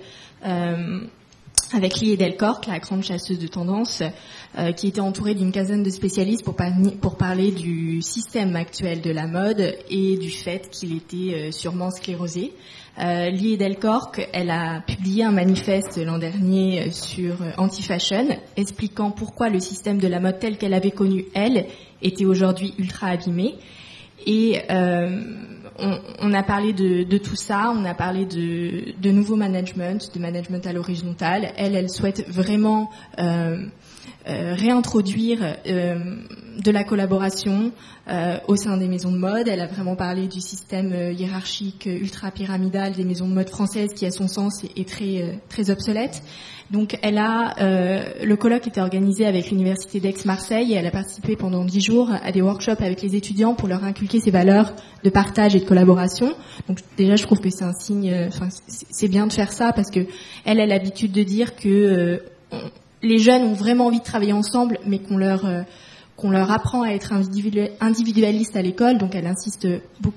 avec 1.72 2.00
Lie 2.00 2.16
Delcork, 2.16 2.66
la 2.66 2.78
grande 2.78 3.02
chasseuse 3.02 3.38
de 3.38 3.46
tendance, 3.46 4.02
euh, 4.58 4.72
qui 4.72 4.88
était 4.88 5.00
entourée 5.00 5.34
d'une 5.34 5.52
quinzaine 5.52 5.82
de 5.82 5.90
spécialistes 5.90 6.44
pour, 6.44 7.16
parler 7.16 7.52
du 7.52 8.02
système 8.02 8.56
actuel 8.56 9.00
de 9.00 9.10
la 9.10 9.26
mode 9.26 9.76
et 9.88 10.16
du 10.16 10.30
fait 10.30 10.68
qu'il 10.70 10.96
était 10.96 11.34
euh, 11.34 11.50
sûrement 11.52 11.90
sclérosé. 11.90 12.52
Euh, 12.98 13.30
Lie 13.30 13.56
Delcork, 13.56 14.28
elle 14.32 14.50
a 14.50 14.80
publié 14.80 15.24
un 15.24 15.30
manifeste 15.30 15.96
l'an 16.04 16.18
dernier 16.18 16.82
euh, 16.82 16.90
sur 16.90 17.40
euh, 17.40 17.52
anti-fashion, 17.56 18.36
expliquant 18.56 19.10
pourquoi 19.10 19.48
le 19.48 19.60
système 19.60 19.98
de 19.98 20.08
la 20.08 20.20
mode 20.20 20.38
tel 20.38 20.58
qu'elle 20.58 20.74
avait 20.74 20.90
connu 20.90 21.24
elle 21.34 21.66
était 22.02 22.26
aujourd'hui 22.26 22.74
ultra 22.78 23.08
abîmé. 23.08 23.54
Et 24.26 24.60
euh, 24.70 25.22
on, 26.20 26.32
a 26.32 26.42
parlé 26.42 26.72
de, 26.72 27.18
tout 27.18 27.36
ça, 27.36 27.72
on 27.74 27.84
a 27.84 27.94
parlé 27.94 28.24
de, 28.24 28.92
de 29.00 29.10
nouveau 29.10 29.36
management, 29.36 30.12
de 30.14 30.20
management 30.20 30.66
à 30.66 30.72
l'horizontale. 30.72 31.52
Elle, 31.56 31.74
elle 31.74 31.90
souhaite 31.90 32.28
vraiment 32.28 32.90
euh, 34.28 34.54
réintroduire 34.54 35.38
euh, 35.66 35.98
de 36.62 36.70
la 36.70 36.84
collaboration 36.84 37.72
euh, 38.08 38.36
au 38.48 38.56
sein 38.56 38.76
des 38.76 38.88
maisons 38.88 39.12
de 39.12 39.16
mode. 39.16 39.48
Elle 39.48 39.60
a 39.60 39.66
vraiment 39.66 39.96
parlé 39.96 40.26
du 40.26 40.40
système 40.40 40.92
euh, 40.92 41.12
hiérarchique 41.12 41.86
euh, 41.86 41.96
ultra 41.98 42.30
pyramidal 42.30 42.92
des 42.92 43.04
maisons 43.04 43.28
de 43.28 43.34
mode 43.34 43.48
françaises 43.48 43.94
qui, 43.94 44.04
à 44.06 44.10
son 44.10 44.28
sens, 44.28 44.62
est, 44.64 44.78
est 44.78 44.88
très 44.88 45.22
euh, 45.22 45.32
très 45.48 45.70
obsolète. 45.70 46.22
Donc, 46.70 46.98
elle 47.02 47.18
a 47.18 47.54
le 48.22 48.36
colloque 48.36 48.68
était 48.68 48.80
organisé 48.80 49.26
avec 49.26 49.50
l'université 49.50 49.98
d'Aix-Marseille 49.98 50.72
et 50.72 50.76
elle 50.76 50.86
a 50.86 50.92
participé 50.92 51.34
pendant 51.34 51.64
dix 51.64 51.80
jours 51.80 52.08
à 52.22 52.30
des 52.30 52.42
workshops 52.42 52.80
avec 52.80 53.02
les 53.02 53.16
étudiants 53.16 53.54
pour 53.54 53.66
leur 53.66 53.82
inculquer 53.82 54.20
ces 54.20 54.30
valeurs 54.30 54.72
de 55.02 55.10
partage 55.10 55.56
et 55.56 55.58
de 55.60 55.64
collaboration. 55.64 56.32
Donc, 56.68 56.78
déjà, 56.96 57.16
je 57.16 57.24
trouve 57.24 57.40
que 57.40 57.50
c'est 57.50 57.64
un 57.64 57.72
signe. 57.72 58.14
Enfin, 58.28 58.48
c'est- 58.68 59.08
bien 59.08 59.26
de 59.26 59.32
faire 59.32 59.50
ça 59.50 59.72
parce 59.72 59.90
que 59.90 60.06
elle 60.44 60.60
a 60.60 60.66
l'habitude 60.66 61.10
de 61.10 61.24
dire 61.24 61.56
que 61.56 62.22
on- 62.52 62.70
les 63.02 63.18
jeunes 63.18 63.42
ont 63.44 63.54
vraiment 63.54 63.86
envie 63.86 64.00
de 64.00 64.04
travailler 64.04 64.32
ensemble, 64.32 64.78
mais 64.86 64.98
qu'on 64.98 65.16
leur 65.16 65.44
euh, 65.44 65.62
qu'on 66.16 66.30
leur 66.30 66.50
apprend 66.50 66.82
à 66.82 66.90
être 66.90 67.12
individu- 67.12 67.70
individualiste 67.80 68.54
à 68.56 68.62
l'école. 68.62 68.98
Donc, 68.98 69.14
elle 69.14 69.26
insiste 69.26 69.66
beaucoup, 70.00 70.16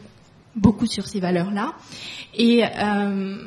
beaucoup 0.56 0.86
sur 0.86 1.08
ces 1.08 1.22
valeurs-là. 1.22 1.74
Et 2.36 2.64
euh, 2.66 3.38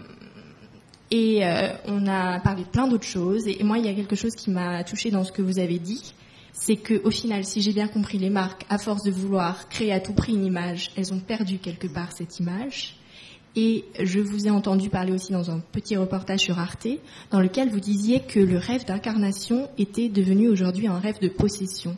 et 1.11 1.45
euh, 1.45 1.69
on 1.87 2.07
a 2.09 2.41
parlé 2.41 2.65
de 2.65 2.69
plein 2.69 2.89
d'autres 2.89 3.07
choses. 3.07 3.47
Et 3.47 3.63
moi, 3.63 3.79
il 3.79 3.87
y 3.87 3.89
a 3.89 3.95
quelque 3.95 4.17
chose 4.17 4.35
qui 4.35 4.51
m'a 4.51 4.83
touchée 4.85 5.11
dans 5.11 5.23
ce 5.23 5.33
que 5.33 5.43
vous 5.43 5.59
avez 5.59 5.79
dit, 5.79 6.15
c'est 6.53 6.77
que 6.77 7.01
au 7.05 7.11
final, 7.11 7.45
si 7.45 7.61
j'ai 7.61 7.73
bien 7.73 7.89
compris, 7.89 8.19
les 8.19 8.31
marques, 8.31 8.65
à 8.71 8.79
force 8.79 9.03
de 9.05 9.11
vouloir 9.11 9.69
créer 9.69 9.93
à 9.93 10.01
tout 10.01 10.15
prix 10.15 10.33
une 10.33 10.47
image, 10.47 10.91
elles 10.97 11.13
ont 11.13 11.21
perdu 11.21 11.59
quelque 11.59 11.87
part 11.87 12.11
cette 12.17 12.41
image. 12.41 12.97
Et 13.59 13.85
je 13.99 14.21
vous 14.21 14.47
ai 14.47 14.51
entendu 14.51 14.91
parler 14.91 15.13
aussi 15.13 15.33
dans 15.33 15.51
un 15.51 15.61
petit 15.73 15.97
reportage 15.97 16.41
sur 16.41 16.59
Arte, 16.59 16.89
dans 17.31 17.41
lequel 17.41 17.71
vous 17.71 17.81
disiez 17.81 18.21
que 18.21 18.39
le 18.39 18.59
rêve 18.59 18.85
d'incarnation 18.85 19.71
était 19.79 20.11
devenu 20.11 20.49
aujourd'hui 20.49 20.87
un 20.87 20.99
rêve 20.99 21.19
de 21.21 21.29
possession. 21.29 21.97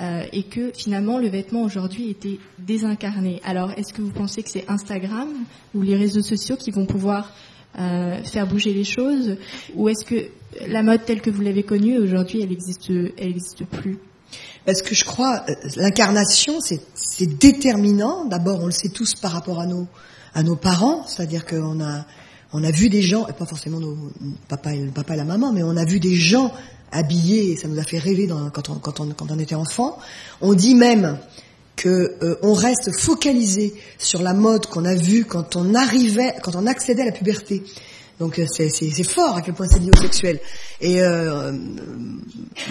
Euh, 0.00 0.22
et 0.32 0.44
que 0.44 0.72
finalement 0.72 1.18
le 1.18 1.28
vêtement 1.28 1.62
aujourd'hui 1.62 2.10
était 2.10 2.38
désincarné. 2.58 3.40
Alors 3.44 3.72
est-ce 3.72 3.92
que 3.92 4.00
vous 4.00 4.12
pensez 4.12 4.42
que 4.42 4.48
c'est 4.48 4.64
Instagram 4.68 5.28
ou 5.74 5.82
les 5.82 5.96
réseaux 5.96 6.22
sociaux 6.22 6.56
qui 6.56 6.70
vont 6.70 6.86
pouvoir 6.86 7.32
euh, 7.78 8.22
faire 8.22 8.46
bouger 8.46 8.72
les 8.72 8.84
choses 8.84 9.36
ou 9.74 9.88
est-ce 9.88 10.04
que 10.04 10.28
la 10.68 10.82
mode 10.82 11.04
telle 11.04 11.20
que 11.20 11.28
vous 11.28 11.42
l'avez 11.42 11.64
connue 11.64 11.98
aujourd'hui 11.98 12.40
elle 12.40 12.52
existe 12.52 12.88
elle 12.88 13.28
existe 13.28 13.64
plus? 13.64 13.98
Parce 14.64 14.80
que 14.80 14.94
je 14.94 15.04
crois, 15.04 15.42
euh, 15.48 15.54
l'incarnation, 15.76 16.60
c'est 16.60 16.80
c'est 16.94 17.38
déterminant. 17.38 18.24
D'abord, 18.24 18.60
on 18.62 18.66
le 18.66 18.72
sait 18.72 18.88
tous 18.88 19.14
par 19.14 19.32
rapport 19.32 19.60
à 19.60 19.66
nos 19.66 19.86
à 20.34 20.42
nos 20.42 20.56
parents, 20.56 21.06
c'est-à-dire 21.06 21.46
qu'on 21.46 21.80
a 21.80 22.04
on 22.52 22.64
a 22.64 22.70
vu 22.70 22.88
des 22.88 23.02
gens, 23.02 23.26
et 23.28 23.32
pas 23.32 23.46
forcément 23.46 23.78
nos 23.78 23.96
papa 24.48 24.74
et 24.74 25.16
la 25.16 25.24
maman, 25.24 25.52
mais 25.52 25.62
on 25.62 25.76
a 25.76 25.84
vu 25.84 26.00
des 26.00 26.16
gens 26.16 26.52
habillés, 26.90 27.52
et 27.52 27.56
ça 27.56 27.68
nous 27.68 27.78
a 27.78 27.84
fait 27.84 27.98
rêver 27.98 28.28
quand, 28.52 29.00
on, 29.00 29.38
était 29.38 29.54
enfant. 29.54 29.98
On 30.40 30.54
dit 30.54 30.74
même 30.74 31.18
que 31.76 32.16
euh, 32.22 32.36
reste 32.42 32.90
focalisé 32.92 33.74
sur 33.98 34.22
la 34.22 34.34
mode 34.34 34.66
qu'on 34.66 34.84
a 34.84 34.94
vue 34.94 35.24
quand 35.24 35.54
on 35.56 35.74
arrivait, 35.74 36.34
quand 36.42 36.56
on 36.56 36.66
accédait 36.66 37.02
à 37.02 37.06
la 37.06 37.12
puberté. 37.12 37.62
Donc 38.20 38.38
euh, 38.38 38.46
c'est 38.48 39.02
fort 39.02 39.36
à 39.38 39.42
quel 39.42 39.54
point 39.54 39.66
c'est 39.66 39.78
lié 39.80 39.90
au 39.90 39.96
sexuel. 39.96 40.38
Et 40.80 41.02
euh, 41.02 41.52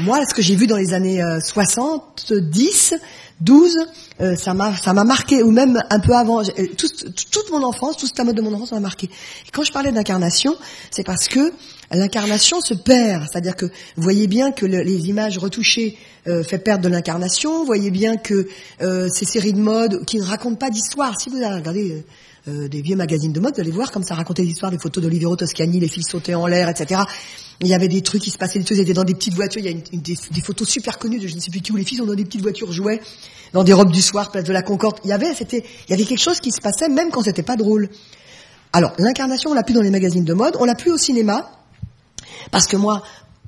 moi, 0.01 0.19
ce 0.29 0.33
que 0.33 0.41
j'ai 0.41 0.55
vu 0.55 0.67
dans 0.67 0.77
les 0.77 0.93
années 0.93 1.21
euh, 1.23 1.39
70, 1.41 2.93
12, 3.41 3.77
euh, 4.21 4.35
ça 4.35 4.53
m'a 4.53 4.75
ça 4.77 4.93
m'a 4.93 5.03
marqué, 5.03 5.41
ou 5.43 5.51
même 5.51 5.81
un 5.89 5.99
peu 5.99 6.13
avant. 6.13 6.41
euh, 6.41 6.45
toute, 6.77 7.15
toute 7.31 7.49
mon 7.51 7.63
enfance, 7.63 7.97
toute 7.97 8.15
la 8.17 8.23
mode 8.25 8.35
de 8.35 8.41
mon 8.41 8.53
enfance 8.53 8.71
m'a 8.73 8.79
marqué. 8.79 9.07
Et 9.07 9.51
quand 9.51 9.63
je 9.63 9.71
parlais 9.71 9.91
d'incarnation, 9.91 10.55
c'est 10.91 11.03
parce 11.05 11.27
que 11.27 11.51
l'incarnation 11.91 12.61
se 12.61 12.73
perd. 12.75 13.23
C'est-à-dire 13.31 13.55
que 13.55 13.65
vous 13.65 14.03
voyez 14.03 14.27
bien 14.27 14.51
que 14.51 14.65
le- 14.65 14.81
les 14.83 15.09
images 15.09 15.37
retouchées 15.39 15.97
euh, 16.27 16.43
fait 16.43 16.59
perdre 16.59 16.83
de 16.83 16.89
l'incarnation. 16.89 17.59
Vous 17.59 17.65
voyez 17.65 17.89
bien 17.91 18.17
que 18.17 18.47
euh, 18.81 19.07
ces 19.11 19.25
séries 19.25 19.53
de 19.53 19.59
mode 19.61 20.05
qui 20.05 20.17
ne 20.19 20.23
racontent 20.23 20.57
pas 20.57 20.69
d'histoire. 20.69 21.19
Si 21.19 21.29
vous 21.29 21.37
regardé 21.37 22.03
euh, 22.47 22.65
euh, 22.65 22.67
des 22.67 22.81
vieux 22.81 22.95
magazines 22.95 23.33
de 23.33 23.39
mode, 23.39 23.55
vous 23.55 23.61
allez 23.61 23.71
voir 23.71 23.91
comme 23.91 24.03
ça 24.03 24.15
racontait 24.15 24.43
l'histoire 24.43 24.71
des 24.71 24.77
photos 24.77 25.03
d'Olivero 25.03 25.35
Toscani, 25.35 25.79
les 25.79 25.87
fils 25.87 26.07
sautaient 26.09 26.35
en 26.35 26.47
l'air, 26.47 26.69
etc. 26.69 27.01
Il 27.61 27.67
y 27.67 27.73
avait 27.73 27.87
des 27.87 28.01
trucs 28.01 28.21
qui 28.21 28.29
se 28.29 28.37
passaient, 28.37 28.59
des 28.59 28.75
ils 28.75 28.79
étaient 28.79 28.93
dans 28.93 29.03
des 29.03 29.13
petites 29.13 29.33
voitures. 29.33 29.61
Il 29.61 29.71
y 29.71 29.97
a 29.97 29.97
des, 29.97 30.41
photos 30.41 30.67
super 30.67 30.97
connues 30.99 31.19
de 31.19 31.27
je 31.27 31.35
ne 31.35 31.39
sais 31.39 31.51
plus 31.51 31.61
qui 31.61 31.71
où 31.71 31.75
les 31.75 31.83
filles 31.83 31.97
sont 31.97 32.05
dans 32.05 32.15
des 32.15 32.23
petites 32.23 32.41
voitures 32.41 32.71
jouaient 32.71 33.01
dans 33.53 33.63
des 33.63 33.73
robes 33.73 33.91
du 33.91 34.01
soir, 34.01 34.31
place 34.31 34.43
de 34.43 34.53
la 34.53 34.61
Concorde. 34.61 34.99
Il 35.03 35.09
y 35.09 35.13
avait, 35.13 35.33
c'était, 35.33 35.65
il 35.87 35.91
y 35.91 35.93
avait 35.93 36.05
quelque 36.05 36.21
chose 36.21 36.39
qui 36.39 36.51
se 36.51 36.61
passait 36.61 36.89
même 36.89 37.09
quand 37.11 37.23
c'était 37.23 37.43
pas 37.43 37.55
drôle. 37.55 37.89
Alors 38.71 38.93
l'incarnation, 38.97 39.51
on 39.51 39.53
l'a 39.53 39.63
plus 39.63 39.73
dans 39.73 39.81
les 39.81 39.89
magazines 39.89 40.25
de 40.25 40.33
mode, 40.33 40.55
on 40.59 40.65
l'a 40.65 40.75
plus 40.75 40.91
au 40.91 40.97
cinéma, 40.97 41.51
parce 42.51 42.67
que 42.67 42.77
moi, 42.77 43.03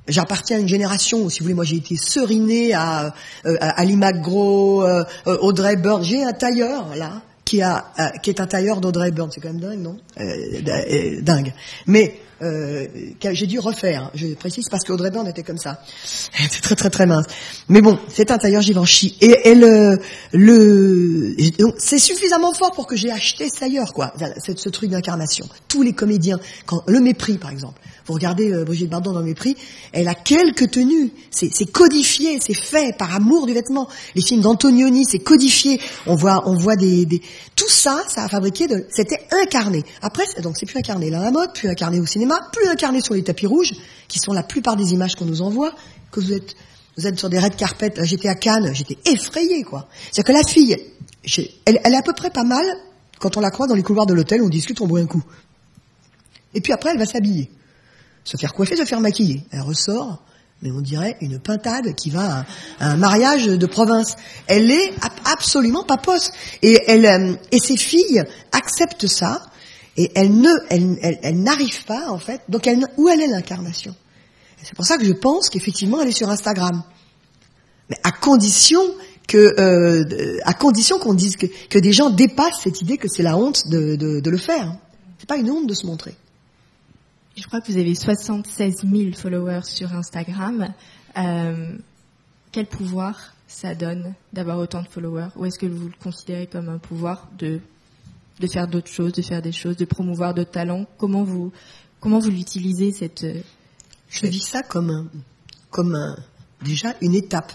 j'appartiens 0.08 0.56
à 0.56 0.60
une 0.60 0.68
génération 0.68 1.22
où, 1.22 1.30
si 1.30 1.40
vous 1.40 1.44
voulez, 1.44 1.54
moi 1.54 1.64
j'ai 1.64 1.76
été 1.76 1.96
serinée 1.96 2.74
à, 2.74 3.14
euh, 3.46 3.56
Ali 3.60 3.96
McGraw, 3.96 4.82
euh, 4.82 5.04
euh, 5.26 5.38
Audrey 5.40 5.76
Byrne. 5.76 6.02
J'ai 6.02 6.24
un 6.24 6.32
tailleur 6.32 6.94
là 6.96 7.22
qui 7.52 7.60
a 7.60 7.84
euh, 7.98 8.08
qui 8.22 8.30
est 8.30 8.40
un 8.40 8.46
tailleur 8.46 8.80
d'Audrey 8.80 9.08
Hepburn. 9.08 9.28
C'est 9.30 9.42
quand 9.42 9.52
même 9.52 9.60
dingue, 9.60 9.80
non? 9.80 9.98
Euh, 10.18 11.20
Dingue. 11.20 11.52
Mais 11.86 12.18
euh, 12.40 12.86
j'ai 13.20 13.46
dû 13.46 13.58
refaire. 13.58 14.10
Je 14.14 14.28
précise 14.28 14.70
parce 14.70 14.84
qu'Audrey 14.84 15.08
Hepburn 15.08 15.28
était 15.28 15.42
comme 15.42 15.58
ça. 15.58 15.82
Elle 16.38 16.46
était 16.46 16.60
très 16.62 16.76
très 16.76 16.88
très 16.88 17.04
mince. 17.04 17.26
Mais 17.68 17.82
bon, 17.82 17.98
c'est 18.08 18.30
un 18.30 18.38
tailleur 18.38 18.62
Givenchy 18.62 19.18
et, 19.20 19.50
et 19.50 19.54
le, 19.54 19.98
le 20.32 21.36
c'est 21.76 21.98
suffisamment 21.98 22.54
fort 22.54 22.72
pour 22.72 22.86
que 22.86 22.96
j'ai 22.96 23.10
acheté 23.10 23.50
ce 23.50 23.60
tailleur 23.60 23.92
quoi. 23.92 24.14
C'est 24.42 24.58
ce 24.58 24.70
truc 24.70 24.88
d'incarnation. 24.88 25.46
Tous 25.68 25.82
les 25.82 25.92
comédiens, 25.92 26.40
quand 26.64 26.82
le 26.86 27.00
mépris 27.00 27.36
par 27.36 27.50
exemple. 27.50 27.82
Vous 28.06 28.14
regardez 28.14 28.52
euh, 28.52 28.64
Brigitte 28.64 28.90
Bardot 28.90 29.12
dans 29.12 29.20
le 29.20 29.26
mépris, 29.26 29.56
elle 29.92 30.08
a 30.08 30.14
quelques 30.14 30.70
tenues. 30.70 31.12
C'est 31.30 31.70
codifié, 31.70 32.38
c'est 32.40 32.54
fait 32.54 32.96
par 32.96 33.14
amour 33.14 33.46
du 33.46 33.54
vêtement. 33.54 33.88
Les 34.14 34.22
films 34.22 34.42
d'Antonioni, 34.42 35.04
c'est 35.04 35.18
codifié. 35.18 35.80
On 36.06 36.14
voit, 36.14 36.48
on 36.48 36.54
voit 36.54 36.76
des, 36.76 37.06
tout 37.56 37.68
ça, 37.68 38.02
ça 38.08 38.24
a 38.24 38.28
fabriqué 38.28 38.66
c'était 38.90 39.26
incarné. 39.42 39.84
Après, 40.02 40.24
donc 40.42 40.56
c'est 40.56 40.66
plus 40.66 40.78
incarné 40.78 41.10
là 41.10 41.20
la 41.20 41.30
mode, 41.30 41.52
plus 41.52 41.68
incarné 41.68 42.00
au 42.00 42.06
cinéma, 42.06 42.38
plus 42.52 42.68
incarné 42.68 43.00
sur 43.00 43.14
les 43.14 43.22
tapis 43.22 43.46
rouges, 43.46 43.72
qui 44.08 44.18
sont 44.18 44.32
la 44.32 44.42
plupart 44.42 44.76
des 44.76 44.92
images 44.92 45.14
qu'on 45.14 45.24
nous 45.24 45.42
envoie, 45.42 45.74
que 46.10 46.20
vous 46.20 46.32
êtes, 46.32 46.54
vous 46.96 47.06
êtes 47.06 47.18
sur 47.18 47.28
des 47.28 47.38
red 47.38 47.56
carpets. 47.56 47.94
J'étais 48.02 48.28
à 48.28 48.34
Cannes, 48.34 48.70
j'étais 48.74 48.98
effrayée 49.10 49.62
quoi. 49.62 49.88
C'est 50.10 50.22
que 50.22 50.32
la 50.32 50.44
fille, 50.44 50.76
elle, 51.64 51.80
elle 51.84 51.94
est 51.94 51.96
à 51.96 52.02
peu 52.02 52.12
près 52.12 52.30
pas 52.30 52.44
mal 52.44 52.64
quand 53.18 53.36
on 53.36 53.40
la 53.40 53.50
croit 53.50 53.68
dans 53.68 53.76
les 53.76 53.84
couloirs 53.84 54.06
de 54.06 54.14
l'hôtel, 54.14 54.42
on 54.42 54.48
discute, 54.48 54.80
on 54.80 54.86
boit 54.86 55.00
un 55.00 55.06
coup. 55.06 55.22
Et 56.54 56.60
puis 56.60 56.72
après, 56.72 56.90
elle 56.90 56.98
va 56.98 57.06
s'habiller 57.06 57.50
se 58.24 58.36
faire 58.36 58.54
coiffer, 58.54 58.76
se 58.76 58.84
faire 58.84 59.00
maquiller. 59.00 59.44
Elle 59.50 59.62
ressort, 59.62 60.22
mais 60.62 60.70
on 60.70 60.80
dirait 60.80 61.16
une 61.20 61.38
pintade 61.38 61.94
qui 61.94 62.10
va 62.10 62.44
à, 62.78 62.90
un 62.90 62.96
mariage 62.96 63.46
de 63.46 63.66
province. 63.66 64.16
Elle 64.46 64.70
est 64.70 64.92
absolument 65.32 65.84
pas 65.84 65.96
poste. 65.96 66.32
Et 66.62 66.80
elle 66.86 67.06
euh, 67.06 67.34
et 67.50 67.58
ses 67.58 67.76
filles 67.76 68.24
acceptent 68.52 69.08
ça 69.08 69.42
et 69.96 70.10
elles 70.14 70.34
ne, 70.34 71.86
pas 71.86 72.08
en 72.10 72.18
fait. 72.18 72.40
Donc 72.48 72.66
elle, 72.66 72.86
où 72.96 73.08
elle 73.08 73.20
est 73.20 73.26
l'incarnation? 73.26 73.94
C'est 74.62 74.74
pour 74.74 74.86
ça 74.86 74.96
que 74.96 75.04
je 75.04 75.12
pense 75.12 75.50
qu'effectivement 75.50 76.00
elle 76.00 76.08
est 76.08 76.12
sur 76.12 76.30
Instagram, 76.30 76.82
mais 77.90 77.96
à 78.04 78.12
condition 78.12 78.80
que, 79.26 79.60
euh, 79.60 80.38
à 80.44 80.54
condition 80.54 80.98
qu'on 80.98 81.14
dise 81.14 81.36
que, 81.36 81.46
que, 81.68 81.78
des 81.78 81.92
gens 81.92 82.10
dépassent 82.10 82.60
cette 82.62 82.80
idée 82.80 82.96
que 82.96 83.08
c'est 83.08 83.22
la 83.22 83.36
honte 83.36 83.68
de, 83.68 83.96
de, 83.96 84.20
de 84.20 84.30
le 84.30 84.36
faire. 84.36 84.76
C'est 85.18 85.28
pas 85.28 85.36
une 85.36 85.50
honte 85.50 85.66
de 85.66 85.74
se 85.74 85.86
montrer. 85.86 86.14
Je 87.34 87.46
crois 87.46 87.62
que 87.62 87.72
vous 87.72 87.78
avez 87.78 87.94
76 87.94 88.82
000 88.90 89.12
followers 89.14 89.64
sur 89.64 89.94
Instagram. 89.94 90.68
Euh, 91.16 91.78
quel 92.50 92.66
pouvoir 92.66 93.34
ça 93.46 93.74
donne 93.74 94.14
d'avoir 94.34 94.58
autant 94.58 94.82
de 94.82 94.88
followers? 94.88 95.28
Ou 95.36 95.46
est-ce 95.46 95.58
que 95.58 95.64
vous 95.66 95.86
le 95.86 95.94
considérez 96.02 96.46
comme 96.46 96.68
un 96.68 96.76
pouvoir 96.76 97.30
de, 97.38 97.60
de 98.38 98.46
faire 98.46 98.68
d'autres 98.68 98.90
choses, 98.90 99.12
de 99.12 99.22
faire 99.22 99.40
des 99.40 99.52
choses, 99.52 99.76
de 99.78 99.86
promouvoir 99.86 100.34
d'autres 100.34 100.50
talents? 100.50 100.84
Comment 100.98 101.22
vous, 101.22 101.52
comment 102.00 102.18
vous 102.18 102.30
l'utilisez 102.30 102.92
cette... 102.92 103.26
Je 104.10 104.26
vis 104.26 104.42
ça 104.42 104.62
comme, 104.62 104.90
un, 104.90 105.06
comme 105.70 105.94
un, 105.94 106.16
déjà 106.62 106.94
une 107.00 107.14
étape. 107.14 107.54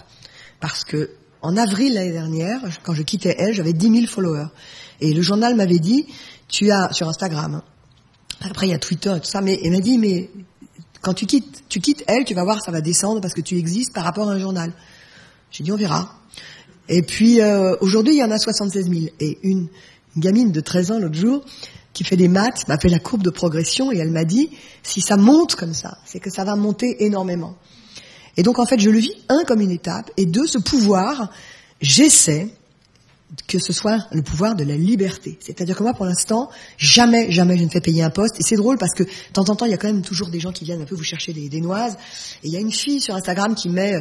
Parce 0.58 0.84
que 0.84 1.10
en 1.40 1.56
avril 1.56 1.94
l'année 1.94 2.10
dernière, 2.10 2.60
quand 2.82 2.94
je 2.94 3.02
quittais 3.02 3.36
elle, 3.38 3.54
j'avais 3.54 3.72
10 3.72 3.92
000 3.92 4.06
followers. 4.06 4.48
Et 5.00 5.14
le 5.14 5.22
journal 5.22 5.54
m'avait 5.54 5.78
dit, 5.78 6.06
tu 6.48 6.72
as, 6.72 6.92
sur 6.92 7.08
Instagram, 7.08 7.54
hein, 7.54 7.64
après, 8.40 8.66
il 8.66 8.70
y 8.70 8.74
a 8.74 8.78
Twitter 8.78 9.14
et 9.16 9.20
tout 9.20 9.28
ça, 9.28 9.40
mais 9.40 9.58
elle 9.64 9.72
m'a 9.72 9.80
dit, 9.80 9.98
mais 9.98 10.30
quand 11.00 11.14
tu 11.14 11.26
quittes, 11.26 11.64
tu 11.68 11.80
quittes 11.80 12.04
elle, 12.06 12.24
tu 12.24 12.34
vas 12.34 12.44
voir, 12.44 12.62
ça 12.62 12.70
va 12.70 12.80
descendre 12.80 13.20
parce 13.20 13.34
que 13.34 13.40
tu 13.40 13.56
existes 13.56 13.92
par 13.92 14.04
rapport 14.04 14.28
à 14.28 14.32
un 14.32 14.38
journal. 14.38 14.72
J'ai 15.50 15.64
dit, 15.64 15.72
on 15.72 15.76
verra. 15.76 16.14
Et 16.88 17.02
puis, 17.02 17.40
euh, 17.40 17.76
aujourd'hui, 17.80 18.14
il 18.14 18.18
y 18.18 18.24
en 18.24 18.30
a 18.30 18.38
76 18.38 18.90
000. 18.90 19.06
Et 19.20 19.38
une, 19.42 19.68
gamine 20.16 20.52
de 20.52 20.60
13 20.60 20.90
ans, 20.92 20.98
l'autre 20.98 21.14
jour, 21.14 21.44
qui 21.92 22.04
fait 22.04 22.16
des 22.16 22.28
maths, 22.28 22.66
m'a 22.68 22.78
fait 22.78 22.88
la 22.88 22.98
courbe 22.98 23.22
de 23.22 23.30
progression 23.30 23.92
et 23.92 23.98
elle 23.98 24.10
m'a 24.10 24.24
dit, 24.24 24.50
si 24.82 25.00
ça 25.00 25.16
monte 25.16 25.54
comme 25.54 25.74
ça, 25.74 25.98
c'est 26.04 26.20
que 26.20 26.30
ça 26.30 26.44
va 26.44 26.56
monter 26.56 27.04
énormément. 27.04 27.56
Et 28.36 28.42
donc, 28.42 28.58
en 28.58 28.66
fait, 28.66 28.78
je 28.78 28.90
le 28.90 28.98
vis, 28.98 29.14
un, 29.28 29.44
comme 29.44 29.60
une 29.60 29.70
étape, 29.70 30.10
et 30.16 30.26
deux, 30.26 30.46
ce 30.46 30.58
pouvoir, 30.58 31.30
j'essaie, 31.80 32.48
que 33.46 33.58
ce 33.58 33.72
soit 33.72 34.06
le 34.12 34.22
pouvoir 34.22 34.54
de 34.54 34.64
la 34.64 34.76
liberté. 34.76 35.38
C'est-à-dire 35.40 35.76
que 35.76 35.82
moi, 35.82 35.92
pour 35.92 36.06
l'instant, 36.06 36.48
jamais, 36.78 37.30
jamais 37.30 37.58
je 37.58 37.64
ne 37.64 37.68
fais 37.68 37.80
payer 37.80 38.02
un 38.02 38.10
poste. 38.10 38.40
Et 38.40 38.42
c'est 38.42 38.56
drôle 38.56 38.78
parce 38.78 38.94
que 38.94 39.02
de 39.02 39.08
temps 39.32 39.48
en 39.50 39.56
temps, 39.56 39.66
il 39.66 39.70
y 39.70 39.74
a 39.74 39.76
quand 39.76 39.88
même 39.88 40.02
toujours 40.02 40.28
des 40.28 40.40
gens 40.40 40.50
qui 40.50 40.64
viennent 40.64 40.80
un 40.80 40.86
peu 40.86 40.94
vous 40.94 41.04
chercher 41.04 41.34
des, 41.34 41.48
des 41.48 41.60
noises. 41.60 41.96
Et 42.42 42.48
il 42.48 42.52
y 42.52 42.56
a 42.56 42.60
une 42.60 42.72
fille 42.72 43.00
sur 43.00 43.14
Instagram 43.14 43.54
qui 43.54 43.68
met... 43.68 43.96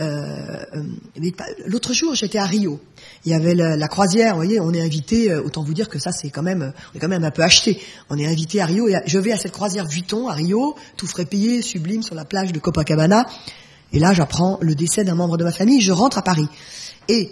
Euh, 0.00 0.64
euh, 0.74 1.30
L'autre 1.66 1.92
jour, 1.92 2.14
j'étais 2.14 2.38
à 2.38 2.44
Rio. 2.44 2.80
Il 3.24 3.30
y 3.30 3.34
avait 3.34 3.54
la, 3.54 3.88
croisière, 3.88 4.32
vous 4.32 4.42
voyez, 4.42 4.60
on 4.60 4.72
est 4.72 4.80
invité, 4.80 5.30
euh, 5.30 5.42
autant 5.42 5.62
vous 5.62 5.74
dire 5.74 5.88
que 5.88 5.98
ça, 5.98 6.10
c'est 6.10 6.30
quand 6.30 6.42
même, 6.42 6.72
on 6.92 6.96
est 6.96 7.00
quand 7.00 7.08
même 7.08 7.24
un 7.24 7.30
peu 7.30 7.42
acheté. 7.42 7.80
On 8.10 8.18
est 8.18 8.26
invité 8.26 8.60
à 8.60 8.66
Rio. 8.66 8.88
Et 8.88 8.96
je 9.06 9.18
vais 9.18 9.32
à 9.32 9.38
cette 9.38 9.52
croisière 9.52 9.86
Vuitton 9.86 10.28
à 10.28 10.34
Rio, 10.34 10.74
tout 10.96 11.06
frais 11.06 11.24
payé, 11.24 11.62
sublime, 11.62 12.02
sur 12.02 12.16
la 12.16 12.24
plage 12.24 12.52
de 12.52 12.58
Copacabana. 12.58 13.26
Et 13.92 14.00
là, 14.00 14.12
j'apprends 14.12 14.58
le 14.60 14.74
décès 14.74 15.04
d'un 15.04 15.14
membre 15.14 15.36
de 15.36 15.44
ma 15.44 15.52
famille. 15.52 15.80
Je 15.80 15.92
rentre 15.92 16.18
à 16.18 16.22
Paris. 16.22 16.48
Et 17.08 17.30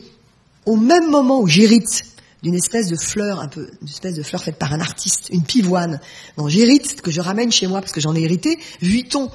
au 0.71 0.77
même 0.77 1.11
moment 1.11 1.41
où 1.41 1.49
j'hérite 1.49 2.05
d'une 2.45 2.55
espèce 2.55 2.87
de 2.87 2.97
fleur, 2.97 3.41
un 3.41 3.49
peu, 3.49 3.69
de 4.05 4.23
fleur 4.23 4.43
faite 4.45 4.57
par 4.57 4.73
un 4.73 4.81
artiste, 4.81 5.29
une 5.33 5.43
pivoine, 5.43 6.01
dont 6.39 6.47
j'hérite, 6.47 7.03
que 7.03 7.11
je 7.11 7.21
ramène 7.21 7.51
chez 7.51 7.67
moi 7.67 7.81
parce 7.81 7.93
que 7.93 8.01
j'en 8.01 8.15
ai 8.15 8.23
hérité, 8.23 8.57
Vuitton, 8.81 9.31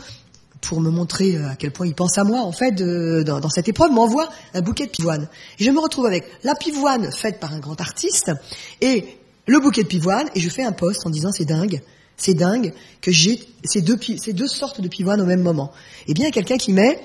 pour 0.62 0.80
me 0.80 0.90
montrer 0.90 1.36
euh, 1.36 1.50
à 1.50 1.56
quel 1.56 1.72
point 1.72 1.88
il 1.88 1.94
pense 1.94 2.18
à 2.18 2.24
moi, 2.24 2.40
en 2.40 2.54
fait, 2.54 2.72
dans, 2.72 3.50
cette 3.50 3.68
épreuve, 3.68 3.92
m'envoie 3.92 4.30
un 4.54 4.62
bouquet 4.62 4.86
de 4.86 4.92
pivoine. 4.92 5.28
Et 5.60 5.66
je 5.66 5.72
me 5.72 5.80
retrouve 5.80 6.06
avec 6.06 6.24
la 6.46 6.56
pivoine 6.56 7.12
faite 7.12 7.42
par 7.42 7.54
un 7.54 7.60
grand 7.60 7.82
artiste 7.82 8.32
et 8.80 9.06
le 9.46 9.60
bouquet 9.60 9.84
de 9.84 9.90
pivoine, 9.90 10.30
et 10.36 10.40
je 10.40 10.50
fais 10.50 10.64
un 10.64 10.72
post 10.72 11.06
en 11.06 11.10
disant 11.10 11.34
c'est 11.34 11.44
dingue, 11.46 11.82
c'est 12.16 12.34
dingue 12.34 12.74
que 13.02 13.12
j'ai 13.12 13.42
ces 13.66 13.82
deux, 13.82 14.48
sortes 14.48 14.80
de 14.80 14.88
pivoine 14.88 15.20
au 15.20 15.26
même 15.26 15.42
moment. 15.42 15.74
Eh 16.08 16.14
bien, 16.14 16.32
quelqu'un 16.32 16.58
qui 16.58 16.72
met 16.72 16.98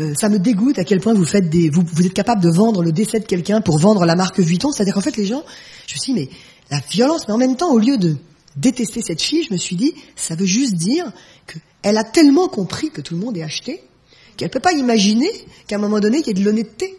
euh, 0.00 0.14
ça 0.14 0.28
me 0.28 0.38
dégoûte 0.38 0.78
à 0.78 0.84
quel 0.84 1.00
point 1.00 1.14
vous 1.14 1.24
faites 1.24 1.48
des, 1.50 1.68
vous, 1.70 1.84
êtes 2.04 2.14
capable 2.14 2.42
de 2.42 2.50
vendre 2.50 2.82
le 2.82 2.92
décès 2.92 3.20
de 3.20 3.26
quelqu'un 3.26 3.60
pour 3.60 3.78
vendre 3.78 4.04
la 4.06 4.16
marque 4.16 4.40
Vuitton. 4.40 4.72
C'est-à-dire 4.72 4.94
qu'en 4.94 5.00
fait, 5.00 5.16
les 5.16 5.26
gens, 5.26 5.44
je 5.86 5.94
me 5.94 5.98
suis 5.98 6.14
dit, 6.14 6.20
mais 6.20 6.28
la 6.70 6.80
violence, 6.90 7.28
mais 7.28 7.34
en 7.34 7.38
même 7.38 7.56
temps, 7.56 7.72
au 7.72 7.78
lieu 7.78 7.98
de 7.98 8.16
détester 8.56 9.02
cette 9.02 9.20
fille, 9.20 9.44
je 9.48 9.52
me 9.52 9.58
suis 9.58 9.76
dit, 9.76 9.94
ça 10.16 10.34
veut 10.34 10.46
juste 10.46 10.74
dire 10.74 11.12
qu'elle 11.46 11.98
a 11.98 12.04
tellement 12.04 12.48
compris 12.48 12.90
que 12.90 13.00
tout 13.00 13.14
le 13.14 13.20
monde 13.20 13.36
est 13.36 13.42
acheté 13.42 13.82
qu'elle 14.40 14.48
peut 14.48 14.58
pas 14.58 14.72
imaginer 14.72 15.28
qu'à 15.66 15.76
un 15.76 15.78
moment 15.78 16.00
donné, 16.00 16.20
il 16.20 16.26
y 16.26 16.30
ait 16.30 16.32
de 16.32 16.42
l'honnêteté. 16.42 16.96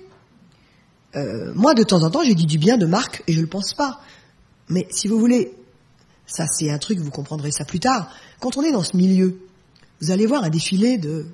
Euh, 1.15 1.51
moi, 1.55 1.73
de 1.73 1.81
temps 1.81 2.03
en 2.03 2.11
temps, 2.11 2.23
j'ai 2.23 2.35
dit 2.35 2.45
du 2.45 2.59
bien 2.59 2.77
de 2.77 2.85
marque 2.85 3.23
et 3.25 3.33
je 3.33 3.41
le 3.41 3.47
pense 3.47 3.73
pas. 3.73 3.99
Mais 4.69 4.87
si 4.91 5.07
vous 5.07 5.17
voulez, 5.17 5.51
ça 6.27 6.45
c'est 6.45 6.69
un 6.69 6.77
truc, 6.77 6.99
vous 6.99 7.09
comprendrez 7.09 7.49
ça 7.49 7.65
plus 7.65 7.79
tard. 7.79 8.11
Quand 8.39 8.57
on 8.57 8.61
est 8.61 8.71
dans 8.71 8.83
ce 8.83 8.95
milieu, 8.95 9.39
vous 10.01 10.11
allez 10.11 10.27
voir 10.27 10.43
un 10.43 10.49
défilé 10.49 10.99
de 10.99 11.25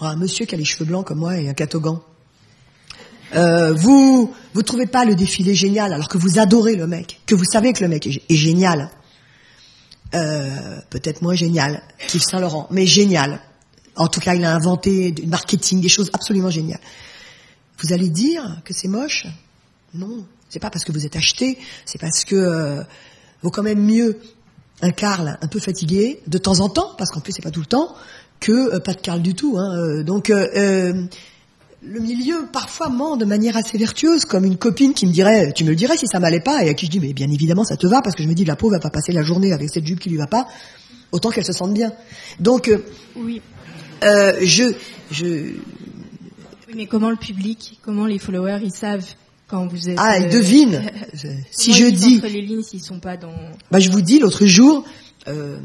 un 0.00 0.16
monsieur 0.16 0.46
qui 0.46 0.54
a 0.54 0.58
les 0.58 0.64
cheveux 0.64 0.84
blancs 0.84 1.06
comme 1.06 1.18
moi 1.18 1.38
et 1.38 1.48
un 1.48 1.54
catogan. 1.54 2.00
Euh, 3.34 3.72
vous 3.74 4.32
vous 4.54 4.62
trouvez 4.62 4.86
pas 4.86 5.04
le 5.04 5.14
défilé 5.14 5.54
génial 5.54 5.92
alors 5.92 6.08
que 6.08 6.18
vous 6.18 6.38
adorez 6.38 6.76
le 6.76 6.86
mec, 6.86 7.20
que 7.26 7.34
vous 7.34 7.44
savez 7.44 7.72
que 7.72 7.82
le 7.82 7.88
mec 7.88 8.06
est, 8.06 8.34
génial. 8.34 8.90
Euh, 10.14 10.80
peut-être 10.90 11.22
moins 11.22 11.34
génial 11.34 11.82
qu'Yves 12.06 12.22
Saint 12.22 12.40
Laurent, 12.40 12.68
mais 12.70 12.86
génial. 12.86 13.40
En 13.96 14.08
tout 14.08 14.20
cas, 14.20 14.34
il 14.34 14.44
a 14.44 14.54
inventé 14.54 15.10
du 15.10 15.26
marketing, 15.26 15.80
des 15.80 15.88
choses 15.88 16.10
absolument 16.12 16.50
géniales. 16.50 16.80
Vous 17.78 17.92
allez 17.92 18.08
dire 18.08 18.60
que 18.64 18.72
c'est 18.72 18.88
moche? 18.88 19.26
Non, 19.94 20.24
c'est 20.48 20.60
pas 20.60 20.70
parce 20.70 20.84
que 20.84 20.92
vous 20.92 21.04
êtes 21.04 21.16
acheté, 21.16 21.58
c'est 21.84 22.00
parce 22.00 22.24
que 22.24 22.36
euh, 22.36 22.82
vaut 23.42 23.50
quand 23.50 23.62
même 23.62 23.84
mieux 23.84 24.20
un 24.82 24.90
Karl 24.90 25.38
un 25.40 25.46
peu 25.48 25.58
fatigué 25.58 26.20
de 26.26 26.38
temps 26.38 26.60
en 26.60 26.68
temps, 26.68 26.94
parce 26.96 27.10
qu'en 27.10 27.20
plus 27.20 27.32
c'est 27.32 27.42
pas 27.42 27.50
tout 27.50 27.60
le 27.60 27.66
temps, 27.66 27.94
que 28.40 28.74
euh, 28.74 28.80
pas 28.80 28.94
de 28.94 29.00
Karl 29.00 29.22
du 29.22 29.34
tout. 29.34 29.56
Hein, 29.58 29.76
euh, 29.76 30.02
donc 30.02 30.30
euh, 30.30 31.06
le 31.82 32.00
milieu 32.00 32.46
parfois 32.52 32.88
ment 32.88 33.16
de 33.16 33.24
manière 33.24 33.56
assez 33.56 33.78
vertueuse, 33.78 34.24
comme 34.24 34.44
une 34.44 34.56
copine 34.56 34.94
qui 34.94 35.06
me 35.06 35.12
dirait, 35.12 35.52
tu 35.52 35.64
me 35.64 35.70
le 35.70 35.76
dirais 35.76 35.96
si 35.96 36.06
ça 36.06 36.20
m'allait 36.20 36.40
pas, 36.40 36.64
et 36.64 36.68
à 36.68 36.74
qui 36.74 36.86
je 36.86 36.90
dis, 36.90 37.00
mais 37.00 37.12
bien 37.12 37.30
évidemment 37.30 37.64
ça 37.64 37.76
te 37.76 37.86
va, 37.86 38.02
parce 38.02 38.16
que 38.16 38.22
je 38.22 38.28
me 38.28 38.34
dis, 38.34 38.44
la 38.44 38.56
pauvre 38.56 38.74
va 38.74 38.80
pas 38.80 38.90
passer 38.90 39.12
la 39.12 39.22
journée 39.22 39.52
avec 39.52 39.70
cette 39.70 39.86
jupe 39.86 40.00
qui 40.00 40.10
lui 40.10 40.16
va 40.16 40.26
pas, 40.26 40.46
autant 41.12 41.30
qu'elle 41.30 41.44
se 41.44 41.52
sente 41.52 41.72
bien. 41.72 41.92
Donc, 42.40 42.70
oui. 43.16 43.40
je, 44.02 44.74
je. 45.10 45.24
Oui, 46.68 46.74
mais 46.74 46.86
comment 46.86 47.10
le 47.10 47.16
public, 47.16 47.78
comment 47.82 48.06
les 48.06 48.18
followers, 48.18 48.60
ils 48.64 48.72
savent 48.72 49.06
quand 49.48 49.66
vous 49.66 49.88
êtes. 49.88 49.96
Ah, 49.98 50.18
ils 50.20 50.28
devinent. 50.28 50.82
si 51.50 51.72
je 51.72 51.86
dis. 51.86 52.20
les 52.20 52.42
lignes 52.42 52.62
s'ils 52.62 52.82
sont 52.82 53.00
pas 53.00 53.16
dans. 53.16 53.34
Bah, 53.70 53.78
je 53.78 53.90
vous 53.90 54.00
dis, 54.00 54.18
l'autre 54.18 54.46
jour, 54.46 54.84
euh, 55.28 55.58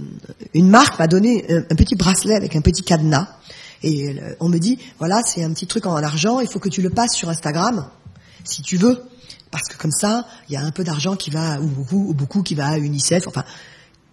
une 0.54 0.70
marque 0.70 1.00
m'a 1.00 1.08
donné 1.08 1.46
un, 1.50 1.76
petit 1.76 1.96
bracelet 1.96 2.36
avec 2.36 2.56
un 2.56 2.62
petit 2.62 2.84
cadenas. 2.84 3.28
Et 3.84 4.10
euh, 4.10 4.36
on 4.40 4.50
me 4.50 4.60
dit, 4.60 4.78
voilà, 5.00 5.22
c'est 5.26 5.44
un 5.44 5.52
petit 5.54 5.68
truc 5.68 5.86
en 5.86 5.96
argent, 5.96 6.40
il 6.40 6.48
faut 6.48 6.60
que 6.60 6.70
tu 6.70 6.82
le 6.82 6.92
passes 6.92 7.16
sur 7.16 7.30
Instagram, 7.30 7.90
si 8.44 8.62
tu 8.62 8.78
veux. 8.78 9.02
Parce 9.50 9.68
que 9.68 9.78
comme 9.78 9.92
ça, 9.92 10.28
il 10.48 10.54
y 10.54 10.56
a 10.56 10.62
un 10.62 10.72
peu 10.72 10.84
d'argent 10.84 11.16
qui 11.16 11.30
va, 11.30 11.60
ou 11.60 11.68
beaucoup, 11.68 12.06
ou 12.10 12.14
beaucoup 12.14 12.44
qui 12.44 12.56
va 12.56 12.68
à 12.68 12.78
UNICEF. 12.78 13.28
Enfin, 13.28 13.44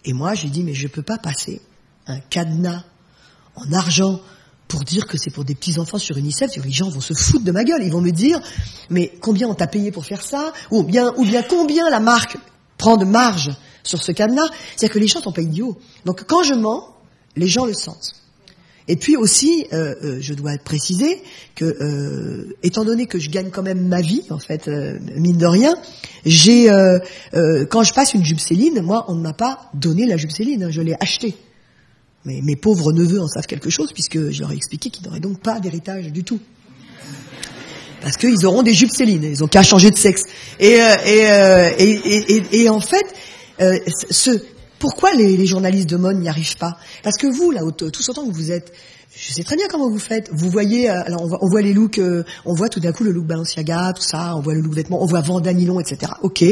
et 0.04 0.12
moi, 0.12 0.34
j'ai 0.34 0.48
dit, 0.48 0.64
mais 0.64 0.74
je 0.74 0.88
peux 0.88 1.02
pas 1.02 1.18
passer 1.18 1.60
un 2.06 2.18
cadenas 2.18 2.82
en 3.54 3.72
argent 3.72 4.20
pour 4.68 4.84
dire 4.84 5.06
que 5.06 5.16
c'est 5.16 5.30
pour 5.30 5.44
des 5.44 5.54
petits 5.54 5.78
enfants 5.78 5.98
sur 5.98 6.16
UNICEF, 6.16 6.50
les 6.62 6.70
gens 6.70 6.90
vont 6.90 7.00
se 7.00 7.14
foutre 7.14 7.44
de 7.44 7.52
ma 7.52 7.64
gueule. 7.64 7.82
Ils 7.82 7.90
vont 7.90 8.02
me 8.02 8.10
dire, 8.10 8.40
mais 8.90 9.12
combien 9.20 9.48
on 9.48 9.54
t'a 9.54 9.66
payé 9.66 9.90
pour 9.90 10.04
faire 10.04 10.22
ça? 10.22 10.52
Ou 10.70 10.82
bien, 10.82 11.12
ou 11.16 11.24
bien 11.24 11.42
combien 11.42 11.88
la 11.90 12.00
marque 12.00 12.36
prend 12.76 12.98
de 12.98 13.06
marge 13.06 13.50
sur 13.82 14.02
ce 14.02 14.12
cadenas? 14.12 14.48
C'est-à-dire 14.76 14.94
que 14.94 14.98
les 14.98 15.08
gens 15.08 15.22
sont 15.22 15.32
pas 15.32 15.42
idiots. 15.42 15.78
Donc 16.04 16.24
quand 16.24 16.42
je 16.42 16.54
mens, 16.54 16.94
les 17.34 17.48
gens 17.48 17.64
le 17.64 17.72
sentent. 17.72 18.14
Et 18.88 18.96
puis 18.96 19.16
aussi, 19.16 19.66
euh, 19.72 19.94
euh, 20.02 20.18
je 20.20 20.32
dois 20.32 20.56
préciser 20.56 21.22
que, 21.54 21.64
euh, 21.64 22.56
étant 22.62 22.84
donné 22.84 23.06
que 23.06 23.18
je 23.18 23.28
gagne 23.28 23.50
quand 23.50 23.62
même 23.62 23.86
ma 23.86 24.00
vie, 24.00 24.22
en 24.30 24.38
fait, 24.38 24.66
mine 24.66 25.36
de 25.36 25.46
rien, 25.46 25.76
j'ai, 26.24 26.68
quand 27.70 27.82
je 27.82 27.94
passe 27.94 28.14
une 28.14 28.24
jupe 28.24 28.40
moi, 28.82 29.04
on 29.08 29.14
ne 29.14 29.22
m'a 29.22 29.34
pas 29.34 29.70
donné 29.74 30.06
la 30.06 30.16
jupe 30.16 30.30
hein, 30.30 30.70
je 30.70 30.80
l'ai 30.80 30.96
achetée. 31.00 31.36
Mais 32.28 32.40
mes 32.42 32.54
pauvres 32.54 32.92
neveux 32.92 33.20
en 33.20 33.26
savent 33.26 33.46
quelque 33.46 33.70
chose, 33.70 33.92
puisque 33.92 34.30
je 34.30 34.40
leur 34.40 34.52
expliqué 34.52 34.90
qu'ils 34.90 35.06
n'auraient 35.06 35.18
donc 35.18 35.40
pas 35.40 35.58
d'héritage 35.58 36.12
du 36.12 36.22
tout. 36.22 36.38
Parce 38.02 38.16
qu'ils 38.16 38.46
auront 38.46 38.62
des 38.62 38.74
jupes 38.74 38.92
Céline, 38.92 39.24
ils 39.24 39.42
ont 39.42 39.48
qu'à 39.48 39.64
changer 39.64 39.90
de 39.90 39.96
sexe. 39.96 40.22
Et, 40.60 40.78
et, 41.78 42.42
et 42.52 42.68
en 42.68 42.80
fait, 42.80 43.04
ce, 44.10 44.40
pourquoi 44.78 45.12
les, 45.14 45.46
journalistes 45.46 45.88
de 45.88 45.96
mode 45.96 46.18
n'y 46.18 46.28
arrivent 46.28 46.56
pas? 46.56 46.78
Parce 47.02 47.16
que 47.16 47.26
vous, 47.26 47.50
là, 47.50 47.60
tout 47.76 48.10
autant 48.10 48.26
que 48.26 48.34
vous 48.34 48.50
êtes, 48.50 48.72
je 49.16 49.32
sais 49.32 49.42
très 49.42 49.56
bien 49.56 49.66
comment 49.68 49.90
vous 49.90 49.98
faites. 49.98 50.30
Vous 50.32 50.50
voyez, 50.50 50.90
euh, 50.90 51.02
alors 51.04 51.22
on 51.40 51.48
voit, 51.48 51.62
les 51.62 51.72
looks, 51.72 51.98
euh, 51.98 52.24
on 52.44 52.54
voit 52.54 52.68
tout 52.68 52.80
d'un 52.80 52.92
coup 52.92 53.04
le 53.04 53.10
look 53.10 53.26
Balenciaga, 53.26 53.92
tout 53.94 54.02
ça, 54.02 54.36
on 54.36 54.40
voit 54.40 54.54
le 54.54 54.60
look 54.60 54.74
vêtements, 54.74 55.02
on 55.02 55.06
voit 55.06 55.20
Vandanilon, 55.20 55.80
etc. 55.80 56.12
Ok, 56.22 56.44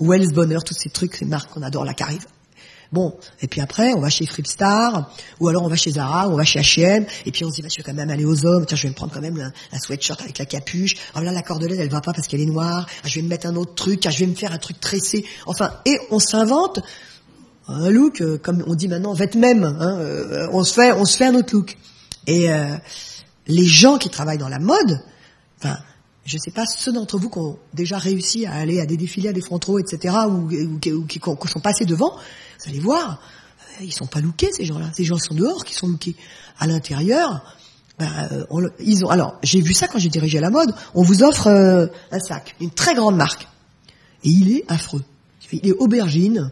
Wells 0.00 0.32
Bonheur, 0.32 0.64
tous 0.64 0.74
ces 0.74 0.90
trucs, 0.90 1.14
ces 1.14 1.24
marques 1.24 1.50
qu'on 1.52 1.62
adore, 1.62 1.84
la 1.84 1.94
qu'arrive. 1.94 2.26
Bon, 2.92 3.16
et 3.40 3.46
puis 3.46 3.60
après, 3.60 3.92
on 3.94 4.00
va 4.00 4.10
chez 4.10 4.26
Fripstar, 4.26 5.14
ou 5.38 5.48
alors 5.48 5.62
on 5.62 5.68
va 5.68 5.76
chez 5.76 5.92
Zara, 5.92 6.28
ou 6.28 6.32
on 6.32 6.36
va 6.36 6.44
chez 6.44 6.58
H&M, 6.60 7.06
et 7.24 7.30
puis 7.30 7.44
on 7.44 7.50
se 7.50 7.54
dit, 7.54 7.62
bah, 7.62 7.68
je 7.70 7.76
vais 7.76 7.84
quand 7.84 7.94
même 7.94 8.10
aller 8.10 8.24
aux 8.24 8.44
hommes, 8.44 8.66
tiens, 8.66 8.76
je 8.76 8.82
vais 8.82 8.88
me 8.88 8.94
prendre 8.94 9.12
quand 9.12 9.20
même 9.20 9.36
la, 9.36 9.78
sweatshirt 9.78 10.20
avec 10.20 10.38
la 10.38 10.44
capuche, 10.44 10.96
oh 11.14 11.20
là, 11.20 11.30
la 11.30 11.42
cordelaise, 11.42 11.78
elle 11.78 11.88
va 11.88 12.00
pas 12.00 12.12
parce 12.12 12.26
qu'elle 12.26 12.40
est 12.40 12.46
noire, 12.46 12.86
ah, 13.04 13.06
je 13.06 13.14
vais 13.16 13.22
me 13.22 13.28
mettre 13.28 13.46
un 13.46 13.54
autre 13.54 13.74
truc, 13.74 14.04
ah, 14.06 14.10
je 14.10 14.18
vais 14.18 14.26
me 14.26 14.34
faire 14.34 14.52
un 14.52 14.58
truc 14.58 14.80
tressé, 14.80 15.24
enfin, 15.46 15.72
et 15.86 15.98
on 16.10 16.18
s'invente 16.18 16.80
un 17.70 17.90
look, 17.90 18.20
euh, 18.20 18.38
comme 18.38 18.64
on 18.66 18.74
dit 18.74 18.88
maintenant, 18.88 19.12
vête 19.14 19.34
même. 19.34 19.64
Hein, 19.64 19.98
euh, 20.00 20.48
on 20.52 20.64
se 20.64 20.74
fait, 20.74 20.92
on 20.92 21.04
se 21.04 21.16
fait 21.16 21.26
un 21.26 21.34
autre 21.34 21.54
look. 21.54 21.76
Et 22.26 22.50
euh, 22.50 22.76
les 23.46 23.64
gens 23.64 23.98
qui 23.98 24.10
travaillent 24.10 24.38
dans 24.38 24.48
la 24.48 24.58
mode, 24.58 25.00
enfin, 25.58 25.78
je 26.24 26.36
ne 26.36 26.40
sais 26.40 26.50
pas 26.50 26.66
ceux 26.66 26.92
d'entre 26.92 27.18
vous 27.18 27.30
qui 27.30 27.38
ont 27.38 27.58
déjà 27.74 27.98
réussi 27.98 28.46
à 28.46 28.54
aller 28.54 28.80
à 28.80 28.86
des 28.86 28.96
défilés, 28.96 29.30
à 29.30 29.32
des 29.32 29.40
frontaux, 29.40 29.78
etc., 29.78 30.14
ou, 30.28 30.48
qui, 31.06 31.20
sont 31.20 31.60
passés 31.60 31.84
devant, 31.84 32.12
vous 32.12 32.70
allez 32.70 32.80
voir, 32.80 33.20
ils 33.80 33.92
sont 33.92 34.06
pas 34.06 34.20
lookés 34.20 34.52
ces 34.52 34.64
gens-là. 34.64 34.90
Ces 34.94 35.04
gens 35.04 35.18
sont 35.18 35.34
dehors 35.34 35.64
qui 35.64 35.74
sont 35.74 35.88
lookés. 35.88 36.16
À 36.58 36.66
l'intérieur, 36.66 37.56
ben, 37.98 38.44
ils 38.78 39.04
ont. 39.04 39.08
Alors, 39.08 39.38
j'ai 39.42 39.60
vu 39.60 39.72
ça 39.72 39.88
quand 39.88 39.98
j'ai 39.98 40.10
dirigé 40.10 40.40
la 40.40 40.50
mode. 40.50 40.74
On 40.94 41.02
vous 41.02 41.22
offre 41.22 41.48
un 41.48 42.20
sac, 42.20 42.54
une 42.60 42.70
très 42.70 42.94
grande 42.94 43.16
marque, 43.16 43.48
et 44.24 44.28
il 44.28 44.54
est 44.54 44.64
affreux. 44.68 45.04
Il 45.52 45.66
est 45.66 45.72
aubergine 45.72 46.50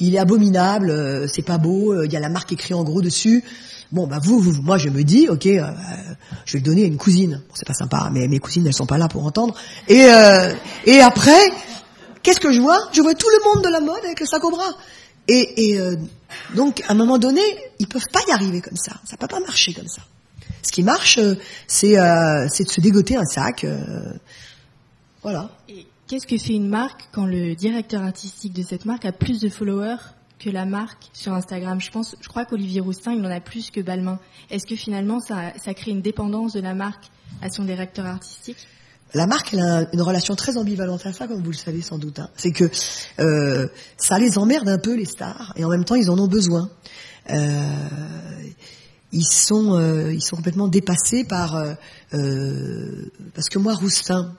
il 0.00 0.14
est 0.14 0.18
abominable, 0.18 0.90
euh, 0.90 1.26
c'est 1.28 1.42
pas 1.42 1.58
beau, 1.58 1.92
euh, 1.92 2.06
il 2.06 2.12
y 2.12 2.16
a 2.16 2.20
la 2.20 2.30
marque 2.30 2.52
écrite 2.52 2.74
en 2.74 2.82
gros 2.82 3.02
dessus. 3.02 3.44
Bon, 3.92 4.06
bah 4.06 4.20
vous, 4.22 4.38
vous 4.38 4.62
moi 4.62 4.78
je 4.78 4.88
me 4.88 5.02
dis, 5.02 5.28
ok, 5.28 5.46
euh, 5.46 5.66
je 6.44 6.52
vais 6.52 6.58
le 6.60 6.64
donner 6.64 6.84
à 6.84 6.86
une 6.86 6.96
cousine. 6.96 7.42
Bon, 7.48 7.54
c'est 7.54 7.66
pas 7.66 7.74
sympa, 7.74 8.08
mais 8.12 8.28
mes 8.28 8.38
cousines 8.38 8.66
elles 8.66 8.74
sont 8.74 8.86
pas 8.86 8.98
là 8.98 9.08
pour 9.08 9.24
entendre. 9.24 9.54
Et 9.88 10.06
et 10.86 11.00
après, 11.00 11.40
qu'est-ce 12.22 12.40
que 12.40 12.52
je 12.52 12.60
vois? 12.60 12.78
Je 12.92 13.00
vois 13.02 13.14
tout 13.14 13.28
le 13.28 13.54
monde 13.54 13.64
de 13.64 13.70
la 13.70 13.80
mode 13.80 14.04
avec 14.04 14.20
le 14.20 14.26
sac 14.26 14.44
au 14.44 14.50
bras. 14.50 14.72
Et, 15.28 15.72
et 15.72 15.80
donc 16.54 16.82
à 16.86 16.92
un 16.92 16.94
moment 16.94 17.18
donné, 17.18 17.40
ils 17.78 17.88
peuvent 17.88 18.08
pas 18.12 18.20
y 18.28 18.32
arriver 18.32 18.60
comme 18.60 18.76
ça. 18.76 18.92
Ça 19.04 19.16
peut 19.16 19.26
pas 19.28 19.40
marcher 19.40 19.72
comme 19.72 19.88
ça. 19.88 20.02
Ce 20.62 20.70
qui 20.70 20.82
marche, 20.82 21.18
c'est 21.66 21.96
c'est 22.48 22.64
de 22.64 22.70
se 22.70 22.80
dégoter 22.80 23.16
un 23.16 23.24
sac. 23.24 23.66
voilà. 25.22 25.50
Qu'est-ce 26.06 26.26
que 26.26 26.38
fait 26.38 26.54
une 26.54 26.68
marque 26.68 27.08
quand 27.12 27.24
le 27.24 27.54
directeur 27.54 28.02
artistique 28.02 28.52
de 28.52 28.64
cette 28.64 28.84
marque 28.84 29.04
a 29.04 29.12
plus 29.12 29.40
de 29.40 29.48
followers? 29.48 29.98
Que 30.40 30.50
la 30.50 30.64
marque 30.64 31.10
sur 31.12 31.32
Instagram 31.32 31.80
Je 31.80 31.90
pense, 31.90 32.16
je 32.20 32.28
crois 32.28 32.44
qu'Olivier 32.44 32.80
Roustin, 32.80 33.12
il 33.12 33.24
en 33.24 33.30
a 33.30 33.40
plus 33.40 33.70
que 33.70 33.80
Balmain. 33.80 34.18
Est-ce 34.50 34.66
que 34.66 34.74
finalement, 34.74 35.20
ça, 35.20 35.52
crée 35.74 35.92
une 35.92 36.00
dépendance 36.00 36.54
de 36.54 36.60
la 36.60 36.74
marque 36.74 37.04
à 37.42 37.50
son 37.50 37.64
directeur 37.64 38.06
artistique? 38.06 38.56
La 39.12 39.26
marque 39.26 39.52
elle 39.52 39.60
a 39.60 39.86
une 39.92 40.02
relation 40.02 40.36
très 40.36 40.56
ambivalente 40.56 41.04
à 41.04 41.12
ça, 41.12 41.26
comme 41.26 41.42
vous 41.42 41.50
le 41.50 41.56
savez 41.56 41.82
sans 41.82 41.98
doute. 41.98 42.20
Hein. 42.20 42.30
C'est 42.36 42.52
que 42.52 42.70
euh, 43.18 43.66
ça 43.96 44.18
les 44.18 44.38
emmerde 44.38 44.68
un 44.68 44.78
peu 44.78 44.94
les 44.94 45.04
stars, 45.04 45.52
et 45.56 45.64
en 45.64 45.68
même 45.68 45.84
temps 45.84 45.96
ils 45.96 46.10
en 46.10 46.18
ont 46.18 46.28
besoin. 46.28 46.70
Euh, 47.28 47.58
ils 49.12 49.26
sont 49.26 49.76
euh, 49.76 50.12
ils 50.12 50.22
sont 50.22 50.36
complètement 50.36 50.68
dépassés 50.68 51.24
par 51.24 51.60
parce 52.10 53.48
que 53.50 53.58
moi 53.58 53.74
Roustin, 53.74 54.32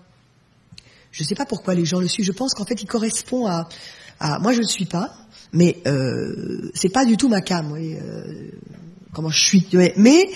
je 1.11 1.23
ne 1.23 1.27
sais 1.27 1.35
pas 1.35 1.45
pourquoi 1.45 1.73
les 1.73 1.85
gens 1.85 1.99
le 1.99 2.07
suivent. 2.07 2.25
Je 2.25 2.31
pense 2.31 2.53
qu'en 2.53 2.65
fait, 2.65 2.81
il 2.81 2.87
correspond 2.87 3.47
à, 3.47 3.67
à 4.21 4.39
moi, 4.39 4.53
je 4.53 4.59
ne 4.59 4.63
le 4.63 4.69
suis 4.69 4.85
pas, 4.85 5.13
mais 5.53 5.77
euh, 5.87 6.71
c'est 6.73 6.91
pas 6.91 7.05
du 7.05 7.17
tout 7.17 7.29
ma 7.29 7.41
cam. 7.41 7.73
euh, 7.75 8.51
comment 9.13 9.29
je 9.29 9.39
suis. 9.39 9.67
Mais 9.97 10.29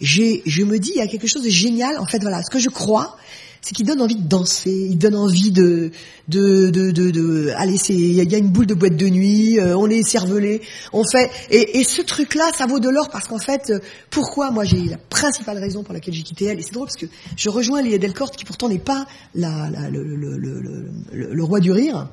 je 0.00 0.64
me 0.64 0.78
dis, 0.78 0.92
il 0.94 0.98
y 0.98 1.02
a 1.02 1.06
quelque 1.06 1.26
chose 1.26 1.42
de 1.42 1.50
génial. 1.50 1.98
En 1.98 2.06
fait, 2.06 2.20
voilà, 2.20 2.42
ce 2.42 2.50
que 2.50 2.58
je 2.58 2.68
crois, 2.70 3.16
c'est 3.62 3.74
qu'il 3.74 3.86
donne 3.86 4.00
envie 4.00 4.16
de 4.16 4.26
danser, 4.26 4.88
il 4.90 4.96
donne 4.96 5.14
envie 5.14 5.50
de, 5.50 5.90
de, 6.28 6.70
de, 6.70 6.90
de, 6.90 7.52
allez, 7.56 7.76
c'est, 7.76 7.92
il 7.94 8.14
y 8.14 8.34
a 8.34 8.38
une 8.38 8.48
boule 8.48 8.66
de 8.66 8.74
boîte 8.74 8.96
de 8.96 9.08
nuit, 9.08 9.58
euh, 9.60 9.76
on 9.76 9.88
est 9.88 10.02
cervelé, 10.02 10.62
on 10.92 11.04
fait, 11.04 11.30
et, 11.50 11.78
et 11.78 11.84
ce 11.84 12.00
truc-là, 12.00 12.50
ça 12.56 12.66
vaut 12.66 12.80
de 12.80 12.88
l'or 12.88 13.10
parce 13.10 13.28
qu'en 13.28 13.38
fait, 13.38 13.70
euh, 13.70 13.78
pourquoi 14.08 14.50
moi 14.50 14.64
j'ai 14.64 14.82
la 14.86 14.96
principale 14.96 15.58
raison 15.58 15.82
pour 15.82 15.92
laquelle 15.92 16.14
j'ai 16.14 16.22
quitté 16.22 16.46
elle, 16.46 16.58
et 16.58 16.62
c'est 16.62 16.72
drôle 16.72 16.86
parce 16.86 16.96
que 16.96 17.06
je 17.36 17.50
rejoins 17.50 17.82
Léa 17.82 17.98
Delcorte 17.98 18.36
qui 18.36 18.46
pourtant 18.46 18.68
n'est 18.70 18.78
pas 18.78 19.06
la, 19.34 19.68
la 19.68 19.90
le, 19.90 20.02
le, 20.02 20.38
le, 20.38 20.88
le, 21.12 21.44
roi 21.44 21.60
du 21.60 21.70
rire, 21.70 22.08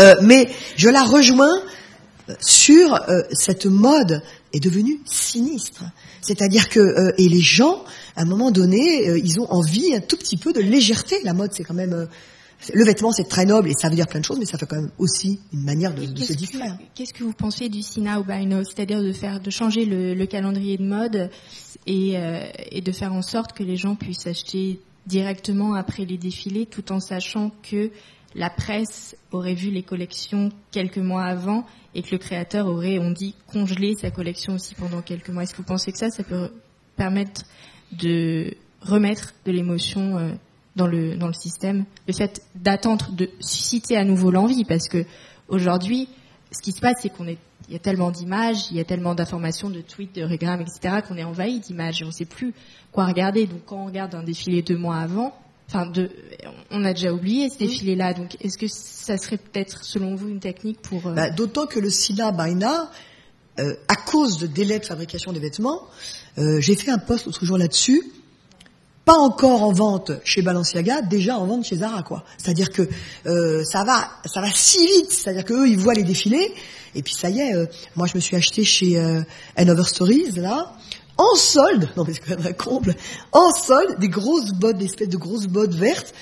euh, 0.00 0.14
mais 0.22 0.48
je 0.76 0.88
la 0.88 1.04
rejoins 1.04 1.62
sur 2.40 2.94
euh, 2.94 3.22
cette 3.32 3.66
mode 3.66 4.22
est 4.52 4.60
devenue 4.60 5.00
sinistre. 5.04 5.84
C'est-à-dire 6.20 6.68
que 6.68 6.80
euh, 6.80 7.12
et 7.18 7.28
les 7.28 7.40
gens, 7.40 7.84
à 8.16 8.22
un 8.22 8.24
moment 8.24 8.50
donné, 8.50 9.08
euh, 9.08 9.18
ils 9.18 9.40
ont 9.40 9.50
envie 9.50 9.94
un 9.94 10.00
tout 10.00 10.16
petit 10.16 10.36
peu 10.36 10.52
de 10.52 10.60
légèreté. 10.60 11.16
La 11.24 11.34
mode, 11.34 11.52
c'est 11.52 11.64
quand 11.64 11.74
même 11.74 12.08
le 12.74 12.84
vêtement, 12.84 13.10
c'est 13.10 13.24
très 13.24 13.46
noble 13.46 13.70
et 13.70 13.72
ça 13.72 13.88
veut 13.88 13.94
dire 13.94 14.06
plein 14.06 14.20
de 14.20 14.24
choses, 14.24 14.38
mais 14.38 14.44
ça 14.44 14.58
fait 14.58 14.66
quand 14.66 14.76
même 14.76 14.90
aussi 14.98 15.40
une 15.52 15.62
manière 15.62 15.94
de, 15.94 16.04
se 16.04 16.34
distraire. 16.34 16.76
Qu'est-ce 16.94 17.14
que 17.14 17.24
vous 17.24 17.32
pensez 17.32 17.70
du 17.70 17.80
Sina 17.80 18.20
ou 18.20 18.24
Bino, 18.24 18.62
c'est-à-dire 18.64 19.02
de 19.02 19.12
faire, 19.12 19.40
de 19.40 19.48
changer 19.48 19.86
le, 19.86 20.26
calendrier 20.26 20.76
de 20.76 20.84
mode 20.84 21.30
et, 21.86 22.16
et 22.70 22.80
de 22.82 22.92
faire 22.92 23.14
en 23.14 23.22
sorte 23.22 23.54
que 23.54 23.62
les 23.62 23.78
gens 23.78 23.94
puissent 23.94 24.26
acheter 24.26 24.78
directement 25.06 25.72
après 25.72 26.04
les 26.04 26.18
défilés, 26.18 26.66
tout 26.66 26.92
en 26.92 27.00
sachant 27.00 27.50
que 27.62 27.90
la 28.34 28.50
presse 28.50 29.16
aurait 29.32 29.54
vu 29.54 29.70
les 29.70 29.82
collections 29.82 30.50
quelques 30.70 30.98
mois 30.98 31.24
avant 31.24 31.66
et 31.94 32.02
que 32.02 32.12
le 32.12 32.18
créateur 32.18 32.66
aurait, 32.66 32.98
on 32.98 33.10
dit, 33.10 33.34
congelé 33.46 33.94
sa 33.94 34.10
collection 34.10 34.54
aussi 34.54 34.74
pendant 34.74 35.02
quelques 35.02 35.30
mois. 35.30 35.42
Est-ce 35.42 35.52
que 35.52 35.58
vous 35.58 35.62
pensez 35.64 35.90
que 35.92 35.98
ça, 35.98 36.10
ça 36.10 36.22
peut 36.22 36.50
permettre 36.96 37.42
de 37.92 38.54
remettre 38.82 39.34
de 39.44 39.52
l'émotion 39.52 40.18
euh, 40.18 40.32
dans 40.76 40.86
le 40.86 41.16
dans 41.16 41.26
le 41.26 41.32
système, 41.32 41.84
le 42.06 42.12
fait 42.12 42.42
d'attendre, 42.54 43.10
de 43.12 43.28
susciter 43.40 43.96
à 43.96 44.04
nouveau 44.04 44.30
l'envie, 44.30 44.64
parce 44.64 44.88
que 44.88 45.04
aujourd'hui, 45.48 46.08
ce 46.52 46.62
qui 46.62 46.72
se 46.72 46.80
passe, 46.80 46.98
c'est 47.02 47.10
qu'on 47.10 47.26
est 47.26 47.38
y 47.70 47.76
a 47.76 47.78
tellement 47.78 48.10
d'images, 48.10 48.70
il 48.70 48.76
y 48.76 48.80
a 48.80 48.84
tellement 48.84 49.14
d'informations, 49.14 49.70
de 49.70 49.80
tweets, 49.80 50.14
de 50.16 50.22
régrammes, 50.22 50.60
etc., 50.60 51.02
qu'on 51.06 51.16
est 51.16 51.24
envahi 51.24 51.60
d'images 51.60 52.02
et 52.02 52.04
on 52.04 52.08
ne 52.08 52.12
sait 52.12 52.24
plus 52.24 52.52
quoi 52.92 53.06
regarder. 53.06 53.46
Donc 53.46 53.64
quand 53.66 53.82
on 53.82 53.86
regarde 53.86 54.14
un 54.14 54.22
défilé 54.22 54.62
deux 54.62 54.76
mois 54.76 54.96
avant, 54.96 55.34
Enfin, 55.72 55.86
de, 55.86 56.10
on 56.72 56.84
a 56.84 56.92
déjà 56.92 57.12
oublié 57.12 57.48
ce 57.48 57.58
défilé-là. 57.58 58.12
Donc, 58.12 58.36
est-ce 58.40 58.58
que 58.58 58.66
ça 58.66 59.16
serait 59.16 59.36
peut-être, 59.36 59.84
selon 59.84 60.16
vous, 60.16 60.28
une 60.28 60.40
technique 60.40 60.82
pour 60.82 61.06
euh, 61.06 61.14
bah, 61.14 61.30
D'autant 61.30 61.66
que 61.66 61.78
le 61.78 61.90
SINA 61.90 62.32
Baina, 62.32 62.90
euh, 63.60 63.74
à 63.86 63.94
cause 63.94 64.38
de 64.38 64.48
délais 64.48 64.80
de 64.80 64.84
fabrication 64.84 65.32
des 65.32 65.38
vêtements, 65.38 65.82
euh, 66.38 66.60
j'ai 66.60 66.74
fait 66.74 66.90
un 66.90 66.98
post 66.98 67.26
l'autre 67.26 67.44
jour 67.44 67.56
là-dessus. 67.56 68.02
Pas 69.04 69.14
encore 69.14 69.62
en 69.62 69.72
vente 69.72 70.10
chez 70.24 70.42
Balenciaga, 70.42 71.02
déjà 71.02 71.38
en 71.38 71.46
vente 71.46 71.64
chez 71.64 71.76
Zara, 71.76 72.02
quoi. 72.02 72.24
C'est-à-dire 72.36 72.70
que 72.70 72.88
ça 73.64 73.84
va, 73.84 74.10
ça 74.26 74.40
va 74.40 74.50
si 74.52 74.84
vite. 74.84 75.12
C'est-à-dire 75.12 75.44
qu'eux, 75.44 75.68
ils 75.68 75.78
voient 75.78 75.94
les 75.94 76.02
défilés, 76.02 76.52
et 76.96 77.02
puis 77.02 77.14
ça 77.14 77.30
y 77.30 77.40
est. 77.40 77.54
Moi, 77.94 78.08
je 78.08 78.16
me 78.16 78.20
suis 78.20 78.36
acheté 78.36 78.64
chez 78.64 78.98
euh, 78.98 79.22
Over 79.56 79.84
Stories 79.84 80.32
là 80.32 80.74
en 81.20 81.36
solde, 81.36 81.88
non 81.96 82.04
mais 82.06 82.14
c'est 82.14 82.20
quand 82.20 82.38
même 82.38 82.46
un 82.46 82.52
comble, 82.52 82.96
en 83.32 83.52
solde, 83.52 83.98
des 83.98 84.08
grosses 84.08 84.52
bottes, 84.52 84.78
des 84.78 84.86
espèces 84.86 85.10
de 85.10 85.18
grosses 85.18 85.46
bottes 85.46 85.74
vertes, 85.74 86.14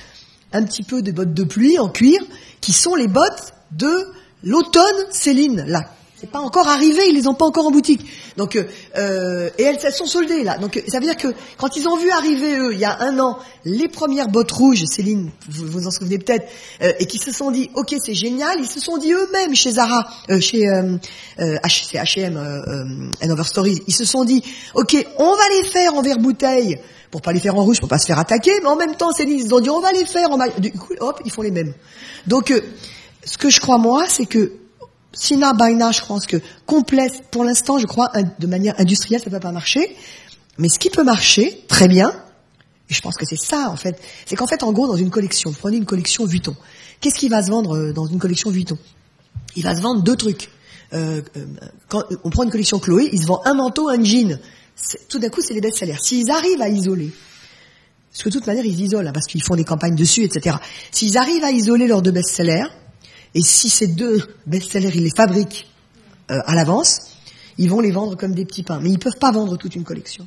un 0.53 0.65
petit 0.65 0.83
peu 0.83 1.03
des 1.03 1.13
bottes 1.13 1.35
de 1.35 1.45
pluie 1.45 1.79
en 1.79 1.89
cuir, 1.89 2.21
qui 2.61 2.73
sont 2.73 2.97
les 2.97 3.07
bottes 3.07 3.55
de 3.71 4.09
l'automne 4.43 5.07
Céline, 5.11 5.65
là. 5.67 5.91
C'est 6.21 6.31
pas 6.31 6.41
encore 6.41 6.67
arrivé, 6.67 7.01
ils 7.09 7.15
les 7.15 7.29
ont 7.29 7.35
pas 7.35 7.45
encore 7.45 7.67
en 7.67 7.71
boutique. 7.71 8.05
Donc 8.37 8.57
euh, 8.57 8.65
euh, 8.97 9.51
et 9.57 9.63
elles, 9.63 9.79
elles 9.83 9.93
sont 9.93 10.07
soldées 10.07 10.43
là. 10.43 10.59
Donc 10.59 10.83
ça 10.89 10.99
veut 10.99 11.07
dire 11.07 11.17
que 11.17 11.29
quand 11.59 11.77
ils 11.77 11.87
ont 11.87 11.97
vu 11.97 12.11
arriver 12.11 12.59
eux 12.59 12.73
il 12.73 12.81
y 12.81 12.85
a 12.85 13.01
un 13.01 13.21
an 13.21 13.39
les 13.65 13.87
premières 13.87 14.29
bottes 14.29 14.51
rouges, 14.51 14.85
Céline, 14.85 15.31
vous 15.49 15.67
vous 15.67 15.87
en 15.87 15.91
souvenez 15.93 16.19
peut-être, 16.19 16.49
euh, 16.83 16.93
et 16.99 17.07
qui 17.07 17.19
se 17.19 17.31
sont 17.31 17.53
dit 17.53 17.71
ok 17.75 17.95
c'est 18.05 18.15
génial, 18.15 18.59
ils 18.59 18.69
se 18.69 18.81
sont 18.81 18.97
dit 18.97 19.13
eux-mêmes 19.13 19.55
chez 19.55 19.73
Zara, 19.73 20.09
euh, 20.31 20.41
chez 20.41 20.69
euh, 20.69 20.97
euh, 21.39 21.59
H&M 21.65 22.37
euh, 22.37 23.11
and 23.25 23.31
Over 23.31 23.45
Stories, 23.45 23.83
ils 23.87 23.95
se 23.95 24.05
sont 24.05 24.25
dit 24.25 24.43
ok 24.75 24.97
on 25.19 25.31
va 25.37 25.49
les 25.57 25.69
faire 25.69 25.95
en 25.95 26.03
verre 26.03 26.19
bouteille 26.19 26.81
pour 27.13 27.23
pas 27.23 27.33
les 27.33 27.41
faire 27.41 27.57
en 27.57 27.63
rouge, 27.63 27.79
pour 27.79 27.89
pas 27.89 27.99
se 27.99 28.07
faire 28.07 28.19
attaquer, 28.19 28.53
mais 28.61 28.69
en 28.69 28.77
même 28.77 28.97
temps 28.97 29.13
Céline 29.13 29.39
ils 29.39 29.55
ont 29.55 29.61
dit 29.61 29.71
on 29.71 29.81
va 29.81 29.93
les 29.93 30.05
faire 30.05 30.31
en 30.33 30.39
du 30.59 30.73
coup 30.73 30.95
hop 30.99 31.21
ils 31.25 31.31
font 31.31 31.43
les 31.43 31.53
mêmes. 31.53 31.75
Donc 32.27 32.51
euh, 32.51 32.61
ce 33.25 33.39
que 33.39 33.51
je 33.51 33.61
crois 33.61 33.79
moi 33.79 34.05
c'est 34.09 34.27
que 34.27 34.53
Sina 35.19 35.53
Baina, 35.53 35.91
je 35.91 36.03
pense 36.03 36.27
que 36.27 36.37
complète, 36.65 37.25
pour 37.31 37.45
l'instant, 37.45 37.79
je 37.79 37.87
crois, 37.87 38.11
de 38.39 38.47
manière 38.47 38.75
industrielle, 38.79 39.21
ça 39.21 39.31
ne 39.31 39.35
peut 39.35 39.41
pas 39.41 39.53
marcher. 39.53 39.97
Mais 40.59 40.69
ce 40.69 40.79
qui 40.79 40.91
peut 40.91 41.05
marcher, 41.05 41.65
très 41.69 41.89
bien, 41.89 42.13
et 42.91 42.95
je 42.95 43.01
pense 43.01 43.17
que 43.17 43.27
c'est 43.27 43.39
ça, 43.39 43.69
en 43.71 43.77
fait, 43.77 44.01
c'est 44.27 44.37
qu'en 44.37 44.47
fait, 44.47 44.63
en 44.63 44.73
gros, 44.73 44.87
dans 44.87 44.97
une 44.97 45.11
collection, 45.11 45.53
prenez 45.53 45.77
une 45.77 45.85
collection 45.85 46.25
Vuitton. 46.25 46.57
Qu'est-ce 47.01 47.17
qui 47.17 47.29
va 47.29 47.43
se 47.43 47.51
vendre 47.51 47.77
euh, 47.77 47.93
dans 47.93 48.07
une 48.07 48.19
collection 48.19 48.51
Vuitton? 48.51 48.79
Il 49.57 49.65
va 49.65 49.77
se 49.77 49.83
vendre 49.83 50.03
deux 50.03 50.17
trucs. 50.17 50.51
Euh, 50.95 51.21
euh, 51.37 52.03
on 52.25 52.31
prend 52.31 52.45
une 52.45 52.51
collection 52.51 52.79
Chloé, 52.79 53.11
il 53.13 53.21
se 53.21 53.27
vend 53.27 53.43
un 53.45 53.55
manteau, 53.55 53.89
un 53.89 54.03
jean. 54.03 54.39
Tout 55.09 55.19
d'un 55.19 55.29
coup, 55.29 55.41
c'est 55.43 55.55
les 55.55 55.61
best-sellers. 55.61 55.99
S'ils 56.01 56.31
arrivent 56.31 56.63
à 56.63 56.69
isoler, 56.69 57.13
parce 58.11 58.23
que 58.23 58.29
de 58.31 58.35
toute 58.35 58.47
manière, 58.47 58.65
ils 58.65 58.81
isolent, 58.81 59.07
hein, 59.07 59.13
parce 59.13 59.27
qu'ils 59.27 59.43
font 59.43 59.55
des 59.55 59.65
campagnes 59.65 59.97
dessus, 59.97 60.23
etc. 60.23 60.57
S'ils 60.91 61.19
arrivent 61.19 61.45
à 61.45 61.51
isoler 61.51 61.89
leurs 61.89 62.03
deux 62.03 62.13
best-sellers, 62.13 62.69
et 63.35 63.43
si 63.43 63.69
ces 63.69 63.87
deux 63.89 64.21
best-sellers, 64.47 64.93
ils 64.95 65.03
les 65.05 65.11
fabriquent 65.15 65.69
euh, 66.31 66.39
à 66.47 66.55
l'avance, 66.55 67.01
ils 67.59 67.69
vont 67.69 67.81
les 67.81 67.91
vendre 67.91 68.17
comme 68.17 68.35
des 68.35 68.45
petits 68.45 68.63
pains. 68.63 68.81
Mais 68.83 68.91
ils 68.91 68.99
peuvent 68.99 69.19
pas 69.21 69.33
vendre 69.33 69.57
toute 69.57 69.75
une 69.75 69.85
collection. 69.85 70.27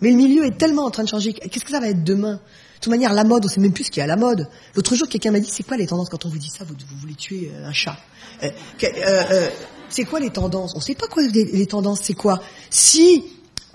Mais 0.00 0.10
le 0.10 0.16
milieu 0.16 0.44
est 0.46 0.56
tellement 0.56 0.84
en 0.84 0.90
train 0.90 1.02
de 1.04 1.08
changer. 1.08 1.32
Qu'est-ce 1.34 1.64
que 1.64 1.70
ça 1.70 1.80
va 1.80 1.88
être 1.88 2.02
demain? 2.04 2.34
De 2.34 2.84
toute 2.84 2.90
manière, 2.90 3.12
la 3.12 3.24
mode, 3.24 3.44
on 3.44 3.48
sait 3.48 3.60
même 3.60 3.72
plus 3.72 3.84
ce 3.84 3.90
qu'il 3.90 3.98
y 3.98 4.00
a 4.00 4.04
à 4.04 4.06
la 4.06 4.16
mode. 4.16 4.48
L'autre 4.74 4.94
jour, 4.94 5.06
quelqu'un 5.06 5.30
m'a 5.32 5.40
dit, 5.40 5.50
c'est 5.52 5.62
quoi 5.64 5.76
les 5.76 5.86
tendances? 5.86 6.08
Quand 6.08 6.24
on 6.24 6.30
vous 6.30 6.38
dit 6.38 6.48
ça, 6.48 6.64
vous, 6.64 6.74
voulez 6.98 7.14
tuer 7.14 7.50
euh, 7.54 7.66
un 7.68 7.72
chat. 7.74 7.98
Euh, 8.42 8.48
euh, 8.82 8.88
euh, 9.30 9.48
c'est 9.90 10.04
quoi 10.04 10.18
les 10.20 10.30
tendances? 10.30 10.72
On 10.74 10.80
sait 10.80 10.94
pas 10.94 11.06
quoi 11.06 11.22
les, 11.22 11.66
tendances, 11.66 12.00
c'est 12.02 12.14
quoi 12.14 12.40
Si 12.70 13.24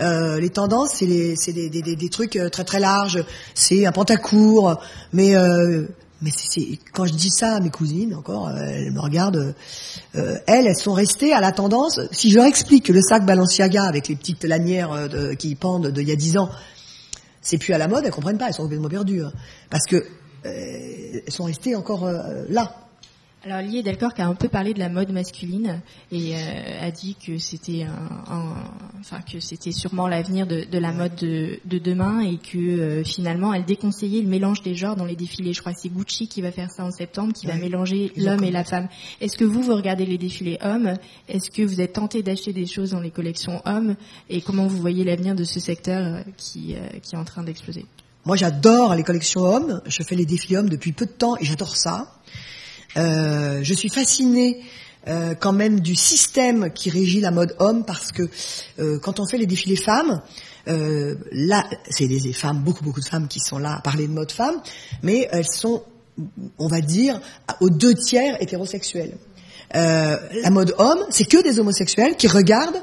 euh, 0.02 0.40
les 0.40 0.50
tendances, 0.50 0.90
c'est 0.96 1.06
des, 1.06 1.36
des- 1.70 1.82
des- 1.84 1.96
des 1.96 2.10
trucs 2.10 2.36
euh, 2.36 2.50
très 2.50 2.64
très 2.64 2.80
larges, 2.80 3.24
c'est 3.54 3.86
un 3.86 3.92
pantacourt, 3.92 4.82
mais 5.14 5.36
euh, 5.36 5.84
mais 6.26 6.32
c'est- 6.36 6.80
quand 6.92 7.06
je 7.06 7.14
dis 7.14 7.30
ça 7.30 7.56
à 7.56 7.60
mes 7.62 7.70
cousines 7.70 8.14
encore, 8.16 8.48
euh, 8.50 8.56
elles 8.60 8.92
me 8.92 9.00
regardent. 9.00 9.54
euh, 10.16 10.38
elles, 10.48 10.68
elles 10.68 10.76
sont 10.76 10.94
restées 10.94 11.32
à 11.34 11.40
la 11.40 11.52
tendance. 11.52 12.00
Si 12.12 12.32
je 12.32 12.36
leur 12.38 12.46
explique 12.48 12.86
que 12.88 12.94
le 12.94 13.02
sac 13.02 13.26
Balenciaga 13.26 13.84
avec 13.84 14.08
les 14.10 14.16
petites 14.16 14.44
lanières 14.44 14.92
euh, 14.92 15.08
de- 15.08 15.34
qui 15.36 15.56
pendent 15.56 15.88
d'il 15.88 16.08
y 16.10 16.12
a 16.12 16.16
dix 16.16 16.38
ans, 16.38 16.50
c'est 17.42 17.58
plus 17.60 17.74
à 17.74 17.78
la 17.78 17.88
mode, 17.88 18.04
elles 18.06 18.12
comprennent 18.12 18.38
pas, 18.40 18.48
elles 18.48 18.54
sont 18.56 18.64
complètement 18.64 18.90
perdues, 18.90 19.24
hein. 19.24 19.32
parce 19.70 19.86
que 19.86 19.98
euh, 19.98 20.02
elles 21.26 21.32
sont 21.34 21.44
restées 21.46 21.76
encore 21.76 22.06
euh, 22.06 22.44
là. 22.50 22.76
Alors 23.48 23.62
Lié 23.62 23.84
Delcor 23.84 24.16
qui 24.16 24.24
a 24.24 24.28
un 24.28 24.34
peu 24.34 24.48
parlé 24.50 24.74
de 24.74 24.80
la 24.80 24.90
mode 24.90 25.12
masculine 25.12 25.80
et 26.12 26.34
euh, 26.36 26.88
a 26.88 26.90
dit 26.90 27.16
que 27.24 27.38
c'était 27.38 27.84
un, 27.84 28.34
un- 28.34 28.56
enfin 29.00 29.20
que 29.22 29.40
c'était 29.40 29.72
sûrement 29.72 30.08
l'avenir 30.08 30.48
de, 30.48 30.64
de 30.64 30.78
la 30.80 30.92
mode 30.92 31.16
de, 31.18 31.60
de 31.64 31.78
demain 31.78 32.22
et 32.22 32.38
que 32.38 32.58
euh, 32.58 33.04
finalement 33.04 33.54
elle 33.54 33.64
déconseillait 33.64 34.24
le 34.24 34.28
mélange 34.30 34.64
des 34.64 34.74
genres 34.74 34.96
dans 34.96 35.06
les 35.06 35.16
défilés. 35.16 35.54
Je 35.54 35.60
crois 35.62 35.74
que 35.74 35.80
c'est 35.80 35.90
Gucci 35.94 36.28
qui 36.28 36.42
va 36.42 36.52
faire 36.52 36.72
ça 36.72 36.84
en 36.84 36.90
septembre, 36.90 37.34
qui 37.34 37.46
va 37.46 37.54
mélanger 37.54 38.12
l'homme 38.18 38.44
et 38.44 38.50
la 38.50 38.64
femme. 38.64 38.88
Est-ce 39.22 39.38
que 39.38 39.44
vous 39.46 39.62
vous 39.62 39.76
regardez 39.76 40.08
les 40.08 40.18
défilés 40.18 40.58
hommes? 40.64 40.96
Est-ce 41.30 41.52
que 41.52 41.62
vous 41.62 41.82
êtes 41.82 41.94
tenté 41.94 42.24
d'acheter 42.24 42.52
des 42.52 42.66
choses 42.66 42.92
dans 42.92 43.00
les 43.00 43.12
collections 43.12 43.62
hommes? 43.66 43.96
Et 44.28 44.42
comment 44.42 44.66
vous 44.66 44.80
voyez 44.82 45.04
l'avenir 45.04 45.36
de 45.36 45.44
ce 45.44 45.60
secteur 45.60 46.04
euh, 46.04 46.22
qui 46.38 46.74
euh, 46.74 46.80
qui 47.04 47.14
est 47.14 47.20
en 47.20 47.26
train 47.26 47.44
d'exploser? 47.44 47.86
Moi, 48.26 48.38
j'adore 48.38 48.96
les 48.96 49.04
collections 49.04 49.42
hommes. 49.42 49.82
Je 49.86 50.02
fais 50.02 50.16
les 50.16 50.26
défilés 50.26 50.58
hommes 50.58 50.70
depuis 50.70 50.94
peu 50.94 51.06
de 51.06 51.12
temps 51.12 51.38
et 51.38 51.46
j'adore 51.46 51.78
ça. 51.78 52.12
Euh, 52.98 53.60
je 53.62 53.74
suis 53.74 53.90
fascinée 53.90 54.62
euh, 55.08 55.36
quand 55.36 55.54
même 55.54 55.80
du 55.80 55.96
système 55.96 56.72
qui 56.72 56.90
régit 56.90 57.20
la 57.20 57.32
mode 57.32 57.56
homme 57.60 57.84
parce 57.86 58.12
que 58.12 58.24
euh, 58.80 59.00
quand 59.00 59.20
on 59.20 59.28
fait 59.28 59.38
les 59.38 59.46
défilés 59.46 59.76
femmes, 59.76 60.22
là, 60.68 61.64
c'est 61.92 62.08
des, 62.08 62.34
femmes, 62.34 62.64
beaucoup 62.64 62.84
beaucoup 62.84 63.00
de 63.00 63.06
femmes 63.08 63.28
qui 63.28 63.40
sont 63.40 63.60
là 63.60 63.76
à 63.76 63.82
parler 63.82 64.08
de 64.08 64.12
mode 64.12 64.32
femme, 64.32 64.56
mais 65.04 65.30
elles 65.32 65.46
sont, 65.46 65.84
on 66.58 66.68
va 66.68 66.82
dire, 66.82 67.22
aux 67.62 67.70
deux 67.70 67.94
tiers 67.94 68.42
hétérosexuelles. 68.42 69.16
La 69.72 70.50
mode 70.50 70.74
homme, 70.80 71.06
c'est 71.12 71.26
que 71.26 71.44
des 71.44 71.60
homosexuels 71.60 72.16
qui 72.16 72.28
regardent 72.28 72.82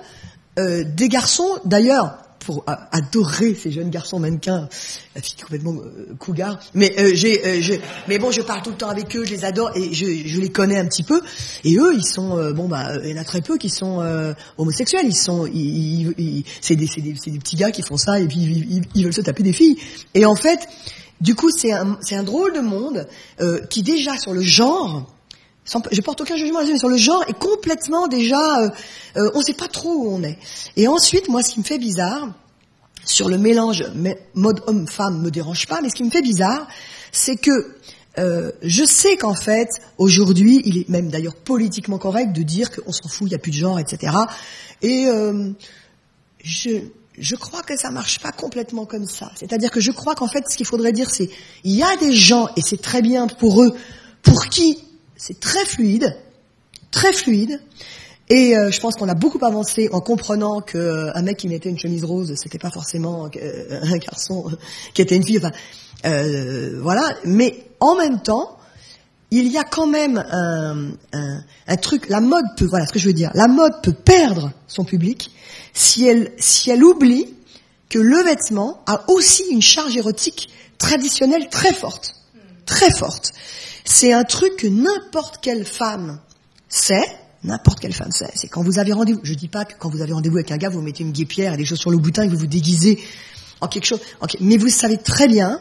des 0.56 1.08
garçons, 1.08 1.58
d'ailleurs, 1.64 2.21
pour 2.44 2.64
euh, 2.68 2.72
adorer 2.92 3.54
ces 3.54 3.70
jeunes 3.70 3.90
garçons 3.90 4.18
mannequins, 4.18 4.68
la 5.14 5.22
fille 5.22 5.36
complètement 5.40 5.74
euh, 5.74 6.14
cougar. 6.18 6.58
Mais 6.74 6.92
euh, 6.98 7.10
j'ai, 7.14 7.40
euh, 7.46 7.78
mais 8.08 8.18
bon, 8.18 8.30
je 8.30 8.40
parle 8.42 8.62
tout 8.62 8.70
le 8.70 8.76
temps 8.76 8.88
avec 8.88 9.14
eux, 9.16 9.24
je 9.24 9.30
les 9.30 9.44
adore 9.44 9.70
et 9.76 9.92
je, 9.94 10.06
je 10.26 10.40
les 10.40 10.48
connais 10.50 10.78
un 10.78 10.86
petit 10.86 11.02
peu. 11.02 11.20
Et 11.64 11.76
eux, 11.76 11.94
ils 11.96 12.04
sont, 12.04 12.36
euh, 12.38 12.52
bon 12.52 12.68
bah, 12.68 12.92
il 13.04 13.10
y 13.10 13.14
en 13.18 13.20
a 13.20 13.24
très 13.24 13.40
peu 13.40 13.58
qui 13.58 13.70
sont 13.70 14.00
euh, 14.00 14.32
homosexuels. 14.58 15.06
Ils 15.06 15.16
sont, 15.16 15.46
ils, 15.46 16.12
ils- 16.18 16.44
c'est 16.60 16.76
des, 16.76 16.86
des, 16.86 17.12
des 17.12 17.38
petits 17.38 17.56
gars 17.56 17.70
qui 17.70 17.82
font 17.82 17.96
ça 17.96 18.18
et 18.20 18.26
puis 18.26 18.38
ils, 18.38 18.82
ils- 18.94 19.04
veulent 19.04 19.12
se 19.12 19.20
taper 19.20 19.42
des 19.42 19.52
filles. 19.52 19.78
Et 20.14 20.24
en 20.26 20.34
fait, 20.36 20.60
du 21.20 21.34
coup, 21.34 21.50
c'est 21.56 21.72
un, 21.72 21.98
c'est 22.00 22.16
un 22.16 22.22
drôle 22.24 22.52
de 22.54 22.60
monde 22.60 23.06
euh, 23.40 23.60
qui 23.70 23.82
déjà 23.82 24.16
sur 24.18 24.32
le 24.32 24.42
genre 24.42 25.06
sans- 25.64 25.82
je 25.90 26.00
porte 26.00 26.20
aucun 26.20 26.36
jugement 26.36 26.60
sur 26.78 26.88
le 26.88 26.96
genre 26.96 27.22
est 27.28 27.38
complètement 27.38 28.08
déjà, 28.08 28.60
euh, 28.62 28.68
euh, 29.16 29.30
on 29.34 29.38
ne 29.38 29.44
sait 29.44 29.54
pas 29.54 29.68
trop 29.68 29.90
où 29.92 30.08
on 30.14 30.22
est. 30.22 30.38
Et 30.76 30.88
ensuite, 30.88 31.28
moi, 31.28 31.42
ce 31.42 31.52
qui 31.54 31.60
me 31.60 31.64
fait 31.64 31.78
bizarre, 31.78 32.28
sur 33.04 33.28
le 33.28 33.36
mélange 33.38 33.84
mode 34.34 34.60
homme-femme 34.66 35.22
me 35.22 35.30
dérange 35.30 35.66
pas, 35.66 35.80
mais 35.80 35.88
ce 35.88 35.94
qui 35.96 36.04
me 36.04 36.10
fait 36.10 36.22
bizarre, 36.22 36.66
c'est 37.10 37.36
que 37.36 37.74
euh, 38.18 38.52
je 38.62 38.84
sais 38.84 39.16
qu'en 39.16 39.34
fait, 39.34 39.68
aujourd'hui, 39.98 40.60
il 40.66 40.78
est 40.78 40.88
même 40.88 41.08
d'ailleurs 41.10 41.34
politiquement 41.34 41.98
correct 41.98 42.32
de 42.32 42.42
dire 42.42 42.70
qu'on 42.70 42.92
s'en 42.92 43.08
fout, 43.08 43.26
il 43.26 43.30
n'y 43.30 43.34
a 43.34 43.38
plus 43.38 43.50
de 43.52 43.56
genre, 43.56 43.78
etc. 43.80 44.12
Et 44.82 45.06
euh, 45.06 45.50
je, 46.44 46.70
je 47.18 47.36
crois 47.36 47.62
que 47.62 47.76
ça 47.76 47.90
marche 47.90 48.20
pas 48.20 48.32
complètement 48.32 48.84
comme 48.84 49.06
ça. 49.06 49.32
C'est-à-dire 49.36 49.70
que 49.70 49.80
je 49.80 49.90
crois 49.92 50.14
qu'en 50.14 50.28
fait, 50.28 50.44
ce 50.50 50.56
qu'il 50.56 50.66
faudrait 50.66 50.92
dire, 50.92 51.08
c'est 51.10 51.30
il 51.64 51.72
y 51.74 51.82
a 51.82 51.96
des 51.96 52.12
gens, 52.12 52.48
et 52.56 52.60
c'est 52.60 52.80
très 52.80 53.00
bien 53.02 53.26
pour 53.26 53.62
eux, 53.62 53.74
pour 54.22 54.46
qui 54.46 54.78
c'est 55.16 55.40
très 55.40 55.64
fluide, 55.64 56.16
très 56.90 57.12
fluide. 57.12 57.60
Et 58.28 58.56
euh, 58.56 58.70
je 58.70 58.80
pense 58.80 58.94
qu'on 58.94 59.08
a 59.08 59.14
beaucoup 59.14 59.44
avancé 59.44 59.88
en 59.92 60.00
comprenant 60.00 60.60
que 60.60 60.78
euh, 60.78 61.12
un 61.14 61.22
mec 61.22 61.36
qui 61.38 61.48
mettait 61.48 61.68
une 61.68 61.78
chemise 61.78 62.04
rose, 62.04 62.34
c'était 62.36 62.58
pas 62.58 62.70
forcément 62.70 63.28
euh, 63.36 63.80
un 63.82 63.98
garçon 63.98 64.50
qui 64.94 65.02
était 65.02 65.16
une 65.16 65.24
fille. 65.24 65.38
Enfin, 65.38 65.52
voilà. 66.80 67.14
Mais 67.24 67.66
en 67.80 67.96
même 67.96 68.22
temps, 68.22 68.56
il 69.30 69.48
y 69.48 69.58
a 69.58 69.64
quand 69.64 69.86
même 69.86 70.24
un 70.32 71.76
truc. 71.76 72.08
La 72.08 72.20
mode 72.20 72.44
peut, 72.56 72.66
voilà 72.66 72.86
ce 72.86 72.92
que 72.92 72.98
je 72.98 73.06
veux 73.06 73.14
dire. 73.14 73.30
La 73.34 73.48
mode 73.48 73.82
peut 73.82 73.92
perdre 73.92 74.52
son 74.66 74.84
public 74.84 75.30
si 75.74 76.06
elle 76.06 76.32
si 76.38 76.70
elle 76.70 76.84
oublie 76.84 77.34
que 77.88 77.98
le 77.98 78.22
vêtement 78.24 78.82
a 78.86 79.10
aussi 79.10 79.44
une 79.50 79.62
charge 79.62 79.96
érotique 79.96 80.48
traditionnelle 80.78 81.48
très 81.50 81.72
forte, 81.72 82.14
très 82.66 82.90
forte. 82.90 83.32
C'est 83.84 84.12
un 84.12 84.24
truc 84.24 84.56
que 84.56 84.66
n'importe 84.66 85.38
quelle 85.42 85.64
femme 85.64 86.20
sait, 86.68 87.04
n'importe 87.44 87.80
quelle 87.80 87.92
femme 87.92 88.12
sait. 88.12 88.30
C'est 88.34 88.48
quand 88.48 88.62
vous 88.62 88.78
avez 88.78 88.92
rendez-vous. 88.92 89.20
Je 89.22 89.34
dis 89.34 89.48
pas 89.48 89.64
que 89.64 89.74
quand 89.78 89.90
vous 89.90 90.02
avez 90.02 90.12
rendez-vous 90.12 90.36
avec 90.36 90.52
un 90.52 90.56
gars, 90.56 90.68
vous 90.68 90.82
mettez 90.82 91.02
une 91.02 91.12
guépière 91.12 91.54
et 91.54 91.56
des 91.56 91.64
choses 91.64 91.80
sur 91.80 91.90
le 91.90 91.98
boutin 91.98 92.22
et 92.22 92.26
que 92.26 92.32
vous 92.32 92.38
vous 92.38 92.46
déguisez 92.46 92.98
en 93.60 93.68
quelque 93.68 93.86
chose. 93.86 94.00
Mais 94.40 94.56
vous 94.56 94.68
savez 94.68 94.96
très 94.98 95.28
bien 95.28 95.60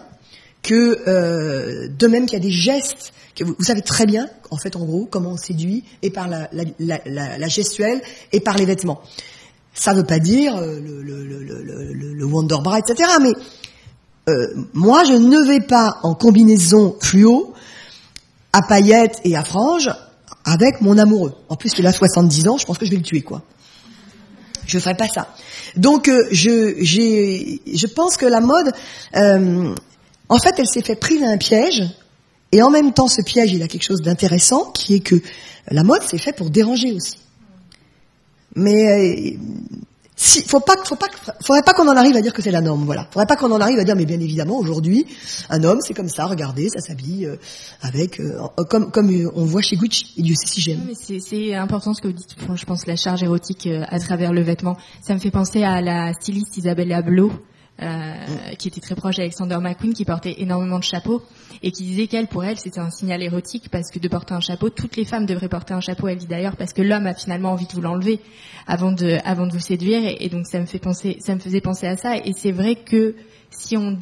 que 0.64 1.00
euh, 1.08 1.88
de 1.88 2.08
même 2.08 2.26
qu'il 2.26 2.34
y 2.34 2.42
a 2.42 2.44
des 2.44 2.52
gestes, 2.52 3.14
que 3.36 3.44
vous, 3.44 3.56
savez 3.62 3.82
très 3.82 4.06
bien, 4.06 4.28
en 4.50 4.58
fait, 4.58 4.76
en 4.76 4.86
gros, 4.86 5.08
comment 5.10 5.32
on 5.32 5.38
séduit 5.38 5.84
et 6.02 6.12
par 6.12 6.28
la, 6.28 7.48
gestuelle 7.48 8.02
et 8.32 8.40
par 8.40 8.58
les 8.58 8.66
vêtements. 8.66 9.02
Ça 9.74 9.94
veut 9.94 10.04
pas 10.04 10.20
dire 10.20 10.58
euh, 10.58 10.80
le, 10.80 11.02
le, 11.02 11.24
le, 11.24 11.44
le, 11.44 11.94
le, 11.94 12.14
le 12.14 12.26
Wonder 12.26 12.58
Bra, 12.62 12.80
etc. 12.80 13.10
Mais 13.22 13.34
euh, 14.30 14.48
moi, 14.74 15.04
je 15.06 15.14
ne 15.14 15.48
vais 15.48 15.66
pas 15.66 16.00
en 16.04 16.14
combinaison 16.14 16.98
fluo 17.00 17.54
à 18.54 18.62
paillettes 18.62 19.20
et 19.24 19.36
à 19.36 19.44
franges 19.44 19.90
avec 20.46 20.82
mon 20.82 20.98
amoureux. 20.98 21.34
En 21.50 21.56
plus, 21.56 21.72
il 21.78 21.88
a 21.88 21.92
70 21.92 22.48
ans, 22.48 22.58
je 22.58 22.66
pense 22.66 22.78
que 22.78 22.86
je 22.86 22.92
vais 22.92 22.98
le 22.98 23.04
tuer, 23.04 23.22
quoi. 23.22 23.44
Je 24.66 24.80
ferai 24.80 24.96
pas 24.96 25.08
ça. 25.08 25.34
Donc, 25.76 26.08
euh, 26.08 26.28
je, 26.32 26.76
je 26.82 27.88
pense 27.88 28.18
que 28.18 28.26
la 28.26 28.42
mode, 28.42 28.72
euh, 29.16 29.76
en 30.30 30.40
fait, 30.40 30.56
elle 30.58 30.68
s'est 30.68 30.82
fait 30.82 30.96
prise 30.96 31.24
à 31.24 31.28
un 31.28 31.38
piège. 31.38 31.84
Et 32.52 32.62
en 32.62 32.70
même 32.70 32.94
temps, 32.94 33.08
ce 33.08 33.22
piège, 33.22 33.54
il 33.54 33.64
a 33.64 33.68
quelque 33.68 33.84
chose 33.84 34.02
d'intéressant, 34.02 34.72
qui 34.72 34.96
est 34.96 35.00
que 35.00 35.16
la 35.70 35.84
mode, 35.84 36.02
c'est 36.06 36.18
fait 36.18 36.34
pour 36.34 36.50
déranger 36.50 36.92
aussi. 36.92 37.18
Mais 38.56 38.92
euh, 38.92 39.38
si, 40.24 40.44
faut 40.44 40.60
pas, 40.60 40.76
faut 40.86 40.96
pas, 40.96 41.08
faudrait 41.44 41.64
pas 41.64 41.74
qu'on 41.74 41.88
en 41.88 41.98
arrive 41.98 42.16
à 42.16 42.22
dire 42.22 42.32
que 42.32 42.44
c'est 42.44 42.52
la 42.52 42.62
norme, 42.62 42.86
voilà. 42.86 43.08
Faudrait 43.10 43.26
pas 43.26 43.36
qu'on 43.36 43.52
en 43.52 43.60
arrive 43.60 43.80
à 43.80 43.84
dire, 43.84 43.96
mais 43.96 44.06
bien 44.06 44.20
évidemment, 44.20 44.60
aujourd'hui, 44.60 45.08
un 45.50 45.64
homme, 45.64 45.80
c'est 45.82 45.96
comme 45.96 46.10
ça, 46.10 46.26
regardez, 46.26 46.70
ça 46.70 46.80
s'habille 46.80 47.26
euh, 47.26 47.38
avec, 47.82 48.20
euh, 48.20 48.38
comme, 48.70 48.92
comme 48.92 49.10
euh, 49.10 49.32
on 49.34 49.46
voit 49.46 49.64
chez 49.64 49.78
Gucci, 49.78 50.14
et 50.18 50.22
Dieu 50.22 50.36
sait 50.36 50.46
si 50.46 50.62
j'aime. 50.62 50.82
C'est 50.94 51.56
important 51.56 51.96
ce 51.96 52.04
que 52.04 52.08
vous 52.08 52.14
dites, 52.14 52.36
je 52.54 52.66
pense, 52.66 52.86
la 52.86 52.96
charge 52.96 53.24
érotique 53.24 53.68
à 53.68 54.00
travers 54.00 54.32
le 54.32 54.42
vêtement. 54.42 54.78
Ça 55.02 55.16
me 55.16 55.20
fait 55.20 55.32
penser 55.32 55.64
à 55.64 55.82
la 55.82 56.14
styliste 56.14 56.56
Isabelle 56.56 56.94
Ablot, 56.94 57.32
euh, 57.82 58.14
qui 58.60 58.68
était 58.68 58.82
très 58.82 58.96
proche 58.96 59.16
d'Alexander 59.16 59.58
McQueen, 59.60 59.94
qui 59.94 60.06
portait 60.06 60.36
énormément 60.38 60.78
de 60.78 60.84
chapeaux 60.84 61.24
et 61.64 61.72
qui 61.72 61.84
disait 61.84 62.08
qu'elle, 62.08 62.28
pour 62.28 62.44
elle, 62.44 62.60
c'était 62.60 62.80
un 62.80 62.90
signal 62.90 63.24
érotique 63.24 63.70
parce 63.70 63.90
que 63.90 64.00
de 64.00 64.08
porter 64.08 64.34
un 64.34 64.40
chapeau, 64.40 64.70
toutes 64.70 64.98
les 64.98 65.06
femmes 65.06 65.26
devraient 65.26 65.50
porter 65.50 65.74
un 65.74 65.82
chapeau. 65.82 66.08
Elle 66.08 66.18
dit 66.18 66.28
d'ailleurs 66.28 66.56
parce 66.58 66.74
que 66.74 66.82
l'homme 66.82 67.08
a 67.08 67.14
finalement 67.14 67.52
envie 67.52 67.66
de 67.66 67.72
vous 67.72 67.82
l'enlever 67.82 68.20
avant 68.68 68.92
de, 68.92 69.18
avant 69.26 69.48
de 69.48 69.52
vous 69.52 69.60
séduire 69.60 70.02
et, 70.20 70.30
donc 70.30 70.46
ça 70.46 70.60
me 70.60 70.66
fait 70.66 70.80
penser, 70.80 71.18
ça 71.22 71.34
me 71.34 71.40
faisait 71.40 71.62
penser 71.62 71.88
à 71.88 71.98
ça. 71.98 72.18
Et 72.18 72.34
c'est 72.34 72.52
vrai 72.52 72.76
que 72.76 73.16
si 73.50 73.78
on 73.78 73.98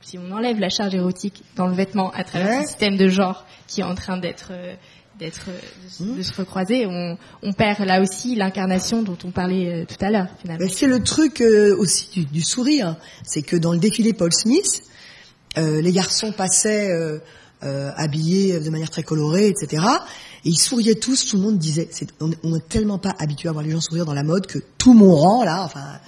si 0.00 0.18
on 0.18 0.30
enlève 0.30 0.60
la 0.60 0.68
charge 0.68 0.94
érotique 0.94 1.42
dans 1.56 1.66
le 1.66 1.74
vêtement 1.74 2.10
à 2.12 2.24
travers 2.24 2.62
ce 2.62 2.68
système 2.68 2.96
de 2.96 3.08
genre 3.08 3.44
qui 3.66 3.80
est 3.80 3.84
en 3.84 3.94
train 3.94 4.16
d'être 4.16 4.50
euh, 4.52 4.74
d'être 5.18 5.48
de, 6.00 6.22
se 6.22 6.34
recroiser, 6.34 6.86
on, 6.86 7.16
on, 7.42 7.52
perd 7.52 7.80
là 7.80 8.02
aussi 8.02 8.34
l'incarnation 8.34 9.02
dont 9.02 9.16
on 9.24 9.30
parlait 9.30 9.82
euh, 9.82 9.84
tout 9.86 10.04
à 10.04 10.10
l'heure 10.10 10.28
finalement. 10.40 10.66
C'est 10.70 10.86
le 10.86 11.02
truc 11.02 11.40
euh, 11.40 11.74
aussi 11.76 12.08
du, 12.12 12.24
du 12.26 12.42
sourire, 12.42 12.96
c'est 13.24 13.42
que 13.42 13.56
dans 13.56 13.72
le 13.72 13.78
défilé 13.78 14.12
Paul 14.12 14.32
Smith, 14.32 14.82
euh, 15.58 15.80
les 15.80 15.92
garçons 15.92 16.32
passaient 16.32 16.90
euh, 16.90 17.18
euh, 17.62 17.90
habillés 17.96 18.60
de 18.60 18.70
manière 18.70 18.90
très 18.90 19.02
colorée, 19.02 19.48
etc. 19.48 19.82
Et 20.44 20.50
ils 20.50 20.58
souriaient 20.58 20.96
tous, 20.96 21.26
tout 21.26 21.36
le 21.36 21.42
monde 21.42 21.58
disait, 21.58 21.88
on, 22.20 22.30
on 22.42 22.56
est 22.56 22.68
tellement 22.68 22.98
pas 22.98 23.14
habitué 23.18 23.48
à 23.48 23.52
voir 23.52 23.64
les 23.64 23.70
gens 23.70 23.80
sourire 23.80 24.04
dans 24.04 24.14
la 24.14 24.22
mode 24.22 24.46
que 24.46 24.58
tout 24.76 24.92
mon 24.92 25.14
rang 25.14 25.44
là, 25.44 25.62
enfin 25.64 25.98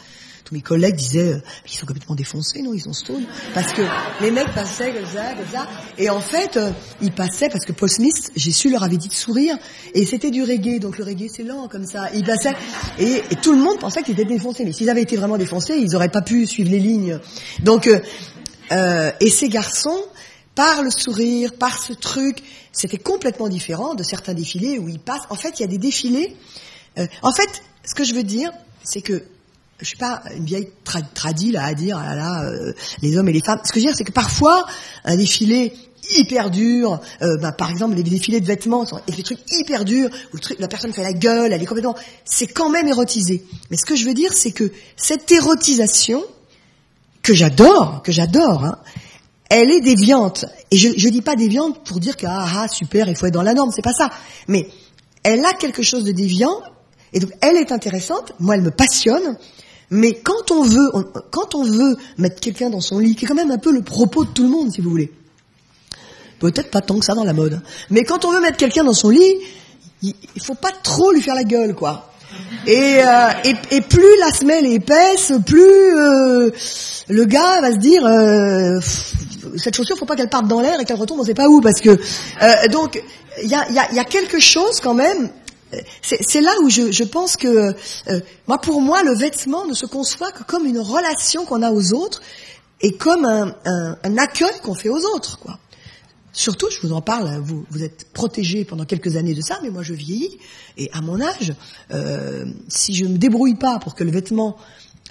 tous 0.48 0.54
mes 0.54 0.62
collègues 0.62 0.96
disaient 0.96 1.34
euh, 1.34 1.42
ils 1.66 1.76
sont 1.76 1.84
complètement 1.84 2.14
défoncés, 2.14 2.62
non 2.62 2.72
Ils 2.72 2.80
sont 2.80 2.94
stone 2.94 3.24
parce 3.52 3.72
que 3.74 3.82
les 4.22 4.30
mecs 4.30 4.52
passaient 4.54 4.92
comme 4.92 5.04
ça, 5.04 5.34
comme 5.34 5.50
ça. 5.52 5.68
Et 5.98 6.08
en 6.08 6.20
fait, 6.20 6.56
euh, 6.56 6.70
ils 7.02 7.12
passaient 7.12 7.50
parce 7.50 7.66
que 7.66 7.72
Paul 7.72 7.90
Smith, 7.90 8.30
j'ai 8.34 8.52
su, 8.52 8.70
leur 8.70 8.82
avait 8.82 8.96
dit 8.96 9.08
de 9.08 9.14
sourire. 9.14 9.58
Et 9.92 10.06
c'était 10.06 10.30
du 10.30 10.42
reggae, 10.42 10.80
donc 10.80 10.96
le 10.96 11.04
reggae 11.04 11.28
c'est 11.28 11.42
lent 11.42 11.68
comme 11.68 11.84
ça. 11.84 12.08
ils 12.14 12.24
passaient 12.24 12.54
et, 12.98 13.22
tout 13.42 13.52
le 13.52 13.58
monde 13.58 13.78
pensait 13.78 14.02
qu'ils 14.02 14.14
étaient 14.14 14.24
défoncés. 14.24 14.64
Mais 14.64 14.72
s'ils 14.72 14.88
avaient 14.88 15.02
été 15.02 15.16
vraiment 15.16 15.36
défoncés, 15.36 15.76
ils 15.76 15.94
auraient 15.94 16.08
pas 16.08 16.22
pu 16.22 16.46
suivre 16.46 16.70
les 16.70 16.80
lignes. 16.80 17.20
Donc 17.62 17.86
euh, 17.86 18.00
euh 18.72 19.10
et 19.20 19.30
ces 19.30 19.50
garçons 19.50 20.00
par 20.54 20.82
le 20.82 20.90
sourire, 20.90 21.52
par 21.58 21.82
ce 21.82 21.92
truc, 21.92 22.42
c'était 22.72 22.96
complètement 22.96 23.48
différent 23.48 23.94
de 23.94 24.02
certains 24.02 24.34
défilés 24.34 24.78
où 24.78 24.88
ils 24.88 24.98
passent. 24.98 25.26
En 25.28 25.36
fait, 25.36 25.60
il 25.60 25.62
y 25.62 25.64
a 25.64 25.68
des 25.68 25.78
défilés. 25.78 26.34
en 26.96 27.32
fait, 27.32 27.62
ce 27.84 27.94
que 27.94 28.02
je 28.02 28.14
veux 28.14 28.24
dire, 28.24 28.50
c'est 28.82 29.02
que 29.02 29.22
je 29.80 29.86
suis 29.86 29.96
pas 29.96 30.22
une 30.34 30.44
vieille 30.44 30.70
tra 30.84 31.00
tradie 31.02 31.52
là 31.52 31.64
à 31.64 31.74
dire 31.74 31.98
ah 31.98 32.44
euh, 32.44 32.72
les 33.02 33.16
hommes 33.16 33.28
et 33.28 33.32
les 33.32 33.40
femmes. 33.40 33.60
Ce 33.64 33.72
que 33.72 33.80
je 33.80 33.84
veux 33.84 33.90
dire, 33.90 33.96
c'est 33.96 34.04
que 34.04 34.12
parfois 34.12 34.66
un 35.04 35.16
défilé 35.16 35.72
hyper 36.16 36.50
dur, 36.50 37.00
euh, 37.22 37.36
bah, 37.38 37.52
par 37.52 37.70
exemple 37.70 37.94
les 37.94 38.02
défilés 38.02 38.40
de 38.40 38.46
vêtements, 38.46 38.84
et 39.06 39.12
des 39.12 39.22
trucs 39.22 39.40
hyper 39.52 39.84
durs 39.84 40.08
où 40.32 40.38
la 40.58 40.68
personne 40.68 40.92
fait 40.92 41.02
la 41.02 41.12
gueule, 41.12 41.52
elle 41.52 41.62
est 41.62 41.66
complètement, 41.66 41.94
c'est 42.24 42.46
quand 42.46 42.70
même 42.70 42.88
érotisé. 42.88 43.44
Mais 43.70 43.76
ce 43.76 43.84
que 43.84 43.94
je 43.94 44.04
veux 44.04 44.14
dire, 44.14 44.32
c'est 44.32 44.52
que 44.52 44.72
cette 44.96 45.30
érotisation 45.30 46.24
que 47.22 47.34
j'adore, 47.34 48.02
que 48.02 48.10
j'adore, 48.10 48.64
hein, 48.64 48.78
elle 49.50 49.70
est 49.70 49.80
déviante. 49.80 50.46
Et 50.70 50.76
je, 50.76 50.90
je 50.96 51.08
dis 51.08 51.22
pas 51.22 51.36
déviante 51.36 51.84
pour 51.86 52.00
dire 52.00 52.16
que 52.16 52.26
ah, 52.26 52.46
ah 52.62 52.68
super, 52.68 53.08
il 53.08 53.16
faut 53.16 53.26
être 53.26 53.34
dans 53.34 53.42
la 53.42 53.54
norme, 53.54 53.70
c'est 53.74 53.82
pas 53.82 53.92
ça. 53.92 54.10
Mais 54.48 54.68
elle 55.22 55.44
a 55.44 55.52
quelque 55.52 55.82
chose 55.82 56.04
de 56.04 56.12
déviant 56.12 56.62
et 57.12 57.20
donc 57.20 57.30
elle 57.40 57.56
est 57.56 57.72
intéressante. 57.72 58.32
Moi, 58.38 58.56
elle 58.56 58.62
me 58.62 58.70
passionne. 58.70 59.36
Mais 59.90 60.14
quand 60.14 60.50
on 60.50 60.62
veut, 60.62 60.90
quand 61.30 61.54
on 61.54 61.64
veut 61.64 61.96
mettre 62.18 62.40
quelqu'un 62.40 62.70
dans 62.70 62.80
son 62.80 62.98
lit, 62.98 63.14
qui 63.14 63.24
est 63.24 63.28
quand 63.28 63.34
même 63.34 63.50
un 63.50 63.58
peu 63.58 63.72
le 63.72 63.82
propos 63.82 64.24
de 64.24 64.30
tout 64.30 64.42
le 64.42 64.50
monde, 64.50 64.72
si 64.72 64.80
vous 64.80 64.90
voulez. 64.90 65.12
Peut-être 66.38 66.70
pas 66.70 66.80
tant 66.80 66.98
que 66.98 67.04
ça 67.04 67.14
dans 67.14 67.24
la 67.24 67.32
mode. 67.32 67.60
Mais 67.90 68.04
quand 68.04 68.24
on 68.24 68.32
veut 68.32 68.40
mettre 68.40 68.58
quelqu'un 68.58 68.84
dans 68.84 68.92
son 68.92 69.10
lit, 69.10 69.34
il, 70.02 70.14
faut 70.42 70.54
pas 70.54 70.70
trop 70.82 71.10
lui 71.10 71.20
faire 71.20 71.34
la 71.34 71.44
gueule, 71.44 71.74
quoi. 71.74 72.12
Et, 72.66 72.98
euh, 73.02 73.28
et, 73.70 73.80
plus 73.80 74.18
la 74.20 74.30
semelle 74.30 74.66
est 74.66 74.74
épaisse, 74.74 75.32
plus 75.46 75.98
euh, 75.98 76.50
le 77.08 77.24
gars 77.24 77.60
va 77.60 77.72
se 77.72 77.78
dire 77.78 78.04
euh, 78.04 78.78
cette 79.56 79.74
chaussure, 79.74 79.96
faut 79.96 80.04
pas 80.04 80.14
qu'elle 80.14 80.28
parte 80.28 80.46
dans 80.46 80.60
l'air 80.60 80.78
et 80.78 80.84
qu'elle 80.84 80.98
retombe 80.98 81.20
on 81.20 81.24
sait 81.24 81.34
pas 81.34 81.48
où, 81.48 81.60
parce 81.62 81.80
que 81.80 81.90
euh, 81.90 82.68
donc 82.70 83.02
il 83.42 83.48
y 83.48 83.54
a, 83.54 83.70
y, 83.70 83.78
a, 83.78 83.92
y 83.92 83.98
a 83.98 84.04
quelque 84.04 84.38
chose 84.38 84.80
quand 84.80 84.94
même 84.94 85.30
c'est 86.02 86.40
là 86.40 86.52
où 86.62 86.70
je, 86.70 87.04
pense 87.04 87.36
que, 87.36 87.74
euh, 88.08 88.20
moi, 88.46 88.58
pour 88.58 88.80
moi, 88.80 89.02
le 89.02 89.14
vêtement 89.14 89.66
ne 89.66 89.74
se 89.74 89.86
conçoit 89.86 90.32
que 90.32 90.42
comme 90.42 90.66
une 90.66 90.78
relation 90.78 91.44
qu'on 91.44 91.62
a 91.62 91.70
aux 91.70 91.92
autres 91.92 92.22
et 92.80 92.92
comme 92.92 93.24
un, 93.24 94.16
accueil 94.16 94.60
qu'on 94.62 94.74
fait 94.74 94.88
aux 94.88 95.04
autres. 95.14 95.38
Surtout, 96.32 96.68
je 96.70 96.86
vous 96.86 96.92
en 96.92 97.00
parle, 97.00 97.40
vous, 97.40 97.82
êtes 97.82 98.12
protégé 98.12 98.64
pendant 98.64 98.84
quelques 98.84 99.16
années 99.16 99.34
de 99.34 99.40
ça, 99.40 99.58
mais 99.62 99.70
moi 99.70 99.82
je 99.82 99.94
vieillis, 99.94 100.38
et 100.76 100.88
à 100.92 101.00
mon 101.00 101.20
âge, 101.20 101.52
euh, 101.90 102.44
si 102.68 102.94
je 102.94 103.06
me 103.06 103.18
débrouille 103.18 103.56
pas 103.56 103.78
pour 103.80 103.94
que 103.94 104.04
le 104.04 104.12
vêtement 104.12 104.56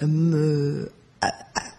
me 0.00 0.90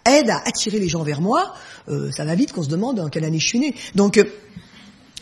aide 0.05 0.29
à 0.29 0.37
attirer 0.45 0.79
les 0.79 0.89
gens 0.89 1.03
vers 1.03 1.21
moi, 1.21 1.53
euh, 1.87 2.11
ça 2.11 2.25
va 2.25 2.35
vite 2.35 2.51
qu'on 2.51 2.63
se 2.63 2.69
demande 2.69 2.99
en 2.99 3.09
quelle 3.09 3.25
année 3.25 3.39
je 3.39 3.47
suis 3.47 3.59
né. 3.59 3.75
Donc, 3.95 4.23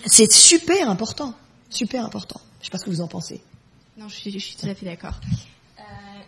c'est 0.06 0.32
super 0.32 0.90
important, 0.90 1.34
super 1.70 2.06
important. 2.06 2.42
Je 2.60 2.66
sais 2.66 2.72
pas 2.72 2.78
ce 2.78 2.86
que 2.86 2.90
vous 2.90 3.02
en 3.02 3.08
pensez. 3.08 3.42
Non, 3.98 4.10
je 4.10 4.16
suis, 4.16 4.32
je 4.32 4.40
suis 4.40 4.56
tout 4.56 4.68
à 4.68 4.76
fait 4.76 4.86
d'accord. 4.86 5.20
Euh, 5.80 5.82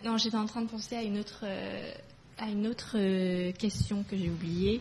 non, 0.04 0.16
j'étais 0.18 0.36
en 0.36 0.46
train 0.46 0.62
de 0.62 0.68
penser 0.68 0.96
à 0.96 1.02
une 1.02 1.18
autre, 1.18 1.44
euh, 1.44 1.92
à 2.38 2.46
une 2.48 2.66
autre 2.66 2.96
euh, 2.96 3.52
question 3.52 4.04
que 4.08 4.16
j'ai 4.16 4.30
oubliée. 4.30 4.80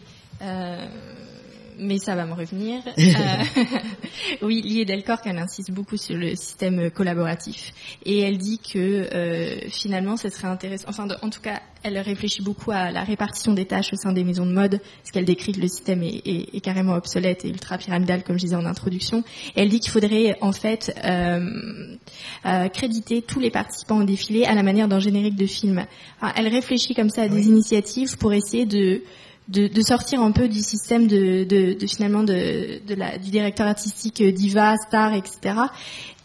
Mais 1.80 1.98
ça 1.98 2.16
va 2.16 2.26
me 2.26 2.34
revenir. 2.34 2.82
euh, 2.98 3.74
oui, 4.42 4.62
Lié 4.62 4.86
Delcork, 4.86 5.22
elle 5.26 5.38
insiste 5.38 5.72
beaucoup 5.72 5.98
sur 5.98 6.18
le 6.18 6.36
système 6.36 6.92
collaboratif. 6.92 7.74
Et 8.06 8.20
elle 8.20 8.38
dit 8.38 8.60
que 8.60 8.78
euh, 9.14 9.70
finalement, 9.70 10.18
ce 10.18 10.30
serait 10.30 10.48
intéressant, 10.48 10.88
enfin 10.90 11.08
en 11.22 11.30
tout 11.30 11.42
cas, 11.42 11.62
elle 11.84 11.98
réfléchit 11.98 12.42
beaucoup 12.42 12.72
à 12.72 12.92
la 12.92 13.04
répartition 13.04 13.54
des 13.54 13.66
tâches 13.66 13.94
au 13.94 13.96
sein 13.96 14.12
des 14.12 14.24
maisons 14.24 14.46
de 14.46 14.52
mode, 14.52 14.80
parce 14.80 15.12
qu'elle 15.12 15.26
décrit 15.26 15.54
que 15.54 15.62
le 15.62 15.68
système 15.68 16.04
est, 16.04 16.22
est, 16.26 16.56
est, 16.56 16.60
carrément 16.60 16.94
obsolète 16.94 17.46
et 17.46 17.50
ultra 17.50 17.78
pyramidal, 17.78 18.24
comme 18.24 18.38
je 18.38 18.44
disais 18.44 18.56
en 18.56 18.66
introduction. 18.66 19.24
Et 19.56 19.62
elle 19.62 19.70
dit 19.70 19.80
qu'il 19.80 19.92
faudrait 19.92 20.38
en 20.42 20.52
fait 20.52 20.94
euh, 21.06 21.98
euh, 22.46 22.68
créditer 22.70 23.22
tous 23.22 23.40
les 23.40 23.52
participants 23.52 24.00
au 24.00 24.04
défilé 24.04 24.44
à 24.46 24.54
la 24.54 24.64
manière 24.64 24.88
d'un 24.88 25.00
générique 25.00 25.36
de 25.36 25.46
film. 25.46 25.86
Enfin, 26.22 26.34
elle 26.36 26.48
réfléchit 26.48 26.94
comme 26.94 27.10
ça 27.10 27.24
à 27.24 27.28
des 27.28 27.48
initiatives 27.48 28.18
pour 28.18 28.34
essayer 28.34 28.66
de 28.66 29.02
de, 29.50 29.68
de, 29.68 29.82
sortir 29.82 30.22
un 30.22 30.32
peu 30.32 30.48
du 30.48 30.60
système 30.60 31.08
de, 31.08 31.44
de, 31.44 31.74
de 31.74 31.88
finalement 31.88 32.24
de, 32.24 32.80
la, 32.96 33.18
du 33.18 33.32
directeur 33.32 33.68
artistique 33.68 34.24
diva, 34.24 34.76
star, 34.78 35.14
etc. 35.14 35.56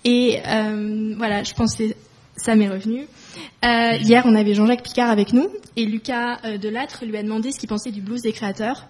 Et 0.04 0.38
euh, 0.46 1.14
voilà, 1.16 1.42
je 1.42 1.54
pense 1.54 1.74
que 1.76 1.84
ça 2.36 2.54
m'est 2.54 2.68
revenu. 2.68 3.06
Euh, 3.64 3.96
hier, 4.00 4.24
on 4.26 4.34
avait 4.34 4.54
Jean-Jacques 4.54 4.82
Picard 4.82 5.10
avec 5.10 5.32
nous 5.32 5.48
et 5.76 5.86
Lucas 5.86 6.38
euh, 6.44 6.58
Delattre 6.58 7.04
lui 7.04 7.16
a 7.16 7.22
demandé 7.22 7.52
ce 7.52 7.58
qu'il 7.58 7.68
pensait 7.68 7.90
du 7.90 8.00
blues 8.00 8.22
des 8.22 8.32
créateurs. 8.32 8.86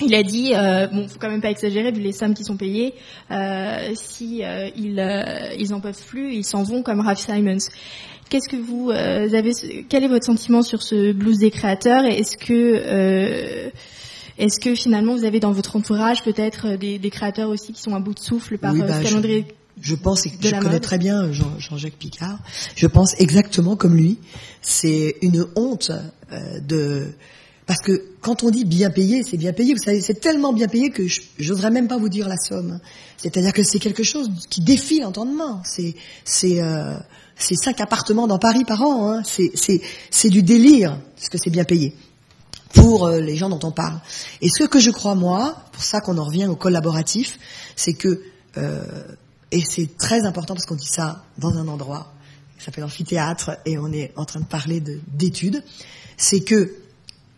Il 0.00 0.14
a 0.14 0.22
dit, 0.22 0.52
euh, 0.54 0.86
bon, 0.88 1.08
faut 1.08 1.18
quand 1.18 1.30
même 1.30 1.40
pas 1.40 1.50
exagérer 1.50 1.90
vu 1.90 2.02
les 2.02 2.12
sommes 2.12 2.34
qui 2.34 2.44
sont 2.44 2.56
payées. 2.56 2.94
Euh, 3.30 3.92
si 3.94 4.44
euh, 4.44 4.68
ils, 4.76 5.00
euh, 5.00 5.54
ils 5.58 5.72
en 5.72 5.80
peuvent 5.80 6.04
plus, 6.06 6.34
ils 6.34 6.44
s'en 6.44 6.62
vont 6.62 6.82
comme 6.82 7.00
Ralph 7.00 7.18
Simons. 7.18 7.56
Qu'est-ce 8.28 8.48
que 8.48 8.56
vous 8.56 8.90
euh, 8.90 9.32
avez 9.34 9.52
Quel 9.88 10.04
est 10.04 10.08
votre 10.08 10.26
sentiment 10.26 10.62
sur 10.62 10.82
ce 10.82 11.12
blues 11.12 11.38
des 11.38 11.50
créateurs 11.50 12.04
Est-ce 12.04 12.36
que 12.36 12.52
euh, 12.52 13.70
est-ce 14.38 14.60
que 14.60 14.74
finalement 14.74 15.14
vous 15.16 15.24
avez 15.24 15.40
dans 15.40 15.52
votre 15.52 15.76
entourage 15.76 16.22
peut-être 16.22 16.76
des, 16.76 16.98
des, 16.98 17.10
créateurs 17.10 17.48
aussi 17.48 17.72
qui 17.72 17.80
sont 17.80 17.94
à 17.94 18.00
bout 18.00 18.14
de 18.14 18.20
souffle 18.20 18.58
par 18.58 18.74
oui, 18.74 18.82
euh, 18.82 18.86
bah, 18.86 18.98
ce 18.98 19.04
calendrier 19.04 19.46
je, 19.80 19.90
je 19.90 19.94
pense 19.94 20.22
que 20.22 20.28
je 20.40 20.50
connais 20.50 20.70
mode? 20.70 20.80
très 20.82 20.98
bien 20.98 21.30
Jean-Jacques 21.32 21.96
Picard. 21.98 22.38
Je 22.74 22.86
pense 22.86 23.14
exactement 23.18 23.76
comme 23.76 23.94
lui. 23.96 24.18
C'est 24.62 25.16
une 25.22 25.46
honte 25.54 25.90
euh, 26.32 26.60
de 26.60 27.12
parce 27.66 27.80
que 27.80 28.04
quand 28.20 28.44
on 28.44 28.50
dit 28.50 28.64
bien 28.64 28.90
payé, 28.90 29.22
c'est 29.24 29.36
bien 29.36 29.52
payé. 29.52 29.74
Vous 29.74 29.82
savez, 29.82 30.00
c'est 30.00 30.20
tellement 30.20 30.52
bien 30.52 30.68
payé 30.68 30.90
que 30.90 31.02
j'oserais 31.38 31.70
même 31.70 31.88
pas 31.88 31.96
vous 31.96 32.08
dire 32.08 32.28
la 32.28 32.36
somme. 32.36 32.78
C'est-à-dire 33.16 33.52
que 33.52 33.64
c'est 33.64 33.80
quelque 33.80 34.04
chose 34.04 34.28
qui 34.48 34.60
défie 34.60 35.00
l'entendement. 35.00 35.62
C'est 35.64 35.94
c'est 36.24 36.62
euh, 36.62 36.94
c'est 37.36 37.54
cinq 37.54 37.80
appartements 37.80 38.26
dans 38.26 38.38
Paris 38.38 38.64
par 38.64 38.82
an. 38.82 39.10
Hein. 39.10 39.22
C'est 39.24 40.30
du 40.30 40.42
délire, 40.42 40.98
parce 41.16 41.28
que 41.28 41.38
c'est 41.38 41.50
bien 41.50 41.64
payé 41.64 41.94
pour 42.74 43.06
euh, 43.06 43.20
les 43.20 43.36
gens 43.36 43.48
dont 43.48 43.60
on 43.62 43.70
parle. 43.70 44.00
Et 44.42 44.48
ce 44.48 44.64
que 44.64 44.78
je 44.78 44.90
crois 44.90 45.14
moi, 45.14 45.56
pour 45.72 45.82
ça 45.82 46.00
qu'on 46.00 46.18
en 46.18 46.24
revient 46.24 46.46
au 46.46 46.56
collaboratif, 46.56 47.38
c'est 47.74 47.94
que 47.94 48.20
euh, 48.58 48.84
et 49.52 49.60
c'est 49.60 49.96
très 49.96 50.24
important 50.24 50.54
parce 50.54 50.66
qu'on 50.66 50.74
dit 50.74 50.86
ça 50.86 51.24
dans 51.38 51.56
un 51.56 51.68
endroit 51.68 52.12
qui 52.58 52.64
s'appelle 52.64 52.84
amphithéâtre 52.84 53.58
et 53.64 53.78
on 53.78 53.92
est 53.92 54.12
en 54.16 54.24
train 54.24 54.40
de 54.40 54.46
parler 54.46 54.80
d'études, 54.80 55.62
c'est 56.16 56.40
que 56.40 56.74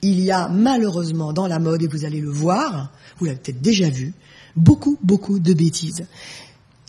il 0.01 0.21
y 0.21 0.31
a 0.31 0.49
malheureusement 0.49 1.33
dans 1.33 1.49
la 1.49 1.59
mode, 1.59 1.83
et 1.83 1.89
vous 1.89 2.05
allez 2.05 2.21
le 2.21 2.31
voir, 2.31 2.93
vous 3.19 3.27
l'avez 3.27 3.39
peut-être 3.39 3.61
déjà 3.61 3.91
vu, 3.91 4.15
beaucoup, 4.55 4.97
beaucoup 5.03 5.41
de 5.41 5.53
bêtises. 5.55 6.07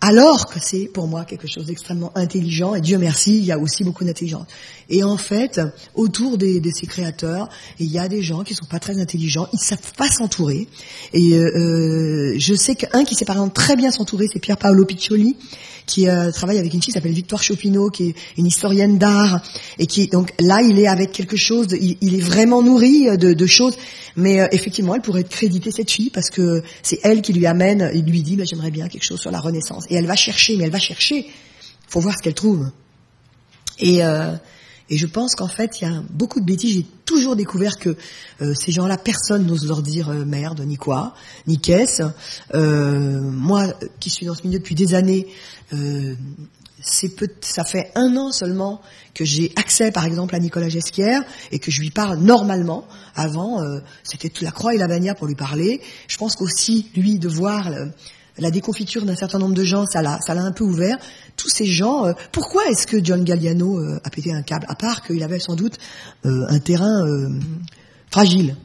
Alors 0.02 0.47
que 0.47 0.60
c'est 0.62 0.86
pour 0.86 1.08
moi 1.08 1.26
quelque 1.26 1.47
chose 1.47 1.66
d'extrêmement 1.66 2.12
intelligent, 2.16 2.74
et 2.74 2.82
Dieu 2.82 2.97
merci, 2.97 3.38
il 3.38 3.43
y 3.43 3.52
a 3.52 3.60
aussi 3.60 3.84
beaucoup 3.84 4.06
d'intelligence. 4.06 4.47
Et 4.89 5.04
en 5.04 5.18
fait, 5.18 5.60
autour 5.93 6.38
de 6.38 6.62
ces 6.74 6.88
créateurs, 6.88 7.50
il 7.80 7.91
y 7.91 8.00
a 8.00 8.08
des 8.08 8.24
gens 8.24 8.43
qui 8.43 8.56
sont 8.56 8.66
pas 8.66 8.80
très 8.80 9.00
intelligents, 9.00 9.47
ils 9.52 9.60
savent 9.60 9.93
pas 9.97 10.10
s'entourer. 10.10 10.68
Et 11.14 11.34
euh, 11.34 12.32
euh 12.34 12.36
je 12.38 12.54
sais 12.54 12.76
qu'un 12.76 13.04
qui 13.04 13.16
sait 13.16 13.26
par 13.26 13.36
exemple 13.36 13.54
très 13.54 13.76
bien 13.76 13.91
s'entourer, 13.91 14.28
c'est 14.32 14.39
Pierre 14.39 14.58
Paolo 14.58 14.86
Piccioli, 14.86 15.36
qui 15.89 16.07
euh, 16.07 16.31
travaille 16.31 16.59
avec 16.59 16.73
une 16.73 16.81
fille 16.81 16.93
qui 16.93 16.97
s'appelle 16.97 17.13
Victoire 17.13 17.41
Chopineau, 17.41 17.89
qui 17.89 18.09
est 18.09 18.15
une 18.37 18.45
historienne 18.45 18.99
d'art, 18.99 19.41
et 19.79 19.87
qui 19.87 20.07
donc 20.07 20.33
là 20.39 20.61
il 20.61 20.79
est 20.79 20.87
avec 20.87 21.11
quelque 21.11 21.35
chose, 21.35 21.67
il, 21.71 22.15
est 22.15 22.21
vraiment 22.21 22.61
nourri 22.61 23.17
de, 23.17 23.33
de 23.33 23.45
choses, 23.47 23.75
mais 24.15 24.39
euh, 24.39 24.47
effectivement 24.51 24.93
elle 24.93 25.01
pourrait 25.01 25.21
être 25.21 25.29
créditée 25.29 25.71
cette 25.71 25.89
fille 25.89 26.11
parce 26.11 26.29
que 26.29 26.61
c'est 26.83 26.99
elle 27.03 27.21
qui 27.23 27.33
lui 27.33 27.47
amène, 27.47 27.89
il 27.95 28.05
lui 28.05 28.21
dit 28.21 28.35
bah, 28.35 28.43
j'aimerais 28.45 28.69
bien 28.69 28.87
quelque 28.87 29.03
chose 29.03 29.19
sur 29.19 29.31
la 29.31 29.39
Renaissance, 29.39 29.85
et 29.89 29.95
elle 29.95 30.05
va 30.05 30.15
chercher, 30.15 30.55
mais 30.57 30.65
elle 30.65 30.71
va 30.71 30.79
chercher, 30.79 31.25
faut 31.87 31.99
voir 31.99 32.15
ce 32.15 32.21
qu'elle 32.21 32.35
trouve. 32.35 32.69
Et 33.79 34.03
euh, 34.03 34.35
et 34.89 34.97
je 34.97 35.05
pense 35.05 35.35
qu'en 35.35 35.47
fait, 35.47 35.81
il 35.81 35.87
y 35.87 35.91
a 35.91 36.01
beaucoup 36.09 36.39
de 36.39 36.45
bêtises. 36.45 36.75
J'ai 36.75 36.85
toujours 37.05 37.35
découvert 37.35 37.77
que 37.77 37.95
euh, 38.41 38.53
ces 38.55 38.71
gens-là, 38.71 38.97
personne 38.97 39.45
n'ose 39.45 39.67
leur 39.67 39.81
dire 39.81 40.09
euh, 40.09 40.25
merde, 40.25 40.61
ni 40.61 40.77
quoi, 40.77 41.13
ni 41.47 41.59
qu'est-ce. 41.59 42.03
Euh, 42.55 43.21
moi, 43.21 43.67
qui 43.99 44.09
suis 44.09 44.25
dans 44.25 44.33
ce 44.33 44.45
milieu 44.45 44.59
depuis 44.59 44.75
des 44.75 44.95
années, 44.95 45.27
c'est 46.81 47.09
peu, 47.09 47.27
ça 47.41 47.63
fait 47.63 47.91
un 47.93 48.15
an 48.17 48.31
seulement 48.31 48.81
que 49.13 49.25
j'ai 49.25 49.51
accès, 49.55 49.91
par 49.91 50.05
exemple, 50.05 50.33
à 50.33 50.39
Nicolas 50.39 50.69
Gesquière 50.69 51.23
et 51.51 51.59
que 51.59 51.69
je 51.69 51.81
lui 51.81 51.91
parle 51.91 52.17
normalement. 52.19 52.87
Avant, 53.15 53.61
c'était 54.03 54.31
la 54.41 54.51
croix 54.51 54.73
et 54.73 54.77
la 54.77 54.87
bannière 54.87 55.15
pour 55.15 55.27
lui 55.27 55.35
parler. 55.35 55.81
Je 56.07 56.17
pense 56.17 56.35
qu'aussi, 56.35 56.89
lui, 56.95 57.19
de 57.19 57.27
voir 57.27 57.69
la 58.39 58.51
déconfiture 58.51 59.05
d'un 59.05 59.15
certain 59.15 59.39
nombre 59.39 59.53
de 59.53 59.63
gens, 59.63 59.85
ça 59.85 60.01
l'a, 60.01 60.19
un 60.27 60.51
peu 60.51 60.63
ouvert. 60.63 60.97
Tous 61.37 61.49
ces 61.49 61.65
gens, 61.65 62.05
euh, 62.05 62.13
pourquoi 62.31 62.67
est-ce 62.67 62.87
que 62.87 63.03
John 63.03 63.23
Galliano 63.23 63.79
euh, 63.79 63.99
a 64.03 64.09
pété 64.09 64.33
un 64.33 64.41
câble 64.41 64.65
À 64.69 64.75
part 64.75 65.03
qu'il 65.05 65.21
avait 65.23 65.39
sans 65.39 65.55
doute 65.55 65.77
euh, 66.25 66.45
un 66.47 66.59
terrain 66.59 67.03
fragile? 68.11 68.55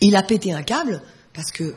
Il 0.00 0.16
a 0.16 0.22
pété 0.22 0.52
un 0.52 0.62
câble 0.62 1.02
parce 1.32 1.50
que 1.50 1.74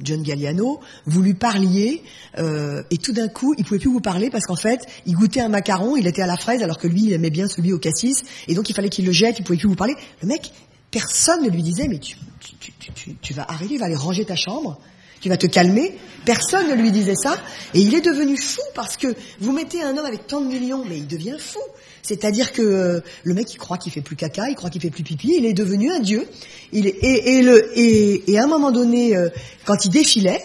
John 0.00 0.22
Galliano, 0.22 0.80
vous 1.06 1.22
lui 1.22 1.34
parliez 1.34 2.02
et 2.36 2.98
tout 2.98 3.12
d'un 3.12 3.28
coup, 3.28 3.54
il 3.56 3.64
pouvait 3.64 3.78
plus 3.78 3.90
vous 3.90 4.00
parler 4.00 4.30
parce 4.30 4.44
qu'en 4.44 4.56
fait, 4.56 4.80
il 5.06 5.14
goûtait 5.14 5.40
un 5.40 5.48
macaron, 5.48 5.96
il 5.96 6.06
était 6.06 6.22
à 6.22 6.26
la 6.26 6.36
fraise 6.36 6.62
alors 6.62 6.78
que 6.78 6.88
lui, 6.88 7.04
il 7.04 7.12
aimait 7.12 7.30
bien 7.30 7.46
celui 7.46 7.72
au 7.72 7.78
cassis 7.78 8.22
et 8.48 8.54
donc 8.54 8.70
il 8.70 8.74
fallait 8.74 8.88
qu'il 8.88 9.04
le 9.04 9.12
jette, 9.12 9.38
il 9.38 9.44
pouvait 9.44 9.58
plus 9.58 9.68
vous 9.68 9.76
parler. 9.76 9.94
Le 10.22 10.28
mec, 10.28 10.52
personne 10.90 11.44
ne 11.44 11.50
lui 11.50 11.62
disait 11.62 11.86
mais 11.88 11.98
tu, 11.98 12.16
tu, 12.40 12.72
tu, 12.94 13.14
tu 13.20 13.34
vas 13.34 13.44
arriver, 13.48 13.78
va 13.78 13.86
aller 13.86 13.94
ranger 13.94 14.24
ta 14.24 14.36
chambre 14.36 14.80
tu 15.20 15.28
vas 15.28 15.36
te 15.36 15.46
calmer. 15.46 15.96
Personne 16.24 16.68
ne 16.68 16.74
lui 16.74 16.90
disait 16.90 17.14
ça. 17.16 17.36
Et 17.74 17.80
il 17.80 17.94
est 17.94 18.00
devenu 18.00 18.36
fou 18.36 18.60
parce 18.74 18.96
que 18.96 19.14
vous 19.40 19.52
mettez 19.52 19.82
un 19.82 19.96
homme 19.96 20.06
avec 20.06 20.26
tant 20.26 20.40
de 20.40 20.46
millions, 20.46 20.84
mais 20.88 20.98
il 20.98 21.06
devient 21.06 21.36
fou. 21.38 21.60
C'est-à-dire 22.02 22.52
que 22.52 22.62
euh, 22.62 23.00
le 23.24 23.34
mec, 23.34 23.52
il 23.52 23.58
croit 23.58 23.76
qu'il 23.76 23.92
fait 23.92 24.00
plus 24.00 24.16
caca, 24.16 24.48
il 24.48 24.54
croit 24.54 24.70
qu'il 24.70 24.80
fait 24.80 24.90
plus 24.90 25.02
pipi, 25.02 25.34
il 25.36 25.44
est 25.44 25.52
devenu 25.52 25.90
un 25.90 26.00
dieu. 26.00 26.26
Et 26.72 28.38
à 28.38 28.42
un 28.42 28.46
moment 28.46 28.70
donné, 28.70 29.16
euh, 29.16 29.28
quand 29.64 29.84
il 29.84 29.90
défilait, 29.90 30.42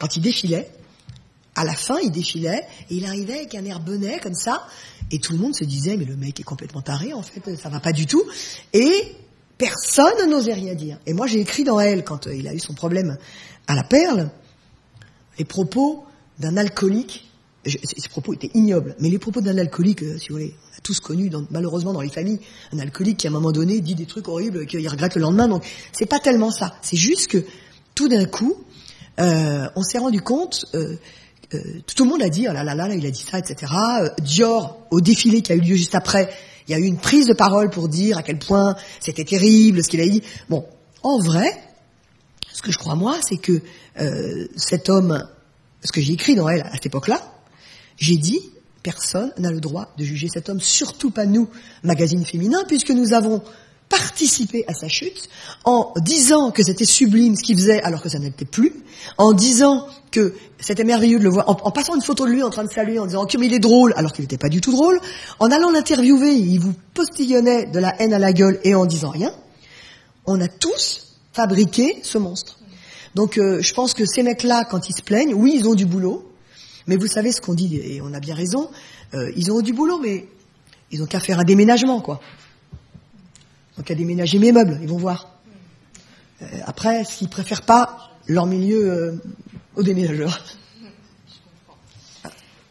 quand 0.00 0.16
il 0.16 0.22
défilait, 0.22 0.68
à 1.54 1.64
la 1.64 1.74
fin, 1.74 1.98
il 2.02 2.10
défilait 2.12 2.64
et 2.88 2.94
il 2.94 3.04
arrivait 3.04 3.34
avec 3.34 3.54
un 3.56 3.64
air 3.64 3.80
bonnet 3.80 4.20
comme 4.22 4.34
ça, 4.34 4.66
et 5.10 5.18
tout 5.18 5.32
le 5.32 5.38
monde 5.38 5.56
se 5.56 5.64
disait 5.64 5.96
mais 5.96 6.04
le 6.04 6.16
mec 6.16 6.38
est 6.38 6.44
complètement 6.44 6.82
taré 6.82 7.12
en 7.12 7.22
fait, 7.22 7.56
ça 7.56 7.68
va 7.68 7.80
pas 7.80 7.92
du 7.92 8.06
tout. 8.06 8.22
Et 8.72 9.16
personne 9.58 10.30
n'osait 10.30 10.54
rien 10.54 10.74
dire. 10.74 10.98
Et 11.06 11.12
moi, 11.12 11.26
j'ai 11.26 11.40
écrit 11.40 11.64
dans 11.64 11.80
elle 11.80 12.04
quand 12.04 12.28
euh, 12.28 12.34
il 12.34 12.46
a 12.46 12.54
eu 12.54 12.60
son 12.60 12.74
problème 12.74 13.18
à 13.68 13.74
la 13.74 13.84
perle 13.84 14.30
les 15.38 15.44
propos 15.44 16.04
d'un 16.40 16.56
alcoolique. 16.56 17.30
ces 17.64 18.08
propos 18.08 18.32
étaient 18.32 18.50
ignobles, 18.54 18.96
mais 18.98 19.08
les 19.08 19.18
propos 19.18 19.40
d'un 19.40 19.56
alcoolique, 19.58 20.02
euh, 20.02 20.18
si 20.18 20.28
vous 20.28 20.34
voulez, 20.34 20.54
on 20.72 20.78
a 20.78 20.80
tous 20.80 21.00
connu, 21.00 21.30
malheureusement 21.50 21.92
dans 21.92 22.00
les 22.00 22.08
familles, 22.08 22.40
un 22.72 22.78
alcoolique 22.78 23.18
qui 23.18 23.26
à 23.26 23.30
un 23.30 23.32
moment 23.32 23.52
donné 23.52 23.80
dit 23.80 23.94
des 23.94 24.06
trucs 24.06 24.26
horribles 24.26 24.66
qu'il 24.66 24.88
regrette 24.88 25.14
le 25.14 25.20
lendemain. 25.20 25.48
Donc 25.48 25.64
c'est 25.92 26.06
pas 26.06 26.18
tellement 26.18 26.50
ça. 26.50 26.74
C'est 26.82 26.96
juste 26.96 27.28
que 27.28 27.44
tout 27.94 28.08
d'un 28.08 28.24
coup, 28.24 28.56
euh, 29.20 29.68
on 29.76 29.82
s'est 29.82 29.98
rendu 29.98 30.22
compte. 30.22 30.64
Euh, 30.74 30.96
tout 31.94 32.04
le 32.04 32.10
monde 32.10 32.22
a 32.22 32.28
dit, 32.28 32.46
oh 32.48 32.52
là 32.52 32.64
là 32.64 32.74
là, 32.74 32.88
il 32.94 33.06
a 33.06 33.10
dit 33.10 33.24
ça, 33.28 33.38
etc. 33.38 33.72
Dior, 34.22 34.78
au 34.90 35.00
défilé 35.00 35.42
qui 35.42 35.52
a 35.52 35.54
eu 35.54 35.60
lieu 35.60 35.76
juste 35.76 35.94
après, 35.94 36.30
il 36.66 36.72
y 36.72 36.74
a 36.74 36.78
eu 36.78 36.84
une 36.84 36.98
prise 36.98 37.26
de 37.26 37.32
parole 37.32 37.70
pour 37.70 37.88
dire 37.88 38.18
à 38.18 38.22
quel 38.22 38.38
point 38.38 38.76
c'était 39.00 39.24
terrible 39.24 39.82
ce 39.82 39.88
qu'il 39.88 40.00
a 40.00 40.06
dit. 40.06 40.22
Bon, 40.48 40.66
en 41.02 41.18
vrai, 41.18 41.50
ce 42.58 42.62
que 42.62 42.72
je 42.72 42.78
crois 42.78 42.96
moi, 42.96 43.16
c'est 43.22 43.36
que 43.36 43.60
euh, 44.00 44.48
cet 44.56 44.88
homme, 44.88 45.24
ce 45.84 45.92
que 45.92 46.00
j'ai 46.00 46.14
écrit 46.14 46.34
dans 46.34 46.48
elle 46.48 46.62
à 46.62 46.72
cette 46.72 46.86
époque-là, 46.86 47.22
j'ai 47.98 48.16
dit, 48.16 48.40
personne 48.82 49.32
n'a 49.38 49.52
le 49.52 49.60
droit 49.60 49.92
de 49.96 50.02
juger 50.02 50.26
cet 50.28 50.48
homme, 50.48 50.60
surtout 50.60 51.12
pas 51.12 51.24
nous, 51.24 51.48
magazine 51.84 52.24
féminin, 52.24 52.64
puisque 52.66 52.90
nous 52.90 53.12
avons 53.12 53.42
participé 53.88 54.64
à 54.66 54.74
sa 54.74 54.88
chute 54.88 55.28
en 55.64 55.94
disant 55.98 56.50
que 56.50 56.64
c'était 56.64 56.84
sublime 56.84 57.36
ce 57.36 57.44
qu'il 57.44 57.56
faisait 57.56 57.80
alors 57.80 58.02
que 58.02 58.08
ça 58.08 58.18
n'était 58.18 58.44
plus, 58.44 58.72
en 59.18 59.32
disant 59.32 59.86
que 60.10 60.34
c'était 60.58 60.82
merveilleux 60.82 61.20
de 61.20 61.24
le 61.24 61.30
voir, 61.30 61.48
en, 61.48 61.70
passant 61.70 61.94
une 61.94 62.02
photo 62.02 62.26
de 62.26 62.32
lui 62.32 62.42
en 62.42 62.50
train 62.50 62.64
de 62.64 62.72
saluer, 62.72 62.98
en 62.98 63.06
disant 63.06 63.24
que 63.24 63.38
mais 63.38 63.46
il 63.46 63.54
est 63.54 63.60
drôle 63.60 63.94
alors 63.96 64.12
qu'il 64.12 64.24
n'était 64.24 64.36
pas 64.36 64.48
du 64.48 64.60
tout 64.60 64.72
drôle, 64.72 64.98
en 65.38 65.52
allant 65.52 65.70
l'interviewer, 65.70 66.32
il 66.32 66.58
vous 66.58 66.74
postillonnait 66.92 67.66
de 67.66 67.78
la 67.78 67.94
haine 68.02 68.14
à 68.14 68.18
la 68.18 68.32
gueule 68.32 68.58
et 68.64 68.74
en 68.74 68.84
disant 68.84 69.10
rien. 69.10 69.32
On 70.26 70.40
a 70.40 70.48
tous 70.48 71.07
fabriquer 71.38 72.00
ce 72.02 72.18
monstre. 72.18 72.58
Donc 73.14 73.38
euh, 73.38 73.62
je 73.62 73.72
pense 73.72 73.94
que 73.94 74.04
ces 74.04 74.24
mecs-là, 74.24 74.64
quand 74.68 74.88
ils 74.88 74.92
se 74.92 75.02
plaignent, 75.02 75.34
oui, 75.34 75.54
ils 75.54 75.68
ont 75.68 75.76
du 75.76 75.86
boulot, 75.86 76.28
mais 76.88 76.96
vous 76.96 77.06
savez 77.06 77.30
ce 77.30 77.40
qu'on 77.40 77.54
dit, 77.54 77.76
et 77.76 78.00
on 78.02 78.12
a 78.12 78.18
bien 78.18 78.34
raison, 78.34 78.68
euh, 79.14 79.30
ils 79.36 79.52
ont 79.52 79.60
du 79.60 79.72
boulot, 79.72 80.00
mais 80.00 80.26
ils 80.90 81.00
ont 81.00 81.06
qu'à 81.06 81.20
faire 81.20 81.38
un 81.38 81.44
déménagement, 81.44 82.00
quoi. 82.00 82.20
Ont 83.78 83.82
qu'à 83.82 83.94
déménager 83.94 84.40
mes 84.40 84.50
meubles, 84.50 84.80
ils 84.82 84.88
vont 84.88 84.96
voir. 84.96 85.32
Euh, 86.42 86.46
après, 86.66 87.04
s'ils 87.04 87.28
préfèrent 87.28 87.62
pas 87.62 88.10
leur 88.26 88.46
milieu 88.46 89.20
au 89.76 89.84
déménageur. 89.84 90.44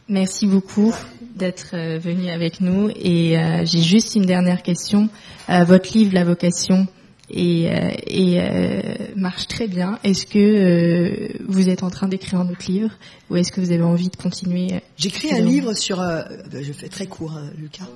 Merci 0.10 0.46
beaucoup 0.46 0.94
d'être 1.22 1.76
venu 1.98 2.30
avec 2.30 2.62
nous. 2.62 2.90
Et 2.90 3.36
j'ai 3.64 3.82
juste 3.82 4.14
une 4.14 4.26
dernière 4.26 4.62
question. 4.62 5.10
votre 5.48 5.98
livre, 5.98 6.14
La 6.14 6.24
vocation, 6.24 6.86
et, 7.30 7.70
euh, 7.70 7.92
et 8.06 8.40
euh, 8.40 8.82
marche 9.16 9.48
très 9.48 9.68
bien. 9.68 10.00
Est-ce 10.04 10.26
que 10.26 10.40
euh, 10.40 11.28
vous 11.48 11.70
êtes 11.70 11.84
en 11.84 11.90
train 11.90 12.08
d'écrire 12.08 12.40
un 12.40 12.50
autre 12.50 12.70
livre 12.72 12.92
ou 13.30 13.36
est-ce 13.36 13.52
que 13.52 13.60
vous 13.60 13.72
avez 13.72 13.84
envie 13.84 14.10
de 14.10 14.16
continuer 14.16 14.82
J'écris 14.98 15.34
un 15.34 15.42
livre 15.42 15.74
sur, 15.74 16.02
je 16.52 16.72
fais 16.74 16.88
très 16.88 17.08
court, 17.08 17.34
hein, 17.34 17.50
Lucas. 17.58 17.88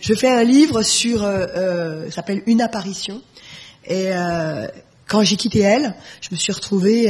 Je 0.00 0.14
fais 0.14 0.30
un 0.30 0.44
livre 0.44 0.82
sur, 0.82 1.22
euh, 1.22 2.10
s'appelle 2.10 2.42
Une 2.46 2.62
apparition. 2.62 3.20
Et 3.86 4.10
quand 5.08 5.22
j'ai 5.22 5.36
quitté 5.36 5.60
elle, 5.60 5.94
je 6.20 6.28
me 6.30 6.36
suis 6.36 6.52
retrouvée 6.52 7.08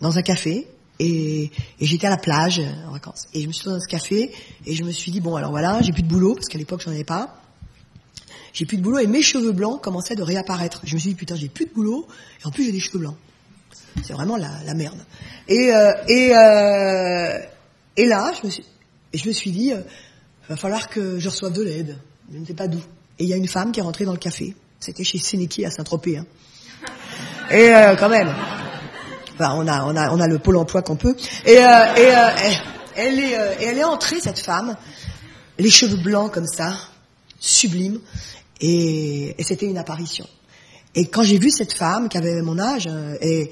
dans 0.00 0.18
un 0.18 0.22
café 0.22 0.66
et, 0.98 1.50
et 1.80 1.86
j'étais 1.86 2.06
à 2.06 2.10
la 2.10 2.16
plage 2.16 2.60
en 2.86 2.92
vacances. 2.92 3.26
Et 3.32 3.42
je 3.42 3.46
me 3.46 3.52
suis 3.52 3.60
retrouvée 3.60 3.78
dans 3.78 3.84
ce 3.84 3.88
café 3.88 4.30
et 4.66 4.74
je 4.74 4.84
me 4.84 4.90
suis 4.90 5.12
dit 5.12 5.20
bon 5.20 5.36
alors 5.36 5.50
voilà, 5.50 5.80
j'ai 5.82 5.92
plus 5.92 6.02
de 6.02 6.08
boulot 6.08 6.34
parce 6.34 6.48
qu'à 6.48 6.58
l'époque 6.58 6.82
j'en 6.84 6.90
avais 6.90 7.04
pas 7.04 7.43
j'ai 8.54 8.66
plus 8.66 8.76
de 8.76 8.82
boulot 8.82 9.00
et 9.00 9.08
mes 9.08 9.20
cheveux 9.20 9.52
blancs 9.52 9.82
commençaient 9.82 10.14
de 10.14 10.22
réapparaître. 10.22 10.80
Je 10.84 10.94
me 10.94 11.00
suis 11.00 11.10
dit 11.10 11.16
putain 11.16 11.34
j'ai 11.34 11.48
plus 11.48 11.66
de 11.66 11.72
boulot 11.72 12.06
et 12.40 12.46
en 12.46 12.50
plus 12.52 12.64
j'ai 12.64 12.72
des 12.72 12.80
cheveux 12.80 13.00
blancs. 13.00 13.16
C'est 14.04 14.12
vraiment 14.12 14.36
la, 14.36 14.50
la, 14.64 14.74
merde. 14.74 15.04
Et 15.48 15.74
euh, 15.74 15.92
et 16.08 16.32
euh, 16.36 17.38
et 17.96 18.06
là 18.06 18.32
je 18.40 18.46
me 18.46 18.52
suis 18.52 18.64
et 19.12 19.18
je 19.18 19.28
me 19.28 19.32
suis 19.32 19.50
dit 19.50 19.72
euh, 19.72 19.80
va 20.48 20.56
falloir 20.56 20.88
que 20.88 21.18
je 21.18 21.28
reçoive 21.28 21.52
de 21.52 21.62
l'aide. 21.62 21.98
Je 22.32 22.38
ne 22.38 22.46
sais 22.46 22.54
pas 22.54 22.68
d'où. 22.68 22.78
Et 23.18 23.24
il 23.24 23.28
y 23.28 23.32
a 23.32 23.36
une 23.36 23.48
femme 23.48 23.72
qui 23.72 23.80
est 23.80 23.82
rentrée 23.82 24.04
dans 24.04 24.12
le 24.12 24.18
café. 24.18 24.54
C'était 24.78 25.04
chez 25.04 25.18
Sénéki 25.18 25.64
à 25.64 25.70
Saint-Tropez. 25.70 26.18
Hein. 26.18 26.26
Et 27.50 27.74
euh, 27.74 27.96
quand 27.96 28.08
même. 28.08 28.32
Enfin, 29.34 29.54
on 29.56 29.66
a, 29.66 29.84
on 29.84 29.96
a, 29.96 30.10
on 30.12 30.20
a 30.20 30.28
le 30.28 30.38
pôle 30.38 30.56
emploi 30.56 30.82
qu'on 30.82 30.94
peut. 30.94 31.16
Et, 31.44 31.54
et 31.54 31.58
elle, 32.94 33.18
est, 33.18 33.32
et 33.60 33.64
elle 33.64 33.78
est 33.78 33.84
entrée 33.84 34.20
cette 34.20 34.38
femme, 34.38 34.76
les 35.58 35.70
cheveux 35.70 35.96
blancs 35.96 36.32
comme 36.32 36.46
ça, 36.46 36.76
sublime, 37.40 37.98
et, 38.60 39.34
c'était 39.40 39.66
une 39.66 39.78
apparition. 39.78 40.26
Et 40.94 41.06
quand 41.06 41.22
j'ai 41.22 41.38
vu 41.38 41.50
cette 41.50 41.72
femme 41.72 42.08
qui 42.08 42.18
avait 42.18 42.40
mon 42.42 42.58
âge 42.58 42.86
euh, 42.86 43.16
et 43.20 43.50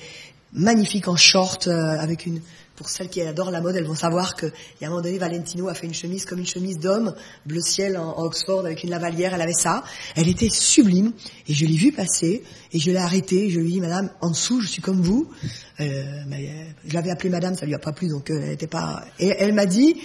magnifique 0.53 1.09
en 1.09 1.16
short 1.16 1.66
euh, 1.66 1.98
avec 1.98 2.26
une 2.26 2.40
pour 2.76 2.88
celles 2.88 3.09
qui 3.09 3.20
adorent 3.20 3.50
la 3.50 3.61
mode, 3.61 3.76
elles 3.76 3.86
vont 3.86 3.94
savoir 3.94 4.34
que 4.34 4.46
y 4.80 4.84
a 4.84 4.86
un 4.86 4.90
moment 4.90 5.03
donné, 5.03 5.18
Valentino 5.18 5.68
a 5.68 5.74
fait 5.74 5.86
une 5.86 5.94
chemise 5.94 6.24
comme 6.24 6.38
une 6.38 6.46
chemise 6.46 6.78
d'homme, 6.78 7.14
bleu 7.46 7.61
ciel 7.61 7.96
en, 7.96 8.24
Oxford 8.24 8.61
avec 8.61 8.82
une 8.82 8.90
lavalière, 8.90 9.34
elle 9.34 9.42
avait 9.42 9.53
ça. 9.53 9.84
Elle 10.16 10.28
était 10.28 10.48
sublime 10.48 11.12
et 11.48 11.55
je 11.55 11.66
l'ai 11.66 11.76
vue 11.76 11.92
passer 11.92 12.42
et 12.72 12.78
je 12.78 12.90
l'ai 12.90 12.96
arrêtée. 12.96 13.50
Je 13.50 13.61
lui 13.61 13.68
ai 13.68 13.72
dit, 13.72 13.80
Madame, 13.80 14.11
en 14.20 14.30
dessous, 14.30 14.61
je 14.61 14.68
suis 14.68 14.82
comme 14.82 15.00
vous. 15.00 15.30
Euh, 15.80 16.03
mais, 16.26 16.74
je 16.84 16.94
l'avais 16.94 17.11
appelée 17.11 17.30
Madame, 17.30 17.55
ça 17.55 17.66
lui 17.66 17.74
a 17.74 17.78
pas 17.78 17.92
plu, 17.92 18.09
donc 18.09 18.30
elle 18.30 18.48
n'était 18.48 18.66
pas. 18.66 19.05
Et 19.18 19.28
elle 19.28 19.53
m'a 19.53 19.66
dit, 19.66 20.00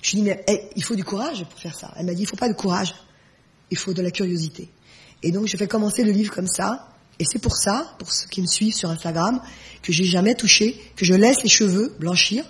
je 0.00 0.12
lui 0.12 0.20
ai 0.20 0.22
dit, 0.22 0.30
mais 0.30 0.70
il 0.76 0.84
faut 0.84 0.94
du 0.94 1.04
courage 1.04 1.44
pour 1.44 1.58
faire 1.58 1.74
ça. 1.74 1.92
Elle 1.96 2.06
m'a 2.06 2.14
dit, 2.14 2.22
il 2.22 2.28
faut 2.28 2.36
pas 2.36 2.48
de 2.48 2.54
courage 2.54 2.94
il 3.72 3.78
faut 3.78 3.94
de 3.94 4.02
la 4.02 4.10
curiosité. 4.10 4.68
Et 5.22 5.32
donc 5.32 5.46
je 5.46 5.56
fais 5.56 5.66
commencer 5.66 6.04
le 6.04 6.12
livre 6.12 6.32
comme 6.32 6.46
ça, 6.46 6.88
Et 7.18 7.24
c'est 7.24 7.38
pour 7.38 7.56
ça, 7.56 7.94
pour 7.98 8.10
ceux 8.10 8.28
qui 8.28 8.40
me 8.40 8.46
suivent 8.46 8.74
sur 8.74 8.90
Instagram, 8.90 9.40
que 9.82 9.92
j'ai 9.92 10.04
jamais 10.04 10.34
touché, 10.34 10.76
que 10.96 11.04
je 11.04 11.14
laisse 11.14 11.42
les 11.42 11.48
cheveux 11.48 11.94
blanchir, 12.00 12.44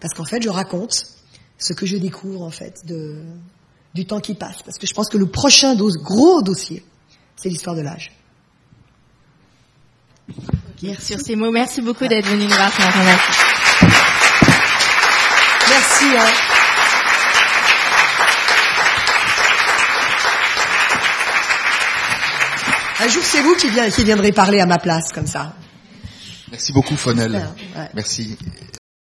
parce 0.00 0.14
qu'en 0.14 0.24
fait, 0.24 0.42
je 0.42 0.48
raconte 0.48 1.06
ce 1.58 1.72
que 1.72 1.84
je 1.84 1.96
découvre 1.96 2.42
en 2.42 2.50
fait 2.50 2.86
de, 2.86 3.22
du 3.92 4.06
temps 4.06 4.20
qui 4.20 4.34
passe. 4.34 4.62
Parce 4.64 4.78
que 4.78 4.86
je 4.86 4.94
pense 4.94 5.08
que 5.08 5.18
le 5.18 5.26
prochain 5.26 5.74
dos, 5.74 5.90
gros 6.02 6.42
dossier, 6.42 6.82
c'est 7.36 7.48
l'histoire 7.48 7.76
de 7.76 7.82
l'âge. 7.82 8.12
Merci. 10.82 11.12
Sur 11.12 11.20
ces 11.20 11.36
mots, 11.36 11.50
merci 11.50 11.80
beaucoup 11.82 12.06
d'être 12.06 12.26
venu 12.26 12.44
nous 12.44 12.48
voir 12.48 12.72
ce 12.72 12.82
matin. 12.82 13.18
Merci. 15.68 16.04
Hein. 16.16 16.43
Un 23.00 23.08
jour, 23.08 23.22
c'est 23.24 23.40
vous 23.40 23.54
qui, 23.56 23.68
viendrez 24.04 24.32
parler 24.32 24.60
à 24.60 24.66
ma 24.66 24.78
place, 24.78 25.12
comme 25.12 25.26
ça. 25.26 25.54
Merci 26.50 26.72
beaucoup, 26.72 26.96
Fonel. 26.96 27.48
Merci. 27.94 28.36